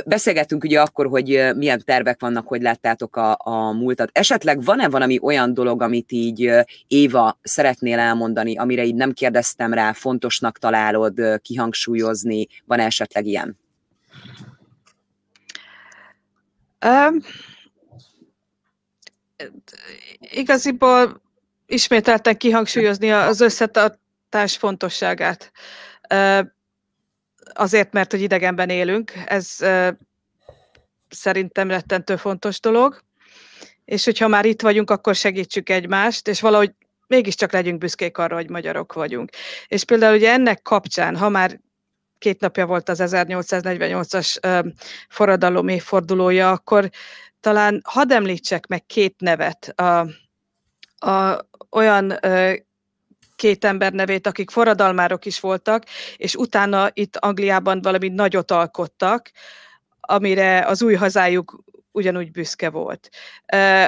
Beszélgettünk 0.06 0.64
ugye 0.64 0.82
akkor, 0.82 1.06
hogy 1.08 1.50
milyen 1.56 1.82
tervek 1.86 2.20
vannak, 2.20 2.48
hogy 2.48 2.62
láttátok 2.62 3.16
a, 3.16 3.38
a 3.40 3.72
múltat. 3.72 4.10
Esetleg 4.12 4.64
van-e 4.64 4.90
valami 4.90 5.20
olyan 5.22 5.54
dolog, 5.54 5.82
amit 5.82 6.12
így 6.12 6.52
Éva 6.88 7.40
szeretnél 7.42 8.00
elmondani, 8.00 8.58
amire 8.58 8.84
így 8.84 8.96
nem 8.96 9.12
kérdeztem 9.12 9.74
rá, 9.74 9.92
fontosnak 9.92 10.58
találod 10.58 11.40
kihangsúlyozni? 11.42 12.48
Van-e 12.66 12.86
esetleg 12.86 13.26
ilyen? 13.26 13.58
Um, 16.86 17.20
igaziból 20.20 21.22
ismételten 21.66 22.38
kihangsúlyozni 22.38 23.12
az 23.12 23.42
összetartás 23.42 24.58
fontosságát. 24.58 25.52
Uh, 26.14 26.56
azért, 27.58 27.94
mert 27.94 28.12
hogy 28.12 28.22
idegenben 28.22 28.70
élünk, 28.70 29.14
ez 29.26 29.58
szerintem 31.10 31.70
rettentő 31.70 32.16
fontos 32.16 32.60
dolog, 32.60 33.02
és 33.86 34.06
hogyha 34.06 34.28
már 34.28 34.46
itt 34.46 34.62
vagyunk, 34.62 34.90
akkor 34.90 35.16
segítsük 35.16 35.70
egymást, 35.70 36.28
és 36.28 36.42
valahogy 36.42 36.74
mégiscsak 37.08 37.52
legyünk 37.52 37.78
büszkék 37.78 38.18
arra, 38.18 38.36
hogy 38.36 38.50
magyarok 38.50 38.94
vagyunk. 38.94 39.30
És 39.68 39.84
például 39.84 40.16
ugye 40.16 40.32
ennek 40.32 40.62
kapcsán, 40.62 41.16
ha 41.16 41.30
már 41.30 41.60
két 42.18 42.40
napja 42.40 42.66
volt 42.66 42.90
az 42.90 43.02
1848-as 43.06 44.38
forradalom 45.10 45.68
évfordulója, 45.68 46.52
akkor 46.52 46.90
talán 47.40 47.82
hadd 47.84 48.12
említsek 48.12 48.68
meg 48.68 48.86
két 48.86 49.16
nevet 49.18 49.74
a, 49.76 50.08
a, 51.10 51.48
olyan 51.70 52.20
két 53.38 53.66
ember 53.66 53.94
nevét, 53.94 54.28
akik 54.28 54.50
forradalmárok 54.50 55.26
is 55.26 55.40
voltak, 55.40 55.84
és 56.18 56.36
utána 56.36 56.90
itt 56.94 57.18
Angliában 57.18 57.82
valami 57.82 58.08
nagyot 58.08 58.52
alkottak, 58.52 59.32
amire 60.00 60.66
az 60.66 60.82
új 60.82 60.94
hazájuk 60.94 61.64
ugyanúgy 61.92 62.32
büszke 62.32 62.70
volt. 62.70 63.10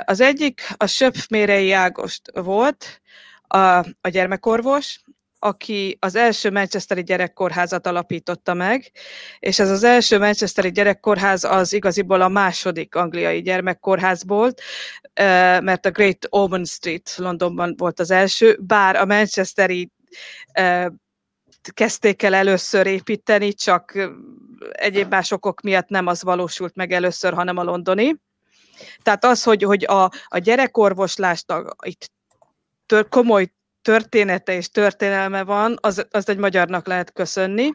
Az 0.06 0.20
egyik 0.20 0.62
a 0.78 0.86
Söpfmérei 0.86 1.72
Ágost 1.72 2.32
volt, 2.34 3.02
a, 3.47 3.58
a 4.02 4.10
gyermekorvos, 4.10 5.00
aki 5.40 5.98
az 6.00 6.16
első 6.16 6.52
Manchesteri 6.52 7.04
gyerekkórházat 7.04 7.88
alapította 7.88 8.54
meg, 8.54 8.92
és 9.40 9.60
ez 9.60 9.70
az 9.70 9.84
első 9.84 10.18
Manchesteri 10.18 10.72
gyerekkórház 10.72 11.44
az 11.44 11.74
igaziból 11.74 12.22
a 12.22 12.28
második 12.28 12.96
angliai 12.96 13.42
gyermekkórház 13.42 14.26
volt, 14.26 14.62
mert 15.62 15.86
a 15.86 15.92
Great 15.92 16.28
Ormond 16.30 16.68
Street 16.68 17.14
Londonban 17.18 17.74
volt 17.78 18.00
az 18.00 18.12
első, 18.12 18.58
bár 18.62 18.96
a 18.96 19.06
Manchesteri 19.06 19.92
kezdték 21.74 22.24
el 22.24 22.34
először 22.34 22.88
építeni, 22.88 23.54
csak 23.54 24.10
egyéb 24.72 25.10
más 25.10 25.32
okok 25.32 25.62
miatt 25.62 25.88
nem 25.88 26.08
az 26.08 26.24
valósult 26.24 26.76
meg 26.76 26.92
először, 26.92 27.34
hanem 27.34 27.58
a 27.58 27.64
londoni. 27.64 28.16
Tehát 29.04 29.26
az, 29.26 29.44
hogy, 29.44 29.64
hogy 29.64 29.86
a, 29.86 30.04
a 30.26 30.38
gyerekorvoslást 30.38 31.52
a, 31.52 31.76
itt 31.86 32.12
tör, 32.86 33.08
komoly 33.10 33.48
története 33.90 34.54
és 34.54 34.70
történelme 34.70 35.44
van, 35.44 35.78
az, 35.82 36.06
az 36.10 36.30
egy 36.30 36.38
magyarnak 36.38 36.88
lehet 36.88 37.12
köszönni. 37.12 37.70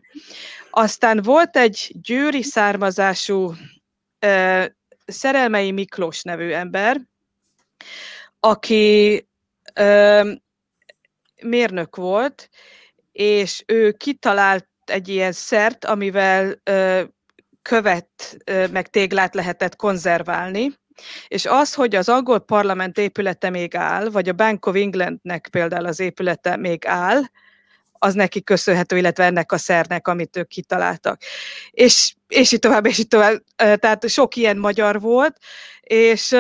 Aztán 0.71 1.23
volt 1.23 1.57
egy 1.57 1.93
győri 2.03 2.43
származású 2.43 3.55
uh, 4.27 4.65
Szerelmei 5.07 5.71
Miklós 5.71 6.23
nevű 6.23 6.51
ember, 6.51 7.01
aki 8.41 9.27
uh, 9.81 10.31
mérnök 11.43 11.97
volt, 11.97 12.49
és 13.13 13.63
ő 13.67 13.93
kitalált 13.93 14.69
egy 14.85 15.09
ilyen 15.09 15.33
szert, 15.33 15.85
amivel 15.85 16.61
uh, 16.71 17.03
követ 17.63 18.37
uh, 18.51 18.71
meg 18.71 18.89
téglát 18.89 19.35
lehetett 19.35 19.77
konzerválni, 19.77 20.79
és 21.29 21.47
az, 21.47 21.75
hogy 21.75 21.95
az 21.95 22.09
angol 22.09 22.39
parlament 22.39 22.99
épülete 22.99 23.51
még 23.51 23.77
áll, 23.77 24.09
vagy 24.09 24.29
a 24.29 24.33
Bank 24.33 24.67
of 24.67 24.75
Englandnek 24.75 25.49
például 25.51 25.87
az 25.87 26.01
épülete 26.01 26.57
még 26.57 26.87
áll, 26.87 27.23
az 28.05 28.15
neki 28.15 28.43
köszönhető, 28.43 28.97
illetve 28.97 29.25
ennek 29.25 29.53
a 29.53 29.59
szernek, 29.59 30.09
amit 30.09 30.37
ők 30.37 30.49
kitaláltak. 30.49 31.21
És, 31.71 32.15
és 32.29 32.53
így 32.53 32.59
tovább, 32.59 32.87
és 32.87 32.99
így 32.99 33.09
tovább. 33.09 33.43
Tehát 33.57 34.09
sok 34.09 34.37
ilyen 34.37 34.57
magyar 34.57 35.01
volt, 35.01 35.37
és 35.81 36.37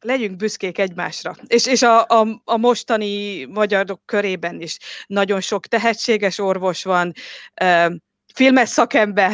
legyünk 0.00 0.36
büszkék 0.36 0.78
egymásra. 0.78 1.36
És, 1.46 1.66
és 1.66 1.82
a, 1.82 2.04
a, 2.06 2.42
a 2.44 2.56
mostani 2.56 3.44
magyarok 3.44 4.00
körében 4.04 4.60
is 4.60 4.78
nagyon 5.06 5.40
sok 5.40 5.66
tehetséges 5.66 6.38
orvos 6.38 6.84
van, 6.84 7.12
filmes 8.34 8.68
szakember, 8.68 9.32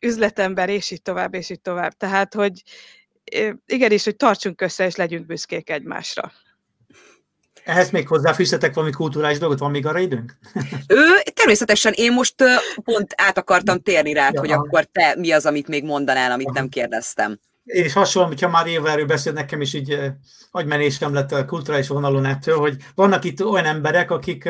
üzletember, 0.00 0.68
és 0.68 0.90
így 0.90 1.02
tovább, 1.02 1.34
és 1.34 1.50
így 1.50 1.60
tovább. 1.60 1.92
Tehát, 1.92 2.34
hogy 2.34 2.62
igenis, 3.66 4.04
hogy 4.04 4.16
tartsunk 4.16 4.60
össze, 4.60 4.86
és 4.86 4.96
legyünk 4.96 5.26
büszkék 5.26 5.70
egymásra. 5.70 6.32
Ehhez 7.64 7.90
még 7.90 8.08
hozzáfűzhetek 8.08 8.74
valami 8.74 8.92
kulturális 8.92 9.38
dolgot, 9.38 9.58
van 9.58 9.70
még 9.70 9.86
arra 9.86 9.98
időnk? 9.98 10.38
Ő, 10.86 11.04
természetesen 11.34 11.92
én 11.96 12.12
most 12.12 12.34
pont 12.84 13.14
át 13.16 13.38
akartam 13.38 13.80
térni 13.80 14.12
rá, 14.12 14.28
ja. 14.32 14.40
hogy 14.40 14.50
akkor 14.50 14.84
te 14.84 15.14
mi 15.18 15.30
az, 15.30 15.46
amit 15.46 15.68
még 15.68 15.84
mondanál, 15.84 16.30
amit 16.30 16.52
nem 16.52 16.68
kérdeztem. 16.68 17.38
Én 17.64 17.84
is 17.84 17.92
hasonlom, 17.92 18.30
hogyha 18.30 18.48
már 18.48 18.66
Éva 18.66 18.90
erről 18.90 19.06
beszél, 19.06 19.32
nekem 19.32 19.60
is 19.60 19.74
így 19.74 20.00
agymenésem 20.50 21.14
lett 21.14 21.32
a 21.32 21.44
kulturális 21.44 21.88
vonalon 21.88 22.24
ettől, 22.24 22.58
hogy 22.58 22.76
vannak 22.94 23.24
itt 23.24 23.44
olyan 23.44 23.64
emberek, 23.64 24.10
akik 24.10 24.48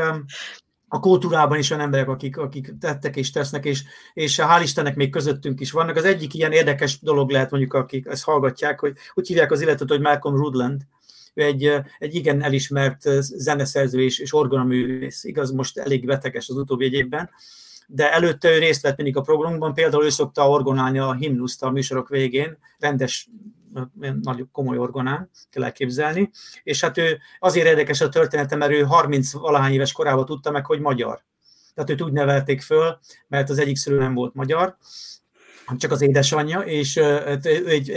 a 0.88 1.00
kultúrában 1.00 1.58
is 1.58 1.70
olyan 1.70 1.82
emberek, 1.82 2.08
akik, 2.08 2.36
akik 2.36 2.74
tettek 2.80 3.16
és 3.16 3.30
tesznek, 3.30 3.64
és, 3.64 3.84
és 4.14 4.38
hál' 4.42 4.62
Istennek 4.62 4.96
még 4.96 5.10
közöttünk 5.10 5.60
is 5.60 5.70
vannak. 5.70 5.96
Az 5.96 6.04
egyik 6.04 6.34
ilyen 6.34 6.52
érdekes 6.52 7.00
dolog 7.00 7.30
lehet 7.30 7.50
mondjuk, 7.50 7.74
akik 7.74 8.06
ezt 8.06 8.24
hallgatják, 8.24 8.80
hogy 8.80 8.96
úgy 9.14 9.26
hívják 9.26 9.50
az 9.50 9.60
illetőt, 9.60 9.88
hogy 9.88 10.00
Malcolm 10.00 10.36
Rudland, 10.36 10.82
ő 11.34 11.42
egy, 11.42 11.72
egy 11.98 12.14
igen 12.14 12.42
elismert 12.42 13.02
zeneszerző 13.20 14.02
és, 14.02 14.18
és 14.18 14.34
orgonaművész, 14.34 15.24
igaz, 15.24 15.50
most 15.50 15.78
elég 15.78 16.06
beteges 16.06 16.48
az 16.48 16.56
utóbbi 16.56 16.84
egy 16.84 17.28
de 17.90 18.12
előtte 18.12 18.50
ő 18.50 18.58
részt 18.58 18.82
vett 18.82 18.96
mindig 18.96 19.16
a 19.16 19.20
programban, 19.20 19.74
például 19.74 20.04
ő 20.04 20.08
szokta 20.08 20.50
orgonálni 20.50 20.98
a 20.98 21.12
himnuszt 21.12 21.62
a 21.62 21.70
műsorok 21.70 22.08
végén, 22.08 22.58
rendes 22.78 23.28
nagyon 24.22 24.48
komoly 24.52 24.78
orgonán 24.78 25.30
kell 25.50 25.64
elképzelni, 25.64 26.30
és 26.62 26.80
hát 26.80 26.98
ő 26.98 27.18
azért 27.38 27.66
érdekes 27.66 28.00
a 28.00 28.08
története, 28.08 28.56
mert 28.56 28.72
ő 28.72 28.82
30 28.82 29.32
valahány 29.32 29.72
éves 29.72 29.92
korában 29.92 30.24
tudta 30.24 30.50
meg, 30.50 30.66
hogy 30.66 30.80
magyar. 30.80 31.24
Tehát 31.74 31.90
őt 31.90 32.02
úgy 32.02 32.12
nevelték 32.12 32.62
föl, 32.62 32.98
mert 33.28 33.50
az 33.50 33.58
egyik 33.58 33.76
szülő 33.76 33.98
nem 33.98 34.14
volt 34.14 34.34
magyar, 34.34 34.76
csak 35.76 35.92
az 35.92 36.02
édesanyja, 36.02 36.60
és 36.60 37.00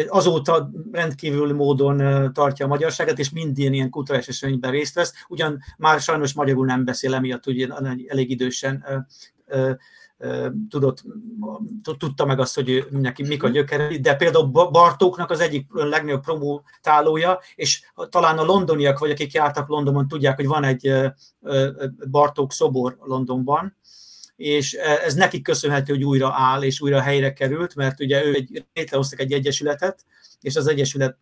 azóta 0.07 0.71
rendkívül 0.91 1.53
módon 1.53 1.97
tartja 2.33 2.65
a 2.65 2.67
magyarságát, 2.67 3.19
és 3.19 3.29
minden 3.29 3.73
ilyen 3.73 3.89
kulturális 3.89 4.27
eseményben 4.27 4.71
részt 4.71 4.95
vesz. 4.95 5.13
Ugyan 5.27 5.59
már 5.77 5.99
sajnos 5.99 6.33
magyarul 6.33 6.65
nem 6.65 6.85
beszél, 6.85 7.13
emiatt 7.13 7.47
ugye 7.47 7.67
elég 8.07 8.29
idősen 8.29 9.07
tudott, 10.69 11.03
tudta 11.97 12.25
meg 12.25 12.39
azt, 12.39 12.55
hogy 12.55 12.87
neki 12.89 13.23
mik 13.23 13.43
a 13.43 13.45
mhm. 13.45 13.55
gyökerei, 13.55 13.99
de 13.99 14.15
például 14.15 14.45
Bartóknak 14.47 15.29
az 15.29 15.39
egyik 15.39 15.67
legnagyobb 15.71 16.21
promotálója, 16.21 17.39
és 17.55 17.81
talán 18.09 18.37
a 18.37 18.43
londoniak, 18.43 18.99
vagy 18.99 19.11
akik 19.11 19.33
jártak 19.33 19.67
Londonban, 19.67 20.07
tudják, 20.07 20.35
hogy 20.35 20.47
van 20.47 20.63
egy 20.63 20.93
Bartók 22.09 22.51
szobor 22.51 22.97
Londonban, 23.03 23.75
és 24.35 24.73
ez 25.05 25.13
neki 25.13 25.41
köszönhető, 25.41 25.93
hogy 25.93 26.03
újra 26.03 26.33
áll, 26.35 26.63
és 26.63 26.81
újra 26.81 27.01
helyre 27.01 27.33
került, 27.33 27.75
mert 27.75 27.99
ugye 27.99 28.25
ő 28.25 28.33
egy, 28.33 28.65
létrehoztak 28.73 29.19
egy 29.19 29.31
egyesületet, 29.31 30.05
és 30.41 30.55
az 30.55 30.67
Egyesület 30.67 31.17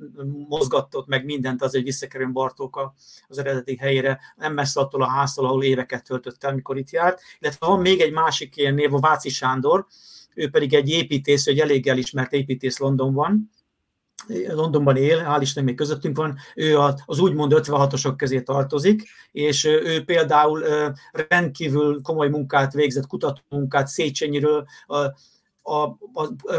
mozgatott 0.47 1.07
meg 1.07 1.25
mindent 1.25 1.61
az, 1.61 1.71
hogy 1.71 1.83
visszakerüljön 1.83 2.33
Bartók 2.33 2.93
az 3.27 3.37
eredeti 3.37 3.77
helyére, 3.77 4.19
nem 4.35 4.53
messze 4.53 4.79
attól 4.79 5.01
a 5.01 5.09
háztól, 5.09 5.45
ahol 5.45 5.63
éveket 5.63 6.03
töltött 6.03 6.43
el, 6.43 6.53
mikor 6.53 6.77
itt 6.77 6.89
járt. 6.89 7.21
Illetve 7.39 7.67
van 7.67 7.81
még 7.81 7.99
egy 8.01 8.11
másik 8.11 8.57
ilyen 8.57 8.73
név, 8.73 8.93
a 8.93 8.99
Váci 8.99 9.29
Sándor, 9.29 9.85
ő 10.35 10.49
pedig 10.49 10.73
egy 10.73 10.89
építész, 10.89 11.47
egy 11.47 11.59
elég 11.59 11.87
elismert 11.87 12.33
építész 12.33 12.77
Londonban, 12.77 13.49
Londonban 14.47 14.95
él, 14.95 15.23
hál' 15.25 15.41
Isten 15.41 15.63
még 15.63 15.75
közöttünk 15.75 16.17
van, 16.17 16.37
ő 16.55 16.77
az 17.05 17.19
úgymond 17.19 17.53
56-osok 17.55 18.13
közé 18.17 18.41
tartozik, 18.41 19.03
és 19.31 19.63
ő 19.63 20.03
például 20.03 20.63
rendkívül 21.11 22.01
komoly 22.01 22.29
munkát 22.29 22.73
végzett, 22.73 23.07
kutató 23.07 23.41
munkát 23.49 23.87
Széchenyiről, 23.87 24.65
a, 25.69 25.97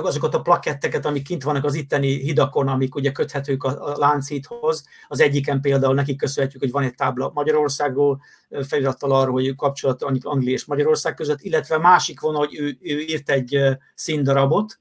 azokat 0.03 0.35
a 0.35 0.41
plaketteket, 0.41 1.07
amik 1.07 1.23
kint 1.23 1.43
vannak 1.43 1.65
az 1.65 1.75
itteni 1.75 2.09
hidakon, 2.09 2.69
amik 2.69 2.95
ugye 2.95 3.13
köthetők 3.13 3.65
a, 3.65 3.93
a 3.93 3.99
Lánchídhoz. 3.99 4.85
Az 5.09 5.21
egyiken 5.21 5.61
például 5.61 5.95
nekik 5.95 6.19
köszönhetjük, 6.19 6.63
hogy 6.63 6.71
van 6.71 6.83
egy 6.83 6.95
tábla 6.95 7.31
Magyarországról, 7.35 8.21
felirattal 8.69 9.13
arról, 9.13 9.33
hogy 9.33 9.55
kapcsolat 9.57 10.03
Anglia 10.03 10.53
és 10.53 10.65
Magyarország 10.65 11.15
között, 11.15 11.41
illetve 11.41 11.79
másik 11.79 12.21
van, 12.21 12.35
hogy 12.35 12.59
ő, 12.59 12.79
ő 12.81 13.01
írt 13.01 13.31
egy 13.31 13.59
színdarabot, 13.95 14.79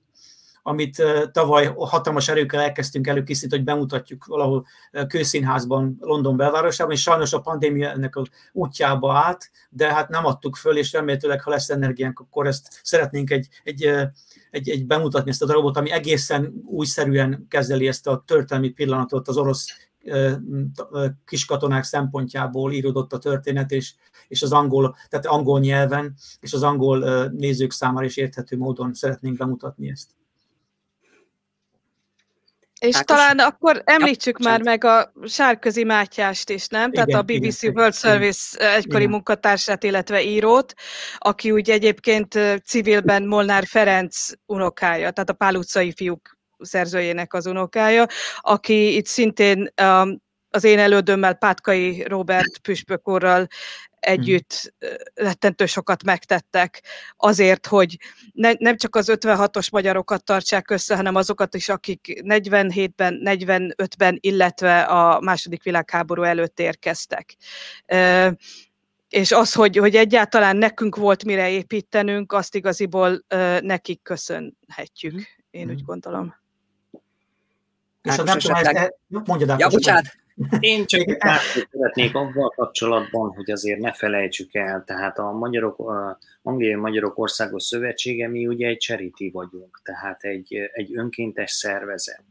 amit 0.64 1.04
tavaly 1.32 1.74
hatalmas 1.78 2.28
erőkkel 2.28 2.62
elkezdtünk 2.62 3.08
előkészíteni, 3.08 3.62
hogy 3.62 3.74
bemutatjuk 3.74 4.26
valahol 4.26 4.66
kőszínházban 5.08 5.98
London 6.00 6.38
belvárosában, 6.38 6.94
és 6.94 7.02
sajnos 7.02 7.34
a 7.34 7.40
pandémia 7.40 7.90
ennek 7.90 8.16
a 8.16 8.26
útjába 8.52 9.14
állt, 9.14 9.52
de 9.70 9.94
hát 9.94 10.10
nem 10.10 10.26
adtuk 10.26 10.56
föl, 10.56 10.78
és 10.78 10.92
remélhetőleg, 10.92 11.42
ha 11.42 11.50
lesz 11.50 11.70
energiánk, 11.70 12.20
akkor 12.20 12.48
ezt 12.48 12.80
szeretnénk 12.84 13.30
egy, 13.32 13.48
egy, 13.64 13.92
egy, 14.52 14.70
egy 14.70 14.86
bemutatni 14.86 15.30
ezt 15.30 15.42
a 15.42 15.46
darabot, 15.46 15.78
ami 15.78 15.92
egészen 15.92 16.54
újszerűen 16.66 17.46
kezeli 17.50 17.88
ezt 17.88 18.08
a 18.08 18.24
történelmi 18.26 18.70
pillanatot 18.70 19.28
az 19.28 19.38
orosz 19.38 19.90
kiskatonák 21.26 21.84
szempontjából 21.84 22.74
íródott 22.74 23.14
a 23.14 23.18
történet, 23.18 23.72
és, 23.72 23.94
és 24.28 24.42
az 24.42 24.52
angol, 24.52 24.96
tehát 25.10 25.26
angol 25.26 25.60
nyelven, 25.60 26.16
és 26.40 26.54
az 26.54 26.64
angol 26.64 27.28
nézők 27.28 27.72
számára 27.72 28.06
is 28.06 28.18
érthető 28.18 28.58
módon 28.58 28.94
szeretnénk 28.94 29.38
bemutatni 29.38 29.90
ezt. 29.90 30.19
És 32.80 32.96
Ákos? 32.96 33.16
talán 33.16 33.40
akkor 33.40 33.82
említsük 33.86 34.38
ja, 34.40 34.50
már 34.50 34.62
meg 34.62 34.84
a 34.84 35.12
Sárközi 35.26 35.84
Mátyást 35.84 36.50
is, 36.50 36.68
nem? 36.68 36.92
Igen, 36.92 37.06
Tehát 37.06 37.22
a 37.22 37.26
BBC 37.26 37.62
igen, 37.62 37.76
World 37.76 37.96
igen, 38.00 38.12
Service 38.12 38.74
egykori 38.74 39.00
igen. 39.00 39.10
munkatársát, 39.10 39.84
illetve 39.84 40.24
írót, 40.24 40.74
aki 41.18 41.52
úgy 41.52 41.70
egyébként 41.70 42.40
civilben 42.64 43.24
Molnár 43.24 43.66
Ferenc 43.66 44.28
unokája, 44.46 45.12
tehát 45.12 45.30
a 45.30 45.34
Pál 45.34 45.56
utcai 45.56 45.94
fiúk 45.96 46.38
szerzőjének 46.60 47.34
az 47.34 47.46
unokája, 47.46 48.06
aki 48.40 48.96
itt 48.96 49.06
szintén 49.06 49.74
az 50.50 50.64
én 50.64 50.80
elődömmel, 50.80 51.34
Pátkai 51.34 52.04
Robert 52.08 52.58
Püspök 52.58 53.08
úrral 53.08 53.48
együtt 54.00 54.74
rettentő 55.14 55.66
sokat 55.66 56.04
megtettek 56.04 56.84
azért, 57.18 57.68
hogy 57.68 57.98
ne, 58.34 58.52
nem 58.58 58.78
csak 58.78 58.96
az 58.96 59.12
56-os 59.12 59.72
magyarokat 59.72 60.24
tartsák 60.24 60.70
össze, 60.70 60.96
hanem 60.96 61.16
azokat 61.16 61.56
is, 61.56 61.70
akik 61.70 62.22
47-ben, 62.24 63.22
45-ben, 63.24 64.18
illetve 64.20 64.82
a 64.82 65.20
második 65.20 65.64
világháború 65.64 66.24
előtt 66.24 66.60
érkeztek 66.60 67.38
és 69.10 69.32
az, 69.32 69.54
hogy, 69.54 69.78
hogy 69.78 69.96
egyáltalán 69.96 70.58
nekünk 70.58 70.96
volt 70.96 71.24
mire 71.24 71.50
építenünk, 71.50 72.32
azt 72.32 72.56
igaziból 72.56 73.26
nekik 73.60 74.02
köszönhetjük, 74.02 75.14
mhm. 75.14 75.24
én 75.50 75.68
mm. 75.68 75.70
úgy 75.70 75.84
gondolom. 75.84 76.36
És 78.02 78.16
nem 78.16 78.40
tudom, 78.40 78.56
ezt, 78.56 78.92
mondjad 79.26 79.60
Ja, 79.60 79.68
bocsánat. 79.68 80.06
Én 80.60 80.86
csak 80.86 81.18
szeretnék 81.72 82.16
avval 82.16 82.50
kapcsolatban, 82.50 83.34
hogy 83.36 83.52
azért 83.52 83.80
ne 83.80 83.94
felejtsük 83.94 84.56
el, 84.56 84.84
tehát 84.84 85.18
a 85.18 85.32
magyarok, 85.32 85.80
a 85.80 86.18
Angliai 86.42 86.76
Magyarok 86.76 87.18
Országos 87.18 87.64
Szövetsége, 87.64 88.28
mi 88.28 88.48
ugye 88.48 88.68
egy 88.68 88.78
charity 88.78 89.32
vagyunk, 89.32 89.82
tehát 89.84 90.24
egy, 90.24 90.70
egy 90.74 90.98
önkéntes 90.98 91.52
szervezet. 91.52 92.24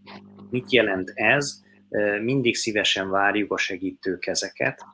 Mit 0.50 0.72
jelent 0.72 1.12
ez? 1.14 1.62
Mindig 2.22 2.56
szívesen 2.56 3.10
várjuk 3.10 3.52
a 3.52 3.56
segítő 3.56 4.18
kezeket, 4.18 4.84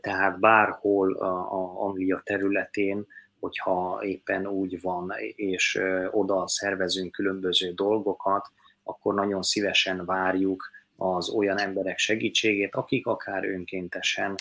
tehát 0.00 0.40
bárhol 0.40 1.14
a 1.14 1.84
Anglia 1.84 2.20
területén, 2.24 3.06
hogyha 3.40 4.00
éppen 4.02 4.46
úgy 4.46 4.80
van, 4.80 5.12
és 5.34 5.80
oda 6.10 6.48
szervezünk 6.48 7.12
különböző 7.12 7.72
dolgokat, 7.72 8.50
akkor 8.82 9.14
nagyon 9.14 9.42
szívesen 9.42 10.04
várjuk 10.04 10.74
az 10.96 11.28
olyan 11.28 11.58
emberek 11.58 11.98
segítségét, 11.98 12.74
akik 12.74 13.06
akár 13.06 13.44
önkéntesen 13.44 14.34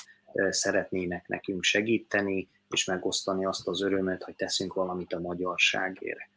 szeretnének 0.49 1.28
nekünk 1.28 1.64
segíteni, 1.64 2.49
és 2.70 2.86
megosztani 2.86 3.45
azt 3.45 3.68
az 3.68 3.82
örömet, 3.82 4.24
hogy 4.24 4.36
teszünk 4.36 4.74
valamit 4.74 5.14
a 5.14 5.20
magyarságért. 5.20 6.30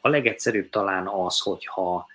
A 0.00 0.08
legegyszerűbb 0.08 0.68
talán 0.68 1.06
az, 1.06 1.38
hogyha 1.38 2.06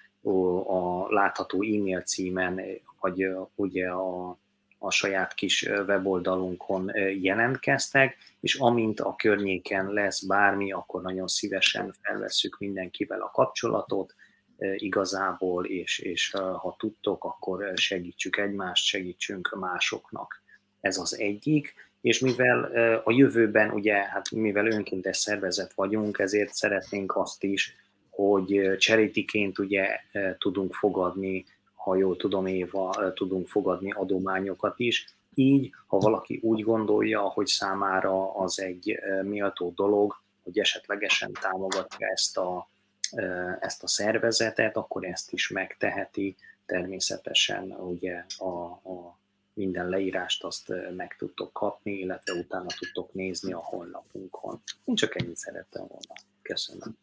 a 0.68 1.13
látható 1.13 1.57
e-mail 1.61 2.01
címen, 2.01 2.61
vagy 2.99 3.28
ugye 3.55 3.89
a 3.89 4.38
a 4.86 4.91
saját 4.91 5.34
kis 5.34 5.63
weboldalunkon 5.88 6.91
jelentkeztek, 7.22 8.18
és 8.39 8.55
amint 8.55 8.99
a 8.99 9.16
környéken 9.16 9.88
lesz 9.88 10.24
bármi, 10.26 10.72
akkor 10.72 11.01
nagyon 11.01 11.28
szívesen 11.28 11.95
felveszük 12.01 12.57
mindenkivel 12.59 13.22
a 13.22 13.32
kapcsolatot, 13.32 14.16
igazából, 14.76 15.66
és, 15.66 15.99
és 15.99 16.32
ha 16.32 16.76
tudtok, 16.80 17.24
akkor 17.24 17.72
segítsük 17.76 18.38
egymást, 18.38 18.86
segítsünk 18.86 19.56
másoknak. 19.60 20.41
Ez 20.82 20.97
az 20.97 21.20
egyik, 21.20 21.74
és 22.01 22.20
mivel 22.20 22.64
a 23.03 23.12
jövőben, 23.12 23.72
ugye, 23.72 23.93
hát 23.93 24.32
mivel 24.32 24.68
önkéntes 24.68 25.18
szervezet 25.18 25.74
vagyunk, 25.74 26.20
ezért 26.20 26.53
szeretnénk 26.53 27.16
azt 27.16 27.43
is, 27.43 27.76
hogy 28.10 28.78
cserétiként 28.78 29.60
ugye 29.60 29.99
tudunk 30.38 30.74
fogadni 30.74 31.45
ha 31.86 31.95
jól 31.95 32.16
tudom, 32.16 32.45
Éva, 32.45 33.14
tudunk 33.14 33.47
fogadni 33.47 33.91
adományokat 33.91 34.80
is. 34.80 35.06
Így, 35.34 35.72
ha 35.88 35.97
valaki 35.97 36.39
úgy 36.43 36.64
gondolja, 36.64 37.22
hogy 37.22 37.45
számára 37.45 38.36
az 38.36 38.60
egy 38.60 38.99
méltó 39.24 39.74
dolog, 39.76 40.16
hogy 40.43 40.60
esetlegesen 40.60 41.32
támogatja 41.41 42.08
ezt 42.08 42.38
a, 42.38 42.70
ezt 43.60 43.84
a 43.84 43.88
szervezetet, 43.88 44.76
akkor 44.76 45.06
ezt 45.06 45.32
is 45.32 45.49
megteheti. 45.49 46.36
Természetesen 46.66 47.72
ugye 47.72 48.26
a, 48.38 48.72
a 48.72 49.20
minden 49.53 49.89
leírást 49.89 50.43
azt 50.43 50.74
meg 50.95 51.16
tudtok 51.18 51.53
kapni, 51.53 51.91
illetve 51.91 52.34
utána 52.34 52.68
tudtok 52.80 53.14
nézni 53.14 53.53
a 53.53 53.60
honlapunkon. 53.60 54.62
Én 54.86 54.95
csak 54.95 55.22
ennyit 55.22 55.38
szerettem 55.38 55.86
volna. 55.88 56.14
Köszönöm. 56.41 56.97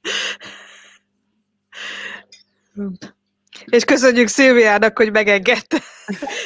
És 3.65 3.85
köszönjük 3.85 4.29
Szilviának, 4.29 4.99
hogy 4.99 5.13
megengedte 5.13 5.77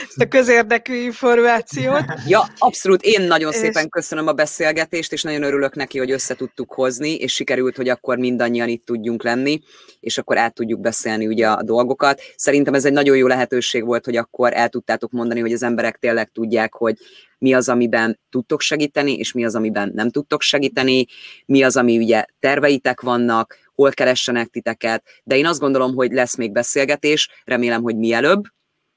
ezt 0.08 0.20
a 0.20 0.28
közérdekű 0.28 0.94
információt. 0.94 2.04
Ja, 2.26 2.48
abszolút. 2.58 3.02
Én 3.02 3.22
nagyon 3.22 3.52
és... 3.52 3.58
szépen 3.58 3.88
köszönöm 3.88 4.26
a 4.26 4.32
beszélgetést, 4.32 5.12
és 5.12 5.22
nagyon 5.22 5.42
örülök 5.42 5.74
neki, 5.74 5.98
hogy 5.98 6.10
össze 6.10 6.34
tudtuk 6.34 6.72
hozni, 6.72 7.14
és 7.14 7.32
sikerült, 7.32 7.76
hogy 7.76 7.88
akkor 7.88 8.18
mindannyian 8.18 8.68
itt 8.68 8.84
tudjunk 8.84 9.22
lenni, 9.22 9.60
és 10.00 10.18
akkor 10.18 10.38
át 10.38 10.54
tudjuk 10.54 10.80
beszélni 10.80 11.26
ugye 11.26 11.48
a 11.48 11.62
dolgokat. 11.62 12.20
Szerintem 12.36 12.74
ez 12.74 12.84
egy 12.84 12.92
nagyon 12.92 13.16
jó 13.16 13.26
lehetőség 13.26 13.84
volt, 13.84 14.04
hogy 14.04 14.16
akkor 14.16 14.52
el 14.54 14.68
tudtátok 14.68 15.10
mondani, 15.10 15.40
hogy 15.40 15.52
az 15.52 15.62
emberek 15.62 15.96
tényleg 15.96 16.28
tudják, 16.28 16.74
hogy 16.74 16.96
mi 17.38 17.52
az, 17.52 17.68
amiben 17.68 18.20
tudtok 18.30 18.60
segíteni, 18.60 19.16
és 19.16 19.32
mi 19.32 19.44
az, 19.44 19.54
amiben 19.54 19.92
nem 19.94 20.10
tudtok 20.10 20.42
segíteni, 20.42 21.06
mi 21.46 21.62
az, 21.62 21.76
ami 21.76 21.98
ugye 21.98 22.24
terveitek 22.40 23.00
vannak, 23.00 23.58
hol 23.76 23.90
keressenek 23.90 24.48
titeket, 24.48 25.04
de 25.24 25.36
én 25.36 25.46
azt 25.46 25.60
gondolom, 25.60 25.94
hogy 25.94 26.12
lesz 26.12 26.36
még 26.36 26.52
beszélgetés, 26.52 27.30
remélem, 27.44 27.82
hogy 27.82 27.96
mielőbb, 27.96 28.42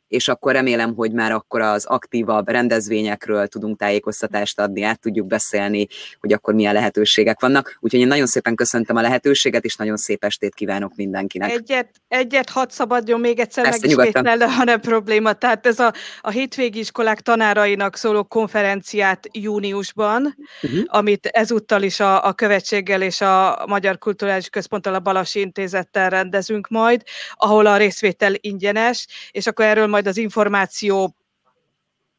és 0.10 0.28
akkor 0.28 0.54
remélem, 0.54 0.96
hogy 0.96 1.12
már 1.12 1.32
akkor 1.32 1.62
az 1.62 1.86
aktívabb 1.86 2.50
rendezvényekről 2.50 3.48
tudunk 3.48 3.78
tájékoztatást 3.78 4.60
adni, 4.60 4.84
át 4.84 5.00
tudjuk 5.00 5.28
beszélni, 5.28 5.88
hogy 6.20 6.34
akkor 6.34 6.54
milyen 6.54 6.74
lehetőségek 6.74 7.40
vannak. 7.40 7.78
Úgyhogy 7.80 8.00
én 8.00 8.08
nagyon 8.08 8.26
szépen 8.26 8.56
köszöntöm 8.56 8.96
a 8.96 9.02
lehetőséget, 9.02 9.64
és 9.64 9.76
nagyon 9.76 9.98
szép 9.98 10.24
estét 10.24 10.54
kívánok 10.54 10.96
mindenkinek. 10.96 11.52
Egyet, 11.52 11.90
egyet 12.08 12.50
hadd 12.50 12.68
szabadjon 12.70 13.20
még 13.20 13.40
egyszer 13.40 13.70
megismételni, 13.70 14.44
ha 14.44 14.64
nem 14.64 14.80
probléma. 14.80 15.34
Tehát 15.34 15.66
ez 15.66 15.80
a, 15.80 15.94
a 16.22 16.30
hétvégi 16.30 16.80
iskolák 16.80 17.22
tanárainak 17.22 17.96
szóló 17.96 18.24
konferenciát 18.24 19.28
júniusban, 19.32 20.36
uh-huh. 20.62 20.80
amit 20.86 21.26
ezúttal 21.26 21.84
is 21.84 22.00
a, 22.00 22.26
a 22.26 22.34
Követséggel 22.34 23.02
és 23.02 23.22
a 23.22 23.66
Magyar 23.68 23.98
Kulturális 23.98 24.50
Központtal, 24.50 24.94
a 24.94 25.00
Balasi 25.00 25.40
Intézettel 25.40 26.10
rendezünk 26.10 26.68
majd, 26.68 27.04
ahol 27.34 27.66
a 27.66 27.78
részvétel 27.78 28.34
ingyenes, 28.40 29.08
és 29.32 29.48
akkor 29.48 29.66
erről 29.66 29.88
majd 29.88 29.99
majd 30.00 30.18
az 30.18 30.24
információ 30.24 31.16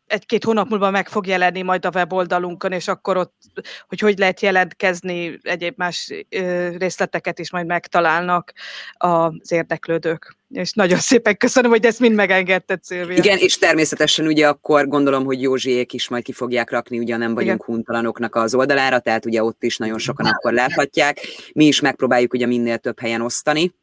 egy-két 0.06 0.44
hónap 0.44 0.68
múlva 0.68 0.90
meg 0.90 1.08
fog 1.08 1.26
jelenni 1.26 1.62
majd 1.62 1.84
a 1.84 1.90
weboldalunkon, 1.94 2.72
és 2.72 2.88
akkor 2.88 3.16
ott, 3.16 3.34
hogy 3.88 3.98
hogy 3.98 4.18
lehet 4.18 4.40
jelentkezni, 4.40 5.38
egyéb 5.42 5.74
más 5.76 6.12
részleteket 6.78 7.38
is 7.38 7.50
majd 7.50 7.66
megtalálnak 7.66 8.52
az 8.94 9.52
érdeklődők. 9.52 10.36
És 10.48 10.72
nagyon 10.72 10.98
szépen 10.98 11.36
köszönöm, 11.36 11.70
hogy 11.70 11.84
ezt 11.84 12.00
mind 12.00 12.14
megengedted, 12.14 12.84
Szilvia. 12.84 13.16
Igen, 13.16 13.38
és 13.38 13.58
természetesen 13.58 14.26
ugye 14.26 14.48
akkor 14.48 14.88
gondolom, 14.88 15.24
hogy 15.24 15.42
Józsiék 15.42 15.92
is 15.92 16.08
majd 16.08 16.22
ki 16.22 16.32
fogják 16.32 16.70
rakni, 16.70 16.98
ugye 16.98 17.16
nem 17.16 17.34
vagyunk 17.34 17.62
Igen. 17.62 17.74
huntalanoknak 17.74 18.34
az 18.34 18.54
oldalára, 18.54 18.98
tehát 18.98 19.26
ugye 19.26 19.44
ott 19.44 19.62
is 19.62 19.76
nagyon 19.76 19.98
sokan 19.98 20.26
akkor 20.26 20.52
láthatják. 20.52 21.20
Mi 21.52 21.66
is 21.66 21.80
megpróbáljuk 21.80 22.32
ugye 22.32 22.46
minél 22.46 22.78
több 22.78 23.00
helyen 23.00 23.20
osztani, 23.20 23.74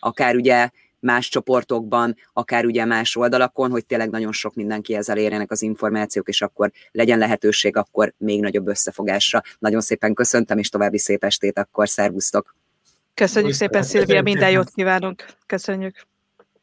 akár 0.00 0.34
ugye 0.34 0.70
más 1.00 1.28
csoportokban, 1.28 2.16
akár 2.32 2.64
ugye 2.64 2.84
más 2.84 3.16
oldalakon, 3.16 3.70
hogy 3.70 3.86
tényleg 3.86 4.10
nagyon 4.10 4.32
sok 4.32 4.54
mindenki 4.54 4.94
ezzel 4.94 5.18
érjenek 5.18 5.50
az 5.50 5.62
információk, 5.62 6.28
és 6.28 6.42
akkor 6.42 6.72
legyen 6.92 7.18
lehetőség 7.18 7.76
akkor 7.76 8.14
még 8.16 8.40
nagyobb 8.40 8.68
összefogásra. 8.68 9.42
Nagyon 9.58 9.80
szépen 9.80 10.14
köszöntöm, 10.14 10.58
és 10.58 10.68
további 10.68 10.98
szép 10.98 11.24
estét 11.24 11.58
akkor, 11.58 11.88
szervusztok! 11.88 12.56
Köszönjük 13.14 13.54
szépen, 13.54 13.82
Szilvia, 13.82 14.22
minden 14.22 14.50
jót 14.50 14.70
kívánunk! 14.70 15.24
Köszönjük! 15.46 16.06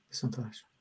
Viszontlátásra! 0.10 0.75